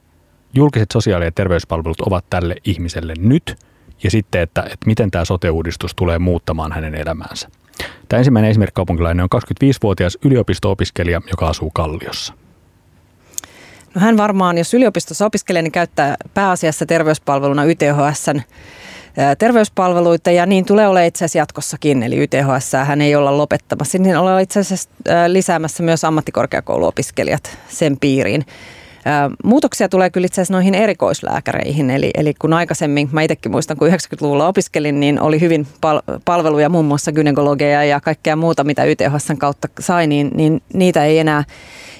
julkiset 0.53 0.91
sosiaali- 0.93 1.25
ja 1.25 1.31
terveyspalvelut 1.31 2.01
ovat 2.01 2.25
tälle 2.29 2.55
ihmiselle 2.65 3.13
nyt– 3.19 3.55
ja 4.03 4.11
sitten, 4.11 4.41
että, 4.41 4.61
että 4.61 4.85
miten 4.85 5.11
tämä 5.11 5.25
sote-uudistus 5.25 5.95
tulee 5.95 6.19
muuttamaan 6.19 6.71
hänen 6.71 6.95
elämäänsä. 6.95 7.49
Tämä 8.09 8.17
ensimmäinen 8.17 8.51
esimerkki 8.51 8.75
kaupunkilainen 8.75 9.23
on 9.23 9.41
25-vuotias 9.41 10.17
yliopisto-opiskelija, 10.25 11.21
joka 11.29 11.47
asuu 11.47 11.71
Kalliossa. 11.73 12.33
No 13.95 14.01
hän 14.01 14.17
varmaan, 14.17 14.57
jos 14.57 14.73
yliopistossa 14.73 15.25
opiskelee, 15.25 15.61
niin 15.61 15.71
käyttää 15.71 16.15
pääasiassa 16.33 16.85
terveyspalveluna 16.85 17.63
YTHSn 17.63 18.41
terveyspalveluita 19.37 20.31
ja 20.31 20.45
niin 20.45 20.65
tulee 20.65 20.87
olemaan 20.87 21.07
itse 21.07 21.25
asiassa 21.25 21.37
jatkossakin. 21.37 22.03
Eli 22.03 22.17
YTHS 22.17 22.73
hän 22.85 23.01
ei 23.01 23.15
olla 23.15 23.37
lopettamassa, 23.37 23.97
niin 23.97 24.17
ollaan 24.17 24.41
itse 24.41 24.59
asiassa 24.59 24.89
lisäämässä 25.27 25.83
myös 25.83 26.03
ammattikorkeakouluopiskelijat 26.03 27.57
sen 27.67 27.97
piiriin. 27.99 28.45
Muutoksia 29.43 29.89
tulee 29.89 30.09
kyllä 30.09 30.25
itse 30.25 30.41
asiassa 30.41 30.53
noihin 30.53 30.75
erikoislääkäreihin, 30.75 31.89
eli, 31.89 32.11
eli 32.13 32.33
kun 32.33 32.53
aikaisemmin, 32.53 33.09
mä 33.11 33.21
itsekin 33.21 33.51
muistan, 33.51 33.77
kun 33.77 33.87
90-luvulla 33.87 34.47
opiskelin, 34.47 34.99
niin 34.99 35.21
oli 35.21 35.39
hyvin 35.39 35.67
pal- 35.81 36.01
palveluja, 36.25 36.69
muun 36.69 36.85
muassa 36.85 37.11
gynekologeja 37.11 37.83
ja 37.83 38.01
kaikkea 38.01 38.35
muuta, 38.35 38.63
mitä 38.63 38.83
YTHSn 38.83 39.37
kautta 39.37 39.67
sai, 39.79 40.07
niin, 40.07 40.31
niin 40.33 40.61
niitä 40.73 41.05
ei 41.05 41.19
enää, 41.19 41.43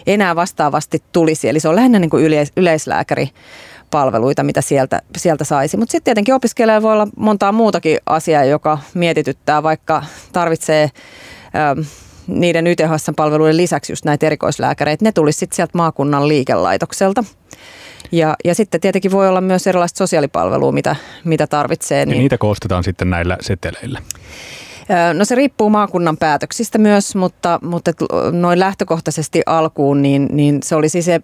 enää 0.07 0.35
vastaavasti 0.35 1.03
tulisi. 1.11 1.49
Eli 1.49 1.59
se 1.59 1.69
on 1.69 1.75
lähinnä 1.75 1.99
niin 1.99 2.09
kuin 2.09 2.23
yleis- 2.23 2.53
yleislääkäri 2.57 3.29
palveluita, 3.91 4.43
mitä 4.43 4.61
sieltä, 4.61 5.01
sieltä 5.17 5.43
saisi. 5.43 5.77
Mutta 5.77 5.91
sitten 5.91 6.03
tietenkin 6.03 6.33
opiskelija 6.33 6.81
voi 6.81 6.93
olla 6.93 7.07
montaa 7.17 7.51
muutakin 7.51 7.97
asiaa, 8.05 8.43
joka 8.43 8.77
mietityttää, 8.93 9.63
vaikka 9.63 10.03
tarvitsee 10.33 10.89
niiden 12.27 12.67
YTHS-palveluiden 12.67 13.57
lisäksi 13.57 13.91
just 13.91 14.05
näitä 14.05 14.25
erikoislääkäreitä, 14.25 15.05
ne 15.05 15.11
tulisi 15.11 15.39
sitten 15.39 15.55
sieltä 15.55 15.77
maakunnan 15.77 16.27
liikelaitokselta. 16.27 17.23
Ja, 18.11 18.35
ja 18.45 18.55
sitten 18.55 18.81
tietenkin 18.81 19.11
voi 19.11 19.27
olla 19.27 19.41
myös 19.41 19.67
erilaista 19.67 19.97
sosiaalipalvelua, 19.97 20.71
mitä, 20.71 20.95
mitä 21.23 21.47
tarvitsee. 21.47 22.05
Niin... 22.05 22.15
Ja 22.15 22.21
niitä 22.21 22.37
koostetaan 22.37 22.83
sitten 22.83 23.09
näillä 23.09 23.37
seteleillä? 23.41 24.01
No 25.13 25.25
se 25.25 25.35
riippuu 25.35 25.69
maakunnan 25.69 26.17
päätöksistä 26.17 26.77
myös, 26.77 27.15
mutta, 27.15 27.59
mutta 27.61 27.91
noin 28.31 28.59
lähtökohtaisesti 28.59 29.41
alkuun, 29.45 30.01
niin, 30.01 30.29
niin 30.31 30.59
se 30.63 30.75
olisi 30.75 31.01
se 31.01 31.21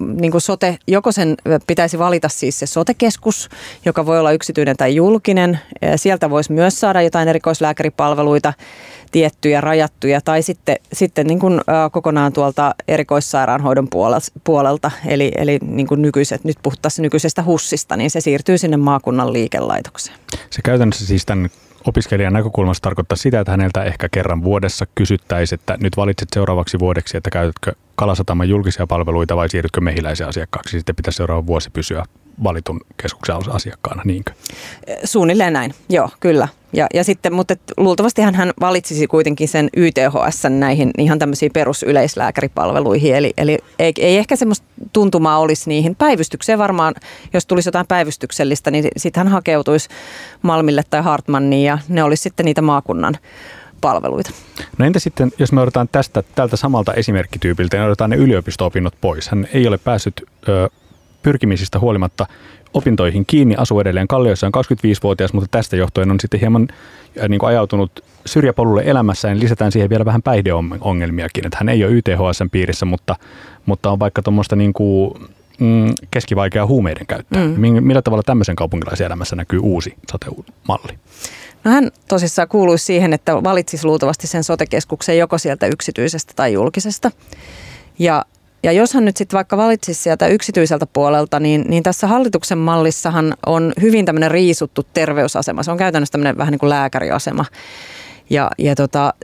niin 0.00 0.30
kuin 0.30 0.40
sote, 0.40 0.78
joko 0.86 1.12
sen 1.12 1.34
pitäisi 1.66 1.98
valita 1.98 2.28
siis 2.28 2.58
se 2.58 2.66
sotekeskus, 2.66 3.48
joka 3.84 4.06
voi 4.06 4.18
olla 4.18 4.32
yksityinen 4.32 4.76
tai 4.76 4.94
julkinen. 4.94 5.58
Sieltä 5.96 6.30
voisi 6.30 6.52
myös 6.52 6.80
saada 6.80 7.02
jotain 7.02 7.28
erikoislääkäripalveluita 7.28 8.52
tiettyjä, 9.10 9.60
rajattuja, 9.60 10.20
tai 10.20 10.42
sitten, 10.42 10.76
sitten 10.92 11.26
niin 11.26 11.38
kuin, 11.38 11.60
kokonaan 11.92 12.32
tuolta 12.32 12.74
erikoissairaanhoidon 12.88 13.88
puolelta, 14.44 14.90
eli, 15.06 15.32
eli 15.36 15.58
niin 15.66 15.86
kuin 15.86 16.02
nykyiset, 16.02 16.44
nyt 16.44 16.56
puhuttaisiin 16.62 17.02
nykyisestä 17.02 17.42
HUSista, 17.42 17.96
niin 17.96 18.10
se 18.10 18.20
siirtyy 18.20 18.58
sinne 18.58 18.76
maakunnan 18.76 19.32
liikelaitokseen. 19.32 20.18
Se 20.50 20.62
käytännössä 20.62 21.06
siis 21.06 21.26
tämän 21.26 21.50
opiskelijan 21.86 22.32
näkökulmasta 22.32 22.82
tarkoittaa 22.82 23.16
sitä, 23.16 23.40
että 23.40 23.50
häneltä 23.50 23.84
ehkä 23.84 24.08
kerran 24.08 24.42
vuodessa 24.42 24.86
kysyttäisiin, 24.94 25.58
että 25.60 25.76
nyt 25.80 25.96
valitset 25.96 26.28
seuraavaksi 26.32 26.78
vuodeksi, 26.78 27.16
että 27.16 27.30
käytätkö 27.30 27.72
Kalasataman 27.96 28.48
julkisia 28.48 28.86
palveluita 28.86 29.36
vai 29.36 29.48
siirrytkö 29.48 29.80
mehiläisen 29.80 30.28
asiakkaaksi. 30.28 30.78
Sitten 30.78 30.96
pitäisi 30.96 31.16
seuraava 31.16 31.46
vuosi 31.46 31.70
pysyä 31.70 32.04
valitun 32.42 32.80
keskuksen 32.96 33.36
asiakkaana, 33.50 34.02
niinkö? 34.04 34.32
Suunnilleen 35.04 35.52
näin, 35.52 35.74
joo, 35.88 36.08
kyllä. 36.20 36.48
Ja, 36.72 36.86
ja 36.94 37.04
sitten, 37.04 37.32
mutta 37.32 37.54
luultavasti 37.76 38.22
hän 38.22 38.52
valitsisi 38.60 39.06
kuitenkin 39.06 39.48
sen 39.48 39.68
YTHS 39.76 40.44
näihin 40.48 40.90
ihan 40.98 41.18
tämmöisiin 41.18 41.52
perusyleislääkäripalveluihin. 41.52 43.14
Eli, 43.14 43.32
eli 43.36 43.58
ei, 43.78 43.92
ei 43.98 44.18
ehkä 44.18 44.36
semmoista 44.36 44.66
tuntumaa 44.92 45.38
olisi 45.38 45.68
niihin. 45.68 45.96
Päivystykseen 45.96 46.58
varmaan, 46.58 46.94
jos 47.32 47.46
tulisi 47.46 47.68
jotain 47.68 47.86
päivystyksellistä, 47.86 48.70
niin 48.70 48.88
sitten 48.96 49.20
hän 49.20 49.32
hakeutuisi 49.32 49.88
Malmille 50.42 50.82
tai 50.90 51.02
Hartmanniin 51.02 51.64
ja 51.64 51.78
ne 51.88 52.02
olisi 52.02 52.22
sitten 52.22 52.46
niitä 52.46 52.62
maakunnan 52.62 53.16
palveluita. 53.80 54.30
No 54.78 54.86
entä 54.86 54.98
sitten, 54.98 55.32
jos 55.38 55.52
me 55.52 55.60
odotetaan 55.60 55.88
tästä, 55.92 56.22
tältä 56.34 56.56
samalta 56.56 56.94
esimerkkityypiltä, 56.94 57.76
niin 57.76 57.84
odotetaan 57.84 58.10
ne 58.10 58.16
yliopisto-opinnot 58.16 58.94
pois. 59.00 59.28
Hän 59.28 59.48
ei 59.52 59.66
ole 59.66 59.78
päässyt 59.78 60.22
ö, 60.48 60.70
pyrkimisistä 61.24 61.78
huolimatta 61.78 62.26
opintoihin 62.74 63.26
kiinni, 63.26 63.54
asuu 63.58 63.80
edelleen 63.80 64.08
Kalliossa, 64.08 64.46
on 64.46 64.52
25-vuotias, 64.56 65.32
mutta 65.32 65.48
tästä 65.50 65.76
johtuen 65.76 66.10
on 66.10 66.20
sitten 66.20 66.40
hieman 66.40 66.68
äh, 67.20 67.28
niin 67.28 67.38
kuin 67.38 67.48
ajautunut 67.48 68.04
syrjäpolulle 68.26 68.82
elämässä, 68.86 69.28
niin 69.28 69.40
lisätään 69.40 69.72
siihen 69.72 69.90
vielä 69.90 70.04
vähän 70.04 70.22
päihdeongelmiakin. 70.22 71.46
Että 71.46 71.58
hän 71.60 71.68
ei 71.68 71.84
ole 71.84 71.92
YTHSn 71.92 72.50
piirissä, 72.52 72.86
mutta, 72.86 73.16
mutta 73.66 73.90
on 73.90 73.98
vaikka 73.98 74.22
tuommoista 74.22 74.56
niin 74.56 74.72
kuin, 74.72 75.14
mm, 75.60 75.94
keskivaikeaa 76.10 76.66
huumeiden 76.66 77.06
käyttöä. 77.06 77.44
Mm. 77.44 77.84
Millä 77.84 78.02
tavalla 78.02 78.22
tämmöisen 78.22 78.56
kaupunkilaisen 78.56 79.06
elämässä 79.06 79.36
näkyy 79.36 79.58
uusi 79.58 79.94
sote-malli? 80.10 80.98
No 81.64 81.70
hän 81.70 81.90
tosissaan 82.08 82.48
kuuluisi 82.48 82.84
siihen, 82.84 83.12
että 83.12 83.44
valitsisi 83.44 83.86
luultavasti 83.86 84.26
sen 84.26 84.44
sotekeskuksen 84.44 85.18
joko 85.18 85.38
sieltä 85.38 85.66
yksityisestä 85.66 86.32
tai 86.36 86.52
julkisesta. 86.52 87.10
Ja 87.98 88.24
ja 88.64 88.72
jos 88.72 88.94
hän 88.94 89.04
nyt 89.04 89.16
sitten 89.16 89.36
vaikka 89.36 89.56
valitsisi 89.56 90.02
sieltä 90.02 90.26
yksityiseltä 90.26 90.86
puolelta, 90.86 91.40
niin, 91.40 91.64
niin 91.68 91.82
tässä 91.82 92.06
hallituksen 92.06 92.58
mallissahan 92.58 93.34
on 93.46 93.72
hyvin 93.80 94.04
tämmöinen 94.04 94.30
riisuttu 94.30 94.86
terveysasema. 94.94 95.62
Se 95.62 95.70
on 95.70 95.78
käytännössä 95.78 96.12
tämmöinen 96.12 96.38
vähän 96.38 96.52
niin 96.52 96.58
kuin 96.58 96.70
lääkäriasema. 96.70 97.44
Ja, 98.30 98.50
ja 98.58 98.74
tota, 98.74 99.14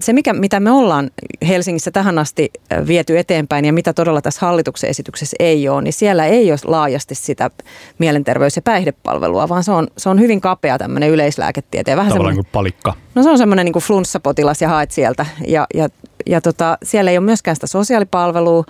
se, 0.00 0.12
mikä, 0.12 0.32
mitä 0.32 0.60
me 0.60 0.70
ollaan 0.70 1.10
Helsingissä 1.48 1.90
tähän 1.90 2.18
asti 2.18 2.50
viety 2.86 3.18
eteenpäin 3.18 3.64
ja 3.64 3.72
mitä 3.72 3.92
todella 3.92 4.22
tässä 4.22 4.46
hallituksen 4.46 4.90
esityksessä 4.90 5.36
ei 5.40 5.68
ole, 5.68 5.82
niin 5.82 5.92
siellä 5.92 6.26
ei 6.26 6.50
ole 6.50 6.58
laajasti 6.64 7.14
sitä 7.14 7.50
mielenterveys- 7.98 8.56
ja 8.56 8.62
päihdepalvelua, 8.62 9.48
vaan 9.48 9.64
se 9.64 9.72
on, 9.72 9.86
se 9.96 10.08
on 10.08 10.20
hyvin 10.20 10.40
kapea 10.40 10.78
tämmöinen 10.78 11.10
yleislääketieteen. 11.10 11.96
Vähän 11.96 12.12
Tavallaan 12.12 12.34
kuin 12.34 12.48
palikka. 12.52 12.94
No 13.14 13.22
se 13.22 13.30
on 13.30 13.38
semmoinen 13.38 13.64
niin 13.64 13.72
kuin 13.72 13.82
flunssapotilas 13.82 14.62
ja 14.62 14.68
haet 14.68 14.90
sieltä. 14.90 15.26
Ja, 15.46 15.66
ja, 15.74 15.88
ja 16.26 16.40
tota, 16.40 16.78
siellä 16.82 17.10
ei 17.10 17.18
ole 17.18 17.24
myöskään 17.24 17.56
sitä 17.56 17.66
sosiaalipalvelua. 17.66 18.64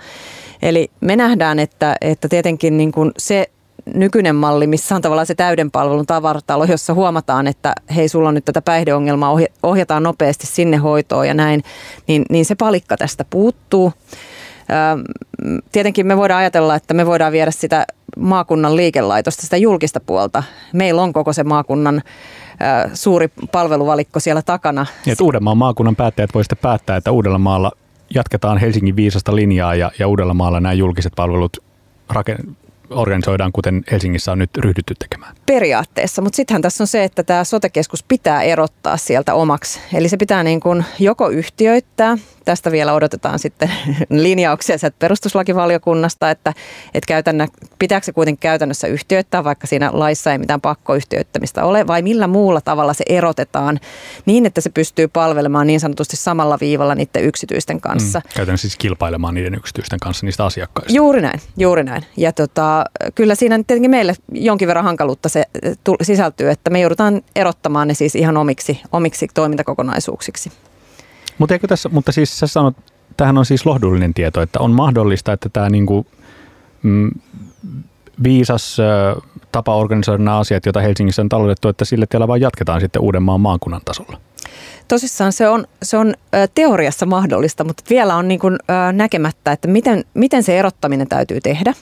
Eli 0.61 0.91
me 1.01 1.15
nähdään, 1.15 1.59
että, 1.59 1.95
että 2.01 2.29
tietenkin 2.29 2.77
niin 2.77 2.91
kuin 2.91 3.11
se 3.17 3.49
nykyinen 3.93 4.35
malli, 4.35 4.67
missä 4.67 4.95
on 4.95 5.01
tavallaan 5.01 5.25
se 5.25 5.35
täyden 5.35 5.71
palvelun 5.71 6.05
tavaratalo, 6.05 6.65
jossa 6.65 6.93
huomataan, 6.93 7.47
että 7.47 7.75
hei, 7.95 8.09
sulla 8.09 8.29
on 8.29 8.35
nyt 8.35 8.45
tätä 8.45 8.61
päihdeongelmaa, 8.61 9.35
ohjataan 9.63 10.03
nopeasti 10.03 10.47
sinne 10.47 10.77
hoitoon 10.77 11.27
ja 11.27 11.33
näin, 11.33 11.63
niin, 12.07 12.25
niin 12.29 12.45
se 12.45 12.55
palikka 12.55 12.97
tästä 12.97 13.25
puuttuu. 13.29 13.93
Tietenkin 15.71 16.07
me 16.07 16.17
voidaan 16.17 16.39
ajatella, 16.39 16.75
että 16.75 16.93
me 16.93 17.05
voidaan 17.05 17.31
viedä 17.31 17.51
sitä 17.51 17.85
maakunnan 18.17 18.75
liikelaitosta, 18.75 19.41
sitä 19.41 19.57
julkista 19.57 19.99
puolta. 19.99 20.43
Meillä 20.73 21.01
on 21.01 21.13
koko 21.13 21.33
se 21.33 21.43
maakunnan 21.43 22.01
suuri 22.93 23.27
palveluvalikko 23.51 24.19
siellä 24.19 24.41
takana. 24.41 24.85
Ja 25.05 25.11
että 25.11 25.23
Uudenmaan 25.23 25.57
maakunnan 25.57 25.95
päättäjät 25.95 26.29
voisivat 26.33 26.61
päättää, 26.61 26.97
että 26.97 27.11
Uudellamaalla 27.11 27.71
jatketaan 28.15 28.57
Helsingin 28.57 28.95
viisasta 28.95 29.35
linjaa 29.35 29.75
ja, 29.75 29.91
ja 29.99 30.07
Uudellamaalla 30.07 30.59
nämä 30.59 30.73
julkiset 30.73 31.13
palvelut 31.15 31.57
organisoidaan, 32.89 33.51
kuten 33.51 33.83
Helsingissä 33.91 34.31
on 34.31 34.39
nyt 34.39 34.57
ryhdytty 34.57 34.93
tekemään? 34.99 35.35
Periaatteessa, 35.45 36.21
mutta 36.21 36.35
sittenhän 36.35 36.61
tässä 36.61 36.83
on 36.83 36.87
se, 36.87 37.03
että 37.03 37.23
tämä 37.23 37.43
sotekeskus 37.43 38.03
pitää 38.03 38.41
erottaa 38.41 38.97
sieltä 38.97 39.33
omaksi. 39.33 39.79
Eli 39.93 40.09
se 40.09 40.17
pitää 40.17 40.43
niin 40.43 40.59
kuin 40.59 40.85
joko 40.99 41.29
yhtiöittää, 41.29 42.17
tästä 42.45 42.71
vielä 42.71 42.93
odotetaan 42.93 43.39
sitten 43.39 43.71
linjauksia 44.09 44.77
sieltä 44.77 44.95
perustuslakivaliokunnasta, 44.99 46.31
että, 46.31 46.53
että 46.93 47.07
käytännö, 47.07 47.47
pitääkö 47.79 48.05
se 48.05 48.11
kuitenkin 48.11 48.39
käytännössä 48.39 48.87
yhtiöittää, 48.87 49.43
vaikka 49.43 49.67
siinä 49.67 49.89
laissa 49.93 50.31
ei 50.31 50.37
mitään 50.37 50.61
pakkoyhtiöittämistä 50.61 51.65
ole, 51.65 51.87
vai 51.87 52.01
millä 52.01 52.27
muulla 52.27 52.61
tavalla 52.61 52.93
se 52.93 53.03
erotetaan 53.09 53.79
niin, 54.25 54.45
että 54.45 54.61
se 54.61 54.69
pystyy 54.69 55.07
palvelemaan 55.07 55.67
niin 55.67 55.79
sanotusti 55.79 56.15
samalla 56.15 56.57
viivalla 56.61 56.95
niiden 56.95 57.23
yksityisten 57.23 57.81
kanssa. 57.81 58.19
Mm, 58.19 58.31
käytännössä 58.35 58.67
siis 58.67 58.77
kilpailemaan 58.77 59.33
niiden 59.33 59.55
yksityisten 59.55 59.99
kanssa 59.99 60.25
niistä 60.25 60.45
asiakkaista. 60.45 60.93
Juuri 60.93 61.21
näin, 61.21 61.41
juuri 61.57 61.83
näin. 61.83 62.05
Ja 62.17 62.31
tota, 62.33 62.76
kyllä 63.15 63.35
siinä 63.35 63.57
tietenkin 63.57 63.91
meille 63.91 64.13
jonkin 64.31 64.67
verran 64.67 64.85
hankaluutta 64.85 65.29
se 65.29 65.43
sisältyy, 66.01 66.49
että 66.49 66.69
me 66.69 66.79
joudutaan 66.79 67.21
erottamaan 67.35 67.87
ne 67.87 67.93
siis 67.93 68.15
ihan 68.15 68.37
omiksi, 68.37 68.81
omiksi 68.91 69.27
toimintakokonaisuuksiksi. 69.33 70.51
Mutta 71.37 71.55
eikö 71.55 71.67
tässä, 71.67 71.89
mutta 71.89 72.11
siis 72.11 72.39
sä 72.39 72.47
sanot, 72.47 72.75
tämähän 73.17 73.37
on 73.37 73.45
siis 73.45 73.65
lohdullinen 73.65 74.13
tieto, 74.13 74.41
että 74.41 74.59
on 74.59 74.71
mahdollista, 74.71 75.33
että 75.33 75.49
tämä 75.49 75.69
niinku, 75.69 76.05
mm, 76.83 77.11
viisas 78.23 78.77
äh, 78.79 79.23
tapa 79.51 79.75
organisoida 79.75 80.23
nämä 80.23 80.37
asiat, 80.37 80.65
joita 80.65 80.81
Helsingissä 80.81 81.21
on 81.21 81.29
taloudettu, 81.29 81.69
että 81.69 81.85
sille 81.85 82.05
tiellä 82.05 82.27
vaan 82.27 82.41
jatketaan 82.41 82.81
sitten 82.81 83.01
Uudenmaan 83.01 83.41
maakunnan 83.41 83.81
tasolla. 83.85 84.17
Tosissaan 84.87 85.33
se 85.33 85.49
on, 85.49 85.65
se 85.83 85.97
on 85.97 86.13
teoriassa 86.55 87.05
mahdollista, 87.05 87.63
mutta 87.63 87.83
vielä 87.89 88.15
on 88.15 88.27
niin 88.27 88.39
kuin, 88.39 88.57
näkemättä, 88.93 89.51
että 89.51 89.67
miten, 89.67 90.03
miten 90.13 90.43
se 90.43 90.59
erottaminen 90.59 91.07
täytyy 91.07 91.41
tehdä. 91.41 91.73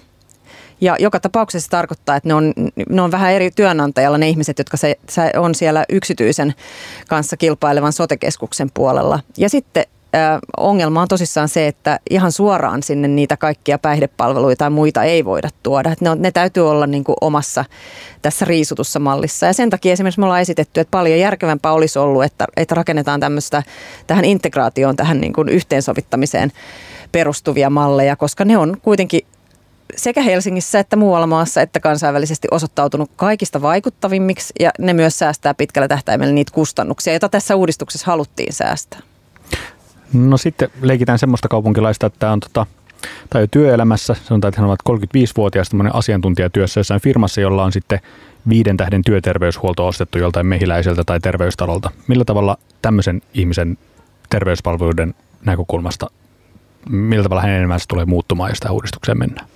Ja 0.81 0.95
joka 0.99 1.19
tapauksessa 1.19 1.65
se 1.65 1.71
tarkoittaa, 1.71 2.15
että 2.15 2.29
ne 2.29 2.33
on, 2.33 2.53
ne 2.89 3.01
on 3.01 3.11
vähän 3.11 3.33
eri 3.33 3.51
työnantajalla 3.51 4.17
ne 4.17 4.29
ihmiset, 4.29 4.57
jotka 4.57 4.77
se, 4.77 4.95
se 5.09 5.31
on 5.37 5.55
siellä 5.55 5.85
yksityisen 5.89 6.53
kanssa 7.07 7.37
kilpailevan 7.37 7.93
sotekeskuksen 7.93 8.69
puolella. 8.73 9.19
Ja 9.37 9.49
sitten 9.49 9.85
ongelma 10.57 11.01
on 11.01 11.07
tosissaan 11.07 11.49
se, 11.49 11.67
että 11.67 11.99
ihan 12.09 12.31
suoraan 12.31 12.83
sinne 12.83 13.07
niitä 13.07 13.37
kaikkia 13.37 13.79
päihdepalveluita 13.79 14.59
tai 14.59 14.69
muita 14.69 15.03
ei 15.03 15.25
voida 15.25 15.49
tuoda. 15.63 15.95
Ne, 15.99 16.09
on, 16.09 16.21
ne 16.21 16.31
täytyy 16.31 16.69
olla 16.69 16.87
niin 16.87 17.03
kuin 17.03 17.15
omassa 17.21 17.65
tässä 18.21 18.45
riisutussa 18.45 18.99
mallissa. 18.99 19.45
Ja 19.45 19.53
sen 19.53 19.69
takia 19.69 19.93
esimerkiksi 19.93 20.19
me 20.19 20.25
ollaan 20.25 20.41
esitetty, 20.41 20.79
että 20.79 20.91
paljon 20.91 21.19
järkevämpää 21.19 21.73
olisi 21.73 21.99
ollut, 21.99 22.23
että, 22.23 22.45
että 22.57 22.75
rakennetaan 22.75 23.19
tämmöistä 23.19 23.63
tähän 24.07 24.25
integraatioon, 24.25 24.95
tähän 24.95 25.21
niin 25.21 25.33
kuin 25.33 25.49
yhteensovittamiseen 25.49 26.51
perustuvia 27.11 27.69
malleja, 27.69 28.15
koska 28.15 28.45
ne 28.45 28.57
on 28.57 28.77
kuitenkin 28.81 29.21
sekä 29.97 30.21
Helsingissä 30.21 30.79
että 30.79 30.95
muualla 30.95 31.27
maassa 31.27 31.61
että 31.61 31.79
kansainvälisesti 31.79 32.47
osoittautunut 32.51 33.11
kaikista 33.15 33.61
vaikuttavimmiksi 33.61 34.53
ja 34.59 34.71
ne 34.79 34.93
myös 34.93 35.19
säästää 35.19 35.53
pitkällä 35.53 35.87
tähtäimellä 35.87 36.33
niitä 36.33 36.51
kustannuksia, 36.53 37.13
joita 37.13 37.29
tässä 37.29 37.55
uudistuksessa 37.55 38.05
haluttiin 38.07 38.53
säästää. 38.53 38.99
No 40.13 40.37
sitten 40.37 40.69
leikitään 40.81 41.19
semmoista 41.19 41.47
kaupunkilaista, 41.47 42.07
että 42.07 42.31
on 42.31 42.39
tota, 42.39 42.65
tai 43.29 43.41
jo 43.41 43.47
työelämässä, 43.47 44.15
sanotaan, 44.23 44.49
että 44.49 44.61
hän 44.61 44.69
ovat 44.69 44.79
35-vuotias 44.89 45.69
asiantuntijatyössä 45.93 46.79
jossain 46.79 47.01
firmassa, 47.01 47.41
jolla 47.41 47.63
on 47.63 47.71
sitten 47.71 47.99
viiden 48.49 48.77
tähden 48.77 49.01
työterveyshuolto 49.05 49.87
ostettu 49.87 50.17
joltain 50.17 50.47
mehiläiseltä 50.47 51.03
tai 51.03 51.19
terveystalolta. 51.19 51.91
Millä 52.07 52.25
tavalla 52.25 52.57
tämmöisen 52.81 53.21
ihmisen 53.33 53.77
terveyspalveluiden 54.29 55.15
näkökulmasta, 55.45 56.09
millä 56.89 57.23
tavalla 57.23 57.41
hänen 57.41 57.59
elämänsä 57.59 57.85
tulee 57.87 58.05
muuttumaan, 58.05 58.51
jos 58.51 58.59
tähän 58.59 58.75
uudistukseen 58.75 59.19
mennään? 59.19 59.47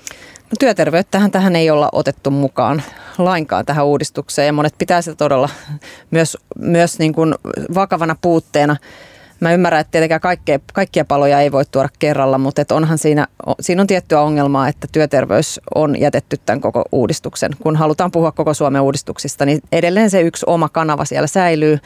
No, 0.51 0.55
työterveyttähän 0.59 1.31
tähän 1.31 1.55
ei 1.55 1.69
olla 1.69 1.89
otettu 1.91 2.31
mukaan 2.31 2.83
lainkaan 3.17 3.65
tähän 3.65 3.85
uudistukseen 3.85 4.45
ja 4.45 4.53
monet 4.53 4.75
pitää 4.77 5.01
sitä 5.01 5.15
todella 5.15 5.49
myös, 6.12 6.38
myös 6.59 6.99
niin 6.99 7.13
kuin 7.13 7.35
vakavana 7.73 8.15
puutteena. 8.21 8.75
Mä 9.39 9.54
ymmärrän, 9.54 9.82
että 9.82 9.91
tietenkään 9.91 10.21
kaikkea, 10.21 10.60
kaikkia 10.73 11.06
paloja 11.06 11.39
ei 11.39 11.52
voi 11.52 11.65
tuoda 11.65 11.89
kerralla, 11.99 12.38
mutta 12.38 12.62
että 12.62 12.75
onhan 12.75 12.97
siinä, 12.97 13.28
siinä 13.60 13.82
on 13.82 13.88
tiettyä 13.88 14.21
ongelmaa, 14.21 14.67
että 14.67 14.88
työterveys 14.91 15.62
on 15.75 15.99
jätetty 15.99 16.38
tämän 16.45 16.62
koko 16.62 16.84
uudistuksen. 16.91 17.52
Kun 17.60 17.75
halutaan 17.75 18.12
puhua 18.12 18.32
koko 18.32 18.54
Suomen 18.54 18.82
uudistuksista, 18.82 19.45
niin 19.45 19.60
edelleen 19.71 20.10
se 20.10 20.21
yksi 20.21 20.45
oma 20.47 20.69
kanava 20.69 21.06
siellä 21.06 21.28
säilyy. 21.28 21.80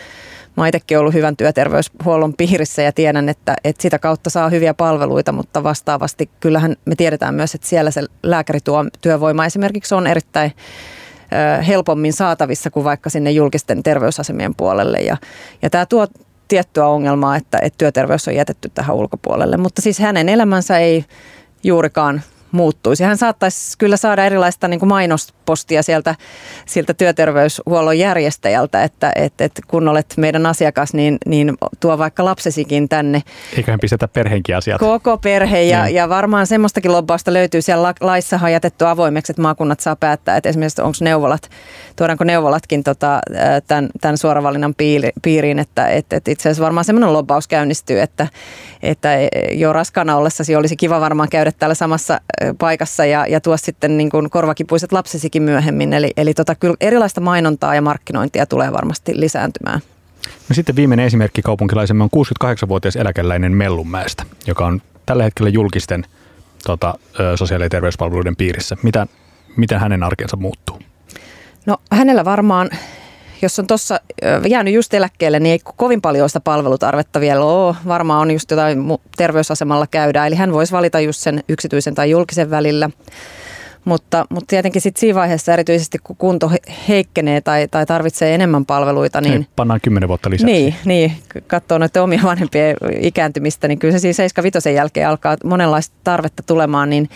Mä 0.57 0.67
itsekin 0.67 0.99
ollut 0.99 1.13
hyvän 1.13 1.37
työterveyshuollon 1.37 2.33
piirissä 2.33 2.81
ja 2.81 2.91
tiedän, 2.91 3.29
että, 3.29 3.55
että 3.63 3.81
sitä 3.81 3.99
kautta 3.99 4.29
saa 4.29 4.49
hyviä 4.49 4.73
palveluita, 4.73 5.31
mutta 5.31 5.63
vastaavasti 5.63 6.29
kyllähän 6.39 6.75
me 6.85 6.95
tiedetään 6.95 7.35
myös, 7.35 7.55
että 7.55 7.67
siellä 7.67 7.91
se 7.91 8.03
lääkärityövoima 8.23 9.45
esimerkiksi 9.45 9.95
on 9.95 10.07
erittäin 10.07 10.51
helpommin 11.67 12.13
saatavissa 12.13 12.69
kuin 12.71 12.83
vaikka 12.83 13.09
sinne 13.09 13.31
julkisten 13.31 13.83
terveysasemien 13.83 14.55
puolelle. 14.55 14.97
Ja, 14.97 15.17
ja 15.61 15.69
tämä 15.69 15.85
tuo 15.85 16.07
tiettyä 16.47 16.87
ongelmaa, 16.87 17.35
että, 17.35 17.59
että 17.61 17.77
työterveys 17.77 18.27
on 18.27 18.35
jätetty 18.35 18.71
tähän 18.73 18.95
ulkopuolelle. 18.95 19.57
Mutta 19.57 19.81
siis 19.81 19.99
hänen 19.99 20.29
elämänsä 20.29 20.77
ei 20.77 21.05
juurikaan 21.63 22.21
muuttuisi. 22.51 23.03
Hän 23.03 23.17
saattaisi 23.17 23.77
kyllä 23.77 23.97
saada 23.97 24.25
erilaista 24.25 24.67
niin 24.67 24.79
kuin 24.79 24.89
mainospostia 25.43 25.83
sieltä, 25.83 26.15
sieltä 26.65 26.93
työterveyshuollon 26.93 27.97
järjestäjältä, 27.97 28.83
että, 28.83 29.11
että, 29.15 29.45
että 29.45 29.61
kun 29.67 29.87
olet 29.87 30.13
meidän 30.17 30.45
asiakas, 30.45 30.93
niin, 30.93 31.17
niin 31.25 31.53
tuo 31.79 31.97
vaikka 31.97 32.25
lapsesikin 32.25 32.89
tänne. 32.89 33.21
Eiköhän 33.57 33.79
pistetä 33.79 34.07
perheenkin 34.07 34.57
asiat. 34.57 34.79
Koko 34.79 35.17
perhe 35.17 35.63
ja, 35.63 35.83
niin. 35.83 35.95
ja 35.95 36.09
varmaan 36.09 36.47
semmoistakin 36.47 36.91
lobbausta 36.91 37.33
löytyy 37.33 37.61
siellä 37.61 37.93
laissa 38.01 38.49
jätetty 38.49 38.87
avoimeksi, 38.87 39.31
että 39.31 39.41
maakunnat 39.41 39.79
saa 39.79 39.95
päättää, 39.95 40.37
että 40.37 40.49
esimerkiksi 40.49 40.81
onko 40.81 40.97
neuvolat, 41.01 41.49
tuodaanko 41.95 42.23
neuvolatkin 42.23 42.83
tota, 42.83 43.19
tämän, 43.67 43.89
tämän 44.01 44.17
suoravalinnan 44.17 44.75
piiriin, 45.21 45.59
että, 45.59 45.87
että, 45.87 46.15
että 46.15 46.31
itse 46.31 46.49
asiassa 46.49 46.63
varmaan 46.63 46.85
semmoinen 46.85 47.13
lobbaus 47.13 47.47
käynnistyy, 47.47 48.01
että, 48.01 48.27
että 48.83 49.09
jo 49.51 49.73
raskaana 49.73 50.17
ollessasi 50.17 50.55
olisi 50.55 50.75
kiva 50.75 51.01
varmaan 51.01 51.29
käydä 51.29 51.51
täällä 51.51 51.75
samassa 51.75 52.21
paikassa 52.57 53.05
ja, 53.05 53.27
ja 53.27 53.41
tuo 53.41 53.57
sitten 53.57 53.97
niin 53.97 54.09
kuin 54.09 54.29
korvakipuiset 54.29 54.91
lapsesikin 55.33 55.43
myöhemmin. 55.43 55.93
Eli, 55.93 56.11
eli 56.17 56.33
tota, 56.33 56.55
kyllä 56.55 56.75
erilaista 56.81 57.21
mainontaa 57.21 57.75
ja 57.75 57.81
markkinointia 57.81 58.45
tulee 58.45 58.71
varmasti 58.71 59.19
lisääntymään. 59.19 59.81
No 60.49 60.53
sitten 60.53 60.75
viimeinen 60.75 61.05
esimerkki 61.05 61.41
kaupunkilaisemme 61.41 62.03
on 62.03 62.09
68-vuotias 62.15 62.95
eläkeläinen 62.95 63.51
Mellunmäestä, 63.51 64.23
joka 64.47 64.65
on 64.65 64.81
tällä 65.05 65.23
hetkellä 65.23 65.49
julkisten 65.49 66.05
tota, 66.65 66.93
sosiaali- 67.35 67.65
ja 67.65 67.69
terveyspalveluiden 67.69 68.35
piirissä. 68.35 68.77
Mitä, 68.83 69.07
miten 69.57 69.79
hänen 69.79 70.03
arkensa 70.03 70.37
muuttuu? 70.37 70.79
No 71.65 71.77
hänellä 71.91 72.25
varmaan 72.25 72.69
jos 73.41 73.59
on 73.59 73.67
tuossa 73.67 73.99
jäänyt 74.49 74.73
just 74.73 74.93
eläkkeelle, 74.93 75.39
niin 75.39 75.51
ei 75.51 75.59
kovin 75.77 76.01
paljon 76.01 76.29
sitä 76.29 76.39
palvelutarvetta 76.39 77.19
vielä 77.19 77.43
ole. 77.43 77.75
Varmaan 77.87 78.21
on 78.21 78.31
just 78.31 78.51
jotain 78.51 78.79
terveysasemalla 79.17 79.87
käydä, 79.87 80.27
eli 80.27 80.35
hän 80.35 80.53
voisi 80.53 80.73
valita 80.73 80.99
just 80.99 81.19
sen 81.19 81.43
yksityisen 81.49 81.95
tai 81.95 82.09
julkisen 82.09 82.49
välillä. 82.49 82.89
Mutta, 83.85 84.25
mutta 84.29 84.47
tietenkin 84.47 84.81
sitten 84.81 84.99
siinä 84.99 85.15
vaiheessa 85.15 85.53
erityisesti, 85.53 85.97
kun 86.03 86.15
kunto 86.15 86.51
heikkenee 86.87 87.41
tai, 87.41 87.67
tai 87.67 87.85
tarvitsee 87.85 88.35
enemmän 88.35 88.65
palveluita, 88.65 89.21
niin... 89.21 89.31
niin 89.31 89.47
pannaan 89.55 89.81
kymmenen 89.81 90.09
vuotta 90.09 90.29
lisäksi. 90.29 90.53
Niin, 90.53 90.75
niin 90.85 91.11
katsoo 91.47 91.77
noiden 91.77 92.01
omia 92.01 92.21
vanhempien 92.31 92.77
ikääntymistä, 92.99 93.67
niin 93.67 93.79
kyllä 93.79 93.91
se 93.91 93.99
siinä 93.99 94.13
75 94.13 94.73
jälkeen 94.73 95.07
alkaa 95.07 95.37
monenlaista 95.43 95.95
tarvetta 96.03 96.43
tulemaan, 96.43 96.89
niin, 96.89 97.09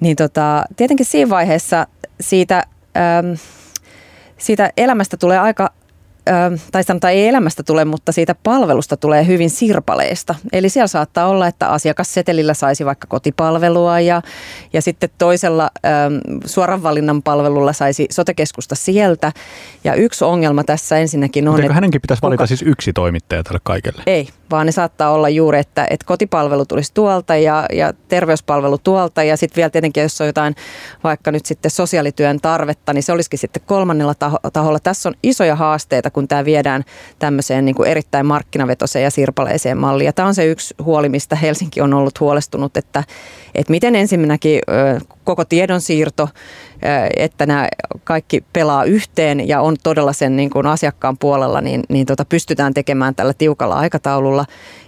niin 0.00 0.16
tota, 0.16 0.64
tietenkin 0.76 1.06
siinä 1.06 1.30
vaiheessa 1.30 1.86
siitä... 2.20 2.64
Ähm, 2.96 3.34
siitä 4.38 4.70
elämästä 4.76 5.16
tulee 5.16 5.38
aika 5.38 5.70
tai 6.72 6.84
sanotaan 6.84 7.12
ei 7.12 7.28
elämästä 7.28 7.62
tule, 7.62 7.84
mutta 7.84 8.12
siitä 8.12 8.34
palvelusta 8.42 8.96
tulee 8.96 9.26
hyvin 9.26 9.50
sirpaleista. 9.50 10.34
Eli 10.52 10.68
siellä 10.68 10.86
saattaa 10.86 11.28
olla, 11.28 11.46
että 11.46 11.68
asiakassetelillä 11.68 12.54
saisi 12.54 12.84
vaikka 12.84 13.06
kotipalvelua 13.06 14.00
ja, 14.00 14.22
ja 14.72 14.82
sitten 14.82 15.08
toisella 15.18 15.70
suoran 16.44 16.82
valinnan 16.82 17.22
palvelulla 17.22 17.72
saisi 17.72 18.06
sotekeskusta 18.10 18.74
sieltä. 18.74 19.32
Ja 19.84 19.94
yksi 19.94 20.24
ongelma 20.24 20.64
tässä 20.64 20.98
ensinnäkin 20.98 21.48
on, 21.48 21.52
Mutta 21.54 21.64
että... 21.64 21.74
hänenkin 21.74 22.00
pitäisi 22.00 22.22
valita 22.22 22.36
kuka... 22.36 22.46
siis 22.46 22.62
yksi 22.62 22.92
toimittaja 22.92 23.42
tälle 23.42 23.60
kaikelle? 23.62 24.02
Ei, 24.06 24.28
vaan 24.50 24.66
ne 24.66 24.72
saattaa 24.72 25.10
olla 25.10 25.28
juuri, 25.28 25.58
että, 25.58 25.86
että 25.90 26.06
kotipalvelu 26.06 26.66
tulisi 26.66 26.94
tuolta 26.94 27.36
ja, 27.36 27.66
ja 27.72 27.92
terveyspalvelu 28.08 28.78
tuolta 28.78 29.22
ja 29.22 29.36
sitten 29.36 29.56
vielä 29.56 29.70
tietenkin, 29.70 30.02
jos 30.02 30.20
on 30.20 30.26
jotain 30.26 30.54
vaikka 31.04 31.32
nyt 31.32 31.46
sitten 31.46 31.70
sosiaalityön 31.70 32.40
tarvetta, 32.40 32.92
niin 32.92 33.02
se 33.02 33.12
olisikin 33.12 33.38
sitten 33.38 33.62
kolmannella 33.66 34.14
taho- 34.14 34.50
taholla. 34.52 34.78
Tässä 34.80 35.08
on 35.08 35.14
isoja 35.22 35.56
haasteita, 35.56 36.10
kun 36.18 36.28
tämä 36.28 36.44
viedään 36.44 36.84
tämmöiseen 37.18 37.64
niin 37.64 37.74
kuin 37.74 37.88
erittäin 37.88 38.26
markkinavetoiseen 38.26 39.02
ja 39.02 39.10
sirpaleiseen 39.10 39.78
malliin. 39.78 40.06
Ja 40.06 40.12
tämä 40.12 40.28
on 40.28 40.34
se 40.34 40.46
yksi 40.46 40.74
huoli, 40.82 41.08
mistä 41.08 41.36
Helsinki 41.36 41.80
on 41.80 41.94
ollut 41.94 42.20
huolestunut, 42.20 42.76
että, 42.76 43.04
että 43.54 43.70
miten 43.70 43.94
ensinnäkin 43.94 44.60
koko 45.24 45.44
tiedonsiirto, 45.44 46.28
että 47.16 47.46
nämä 47.46 47.68
kaikki 48.04 48.44
pelaa 48.52 48.84
yhteen 48.84 49.48
ja 49.48 49.60
on 49.60 49.76
todella 49.82 50.12
sen 50.12 50.36
niin 50.36 50.50
kuin 50.50 50.66
asiakkaan 50.66 51.18
puolella, 51.18 51.60
niin, 51.60 51.82
niin 51.88 52.06
tota 52.06 52.24
pystytään 52.24 52.74
tekemään 52.74 53.14
tällä 53.14 53.32
tiukalla 53.32 53.74
aikataululla. 53.74 54.44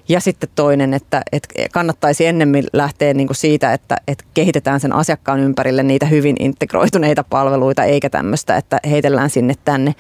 Ja 0.09 0.21
sitten 0.21 0.49
toinen, 0.55 0.95
että, 0.95 1.23
että 1.33 1.49
kannattaisi 1.73 2.27
ennemmin 2.27 2.67
lähteä 2.73 3.15
niin 3.15 3.27
kuin 3.27 3.37
siitä, 3.37 3.73
että, 3.73 3.97
että 4.09 4.25
kehitetään 4.35 4.81
sen 4.81 4.93
asiakkaan 4.93 5.41
ympärille 5.41 5.83
niitä 5.83 6.07
hyvin 6.07 6.37
integroituneita 6.39 7.25
palveluita, 7.25 7.85
eikä 7.85 8.11
tämmöistä, 8.11 8.57
että 8.57 8.81
heitellään 8.91 9.31
sinne 9.31 9.55
tänne. 9.65 9.95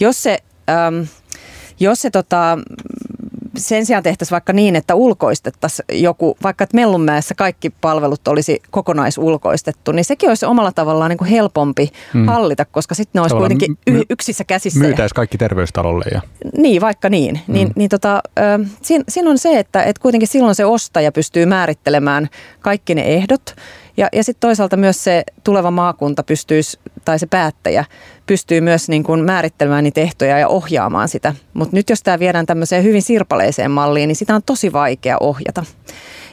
Jos 0.00 0.22
se 0.22 0.38
äm, 0.70 1.06
jos 1.80 2.02
se 2.02 2.10
tota, 2.10 2.58
sen 3.56 3.86
sijaan 3.86 4.02
tehtäisiin 4.02 4.34
vaikka 4.34 4.52
niin, 4.52 4.76
että 4.76 4.94
ulkoistettaisiin 4.94 6.02
joku, 6.02 6.36
vaikka 6.42 6.64
että 6.64 6.76
Mellunmäessä 6.76 7.34
kaikki 7.34 7.70
palvelut 7.70 8.28
olisi 8.28 8.62
kokonaisulkoistettu, 8.70 9.92
niin 9.92 10.04
sekin 10.04 10.28
olisi 10.28 10.46
omalla 10.46 10.72
tavallaan 10.72 11.08
niin 11.08 11.18
kuin 11.18 11.30
helpompi 11.30 11.90
hmm. 12.12 12.26
hallita, 12.26 12.64
koska 12.64 12.94
sitten 12.94 13.18
ne 13.18 13.20
olisi 13.20 13.34
Tavallaan 13.34 13.58
kuitenkin 13.58 13.78
y- 13.86 14.04
yksissä 14.10 14.44
käsissä. 14.44 14.80
Myytäisi 14.80 15.14
kaikki 15.14 15.38
terveystalolle. 15.38 16.04
Ja... 16.14 16.20
Niin, 16.56 16.80
vaikka 16.80 17.08
niin. 17.08 17.40
Hmm. 17.46 17.54
niin, 17.54 17.72
niin 17.76 17.88
tota, 17.88 18.22
siinä, 18.82 19.04
siinä 19.08 19.30
on 19.30 19.38
se, 19.38 19.58
että, 19.58 19.82
että 19.82 20.02
kuitenkin 20.02 20.28
silloin 20.28 20.54
se 20.54 20.64
ostaja 20.64 21.12
pystyy 21.12 21.46
määrittelemään 21.46 22.28
kaikki 22.60 22.94
ne 22.94 23.02
ehdot, 23.02 23.56
ja, 23.96 24.08
ja 24.12 24.24
sitten 24.24 24.40
toisaalta 24.40 24.76
myös 24.76 25.04
se 25.04 25.24
tuleva 25.44 25.70
maakunta 25.70 26.22
pystyisi, 26.22 26.78
tai 27.04 27.18
se 27.18 27.26
päättäjä 27.26 27.84
pystyy 28.26 28.60
myös 28.60 28.88
niin 28.88 29.04
kuin 29.04 29.24
määrittelemään 29.24 29.84
niitä 29.84 30.00
ehtoja 30.00 30.38
ja 30.38 30.48
ohjaamaan 30.48 31.08
sitä. 31.08 31.34
Mutta 31.54 31.76
nyt 31.76 31.90
jos 31.90 32.02
tämä 32.02 32.18
viedään 32.18 32.46
tämmöiseen 32.46 32.84
hyvin 32.84 33.02
sirpaleiseen 33.02 33.70
malliin, 33.70 34.08
niin 34.08 34.16
sitä 34.16 34.34
on 34.34 34.42
tosi 34.46 34.72
vaikea 34.72 35.16
ohjata. 35.20 35.64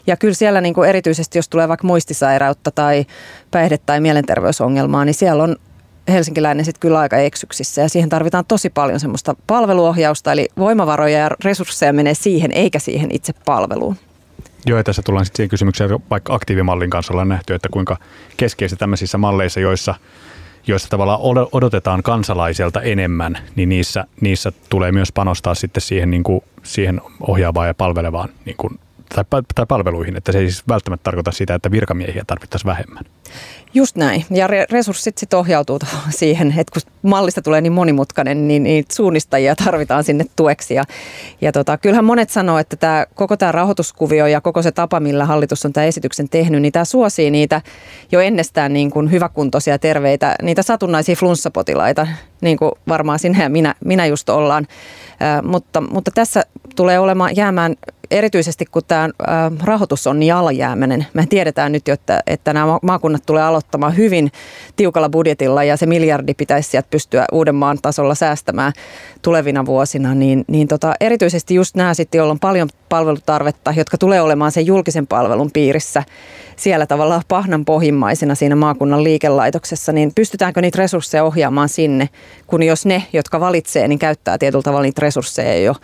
Ja 0.08 0.18
kyllä 0.18 0.34
siellä 0.34 0.62
niin 0.62 0.74
kuin 0.74 0.90
erityisesti, 0.90 1.38
jos 1.38 1.50
tulee 1.50 1.68
vaikka 1.68 1.88
muistisairautta 1.88 2.72
tai 2.72 3.06
päihde- 3.52 3.80
tai 3.86 4.00
mielenterveysongelmaa, 4.00 5.06
niin 5.06 5.14
siellä 5.14 5.44
on 5.44 5.56
helsinkiläinen 6.08 6.66
sitten 6.66 6.80
kyllä 6.80 7.00
aika 7.00 7.18
eksyksissä 7.18 7.82
ja 7.82 7.90
siihen 7.90 8.10
tarvitaan 8.10 8.46
tosi 8.48 8.70
paljon 8.70 9.00
semmoista 9.00 9.36
palveluohjausta, 9.48 10.32
eli 10.32 10.48
voimavaroja 10.58 11.20
ja 11.20 11.30
resursseja 11.44 11.94
menee 11.94 12.14
siihen 12.14 12.52
eikä 12.52 12.80
siihen 12.80 13.12
itse 13.12 13.34
palveluun. 13.46 13.98
Joo, 14.66 14.78
ja 14.78 14.84
tässä 14.84 15.02
tullaan 15.02 15.26
sitten 15.26 15.38
siihen 15.38 15.50
kysymykseen, 15.50 15.90
vaikka 16.10 16.34
aktiivimallin 16.34 16.90
kanssa 16.90 17.14
ollaan 17.14 17.30
nähty, 17.30 17.54
että 17.54 17.70
kuinka 17.72 17.98
keskeisissä 18.38 18.80
tämmöisissä 18.80 19.18
malleissa, 19.18 19.60
joissa 19.60 19.96
joissa 20.68 20.90
tavallaan 20.90 21.20
odotetaan 21.52 22.04
kansalaiselta 22.04 22.82
enemmän, 22.82 23.38
niin 23.56 23.70
niissä, 23.70 24.06
niissä 24.22 24.52
tulee 24.70 24.92
myös 24.92 25.12
panostaa 25.12 25.56
sitten 25.56 25.82
siihen, 25.82 26.12
niin 26.12 26.24
kuin, 26.24 26.42
siihen 26.64 27.02
ohjaavaan 27.28 27.68
ja 27.68 27.74
palvelevaan 27.74 28.30
niin 28.46 28.58
kuin, 28.58 28.80
tai, 29.16 29.42
tai 29.56 29.66
palveluihin, 29.66 30.18
että 30.18 30.32
se 30.32 30.38
ei 30.38 30.52
siis 30.52 30.64
välttämättä 30.68 31.04
tarkoita 31.04 31.32
sitä, 31.32 31.56
että 31.56 31.72
virkamiehiä 31.72 32.24
tarvittaisiin 32.28 32.70
vähemmän. 32.70 33.04
Just 33.76 33.96
näin. 33.96 34.26
Ja 34.30 34.48
resurssit 34.48 35.18
sitten 35.18 35.40
ohjautuu 35.40 35.80
siihen, 36.10 36.54
että 36.58 36.80
kun 36.80 36.92
mallista 37.10 37.42
tulee 37.42 37.62
niin 37.62 37.74
monimutkainen, 37.74 38.48
niin 38.48 38.64
niitä 38.64 38.96
suunnistajia 38.96 39.56
tarvitaan 39.56 40.04
sinne 40.04 40.26
tueksi. 40.36 40.74
Ja, 40.74 40.84
ja 41.42 41.52
tota, 41.52 41.78
kyllähän 41.78 42.06
monet 42.06 42.30
sanoo, 42.30 42.58
että 42.58 42.76
tämä, 42.76 43.06
koko 43.16 43.38
tämä 43.38 43.52
rahoituskuvio 43.52 44.28
ja 44.28 44.42
koko 44.42 44.62
se 44.62 44.72
tapa, 44.72 45.00
millä 45.00 45.26
hallitus 45.26 45.66
on 45.66 45.74
tämän 45.74 45.88
esityksen 45.88 46.30
tehnyt, 46.30 46.62
niin 46.62 46.72
tämä 46.72 46.86
suosii 46.86 47.32
niitä 47.32 47.62
jo 48.12 48.20
ennestään 48.20 48.74
niin 48.74 48.92
kuin 48.92 49.12
hyväkuntoisia, 49.12 49.80
terveitä, 49.80 50.36
niitä 50.42 50.64
satunnaisia 50.64 51.16
flunssapotilaita, 51.16 52.08
niin 52.42 52.58
kuin 52.58 52.72
varmaan 52.88 53.20
sinä 53.20 53.44
ja 53.44 53.50
minä, 53.50 53.76
minä 53.86 54.06
just 54.06 54.30
ollaan. 54.30 54.68
Äh, 55.22 55.44
mutta, 55.44 55.82
mutta 55.82 56.12
tässä 56.12 56.46
tulee 56.76 57.00
olemaan 57.00 57.36
jäämään 57.36 57.76
erityisesti 58.14 58.66
kun 58.66 58.82
tämä 58.88 59.10
rahoitus 59.64 60.08
on 60.08 60.20
niin 60.20 60.34
alijäämäinen. 60.34 61.06
Me 61.14 61.26
tiedetään 61.26 61.72
nyt 61.72 61.88
jo, 61.88 61.94
että, 61.94 62.24
että 62.28 62.54
nämä 62.54 62.80
maakunnat 62.82 63.26
tulee 63.26 63.44
aloittamaan 63.44 63.98
hyvin 63.98 64.32
tiukalla 64.76 65.10
budjetilla 65.10 65.64
ja 65.64 65.78
se 65.78 65.86
miljardi 65.86 66.34
pitäisi 66.34 66.70
sieltä 66.70 66.88
pystyä 66.90 67.26
Uudenmaan 67.32 67.80
tasolla 67.82 68.16
säästämään 68.16 68.74
tulevina 69.22 69.66
vuosina. 69.66 70.16
Niin, 70.16 70.46
niin 70.48 70.68
tota, 70.68 70.94
erityisesti 71.00 71.56
just 71.56 71.76
nämä 71.76 71.94
sitten, 71.94 72.20
joilla 72.20 72.32
on 72.32 72.40
paljon 72.40 72.70
palvelutarvetta, 72.94 73.74
jotka 73.76 73.98
tulee 73.98 74.22
olemaan 74.22 74.52
sen 74.52 74.66
julkisen 74.66 75.08
palvelun 75.08 75.52
piirissä 75.52 76.04
siellä 76.56 76.86
tavallaan 76.86 77.22
pahnan 77.28 77.66
pohjimmaisena 77.66 78.36
siinä 78.36 78.56
maakunnan 78.56 79.04
liikelaitoksessa, 79.04 79.92
niin 79.92 80.12
pystytäänkö 80.16 80.62
niitä 80.62 80.78
resursseja 80.78 81.24
ohjaamaan 81.24 81.70
sinne, 81.70 82.10
kun 82.48 82.64
jos 82.64 82.86
ne, 82.86 83.04
jotka 83.14 83.40
valitsee, 83.40 83.88
niin 83.88 84.00
käyttää 84.00 84.38
tietyllä 84.38 84.64
tavalla 84.64 84.84
niitä 84.84 85.02
resursseja 85.02 85.64
jo, 85.64 85.76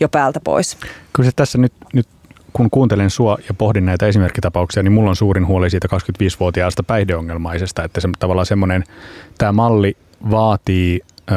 jo 0.00 0.08
päältä 0.08 0.40
pois. 0.40 0.76
Kyllä 1.12 1.30
se 1.30 1.32
tässä 1.36 1.58
nyt, 1.58 1.72
nyt 1.92 2.08
kun 2.52 2.70
kuuntelen 2.70 3.10
sua 3.10 3.38
ja 3.48 3.54
pohdin 3.54 3.86
näitä 3.86 4.06
esimerkkitapauksia, 4.06 4.82
niin 4.82 4.92
mulla 4.92 5.10
on 5.10 5.16
suurin 5.16 5.46
huoli 5.46 5.70
siitä 5.70 5.88
25-vuotiaasta 5.96 6.82
päihdeongelmaisesta, 6.82 7.84
että 7.84 8.00
se 8.00 8.08
tavallaan 8.18 8.46
semmoinen, 8.46 8.84
tämä 9.38 9.52
malli 9.52 9.96
vaatii 10.30 11.00
ö, 11.30 11.34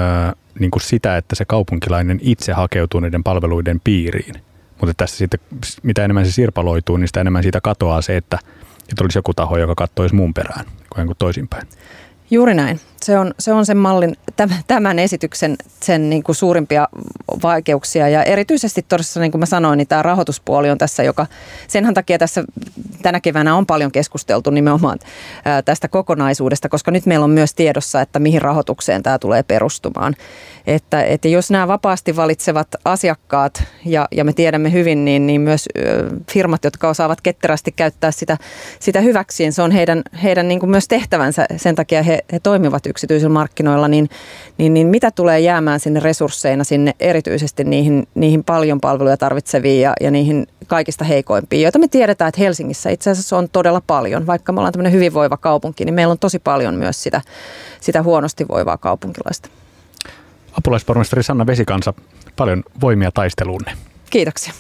niin 0.60 0.72
kuin 0.72 0.82
sitä, 0.82 1.18
että 1.18 1.36
se 1.36 1.46
kaupunkilainen 1.46 2.20
itse 2.22 2.54
hakeutuu 2.54 3.00
niiden 3.00 3.24
palveluiden 3.24 3.82
piiriin. 3.84 4.51
Mutta 4.82 4.94
tässä 4.98 5.18
sitten, 5.18 5.40
mitä 5.84 6.04
enemmän 6.06 6.26
se 6.26 6.32
sirpaloituu, 6.32 6.98
niin 6.98 7.08
sitä 7.08 7.22
enemmän 7.22 7.44
siitä 7.44 7.62
katoaa 7.62 8.02
se, 8.02 8.18
että, 8.18 8.40
että 8.90 9.04
olisi 9.04 9.18
joku 9.18 9.34
taho, 9.34 9.58
joka 9.58 9.76
katsoisi 9.76 10.16
mun 10.16 10.34
perään, 10.34 10.66
kuin 10.96 11.18
toisinpäin. 11.18 11.68
Juuri 12.32 12.54
näin. 12.54 12.80
Se 13.04 13.20
on, 13.20 13.34
se 13.40 13.54
on 13.54 13.66
sen 13.66 13.78
mallin, 13.78 14.16
tämän 14.68 15.00
esityksen 15.00 15.56
sen 15.80 16.10
niin 16.10 16.24
kuin 16.24 16.36
suurimpia 16.36 16.88
vaikeuksia 17.44 18.10
ja 18.10 18.24
erityisesti 18.24 18.86
todessa, 18.88 19.20
niin 19.20 19.32
kuin 19.32 19.40
mä 19.40 19.46
sanoin, 19.46 19.78
niin 19.78 19.88
tämä 19.88 20.04
rahoituspuoli 20.04 20.70
on 20.70 20.78
tässä, 20.78 21.04
joka 21.04 21.28
senhän 21.68 21.94
takia 21.94 22.18
tässä 22.18 22.44
tänä 23.02 23.20
keväänä 23.20 23.56
on 23.56 23.66
paljon 23.66 23.92
keskusteltu 23.92 24.50
nimenomaan 24.50 25.00
tästä 25.66 25.88
kokonaisuudesta, 25.88 26.70
koska 26.70 26.92
nyt 26.92 27.06
meillä 27.06 27.24
on 27.24 27.30
myös 27.30 27.54
tiedossa, 27.54 28.02
että 28.02 28.20
mihin 28.20 28.42
rahoitukseen 28.42 29.04
tämä 29.04 29.20
tulee 29.20 29.44
perustumaan. 29.44 30.16
Että, 30.68 31.04
että 31.04 31.28
jos 31.28 31.52
nämä 31.52 31.68
vapaasti 31.68 32.16
valitsevat 32.16 32.68
asiakkaat, 32.86 33.64
ja, 33.86 34.08
ja 34.12 34.24
me 34.24 34.34
tiedämme 34.34 34.72
hyvin, 34.72 35.06
niin, 35.06 35.28
niin 35.28 35.42
myös 35.42 35.70
firmat, 36.32 36.64
jotka 36.64 36.90
osaavat 36.90 37.22
ketterästi 37.22 37.72
käyttää 37.72 38.12
sitä, 38.12 38.38
sitä 38.80 39.02
hyväksiin, 39.02 39.54
se 39.54 39.62
on 39.62 39.72
heidän, 39.72 40.02
heidän 40.24 40.48
niin 40.48 40.60
kuin 40.60 40.70
myös 40.70 40.88
tehtävänsä, 40.88 41.46
sen 41.58 41.76
takia 41.76 42.04
he, 42.04 42.20
he 42.32 42.40
toimivat 42.40 42.86
yksityisillä 42.92 43.34
markkinoilla, 43.34 43.88
niin, 43.88 44.10
niin, 44.58 44.74
niin 44.74 44.88
mitä 44.88 45.12
tulee 45.12 45.40
jäämään 45.40 45.80
sinne 45.80 46.00
resursseina 46.00 46.64
sinne 46.64 46.94
erityisesti 47.00 47.64
niihin, 47.64 48.08
niihin 48.16 48.44
paljon 48.44 48.82
palveluja 48.82 49.18
tarvitseviin 49.18 49.82
ja, 49.82 49.94
ja 50.02 50.12
niihin 50.12 50.48
kaikista 50.68 51.06
heikoimpiin, 51.06 51.62
joita 51.62 51.80
me 51.80 51.88
tiedetään, 51.88 52.30
että 52.30 52.42
Helsingissä 52.42 52.90
itse 52.90 53.10
asiassa 53.10 53.38
on 53.38 53.50
todella 53.50 53.82
paljon. 53.88 54.28
Vaikka 54.28 54.52
me 54.52 54.60
ollaan 54.60 54.74
tämmöinen 54.74 54.94
hyvinvoiva 54.94 55.38
kaupunki, 55.38 55.86
niin 55.86 55.94
meillä 55.94 56.12
on 56.12 56.20
tosi 56.20 56.40
paljon 56.40 56.76
myös 56.76 57.04
sitä, 57.04 57.22
sitä 57.82 58.04
huonosti 58.04 58.48
voivaa 58.48 58.78
kaupunkilaista. 58.78 59.50
Apulaispormestari 60.58 61.24
Sanna 61.24 61.48
Vesikansa, 61.48 61.94
paljon 62.36 62.64
voimia 62.82 63.12
taisteluunne. 63.12 63.72
Kiitoksia. 64.10 64.54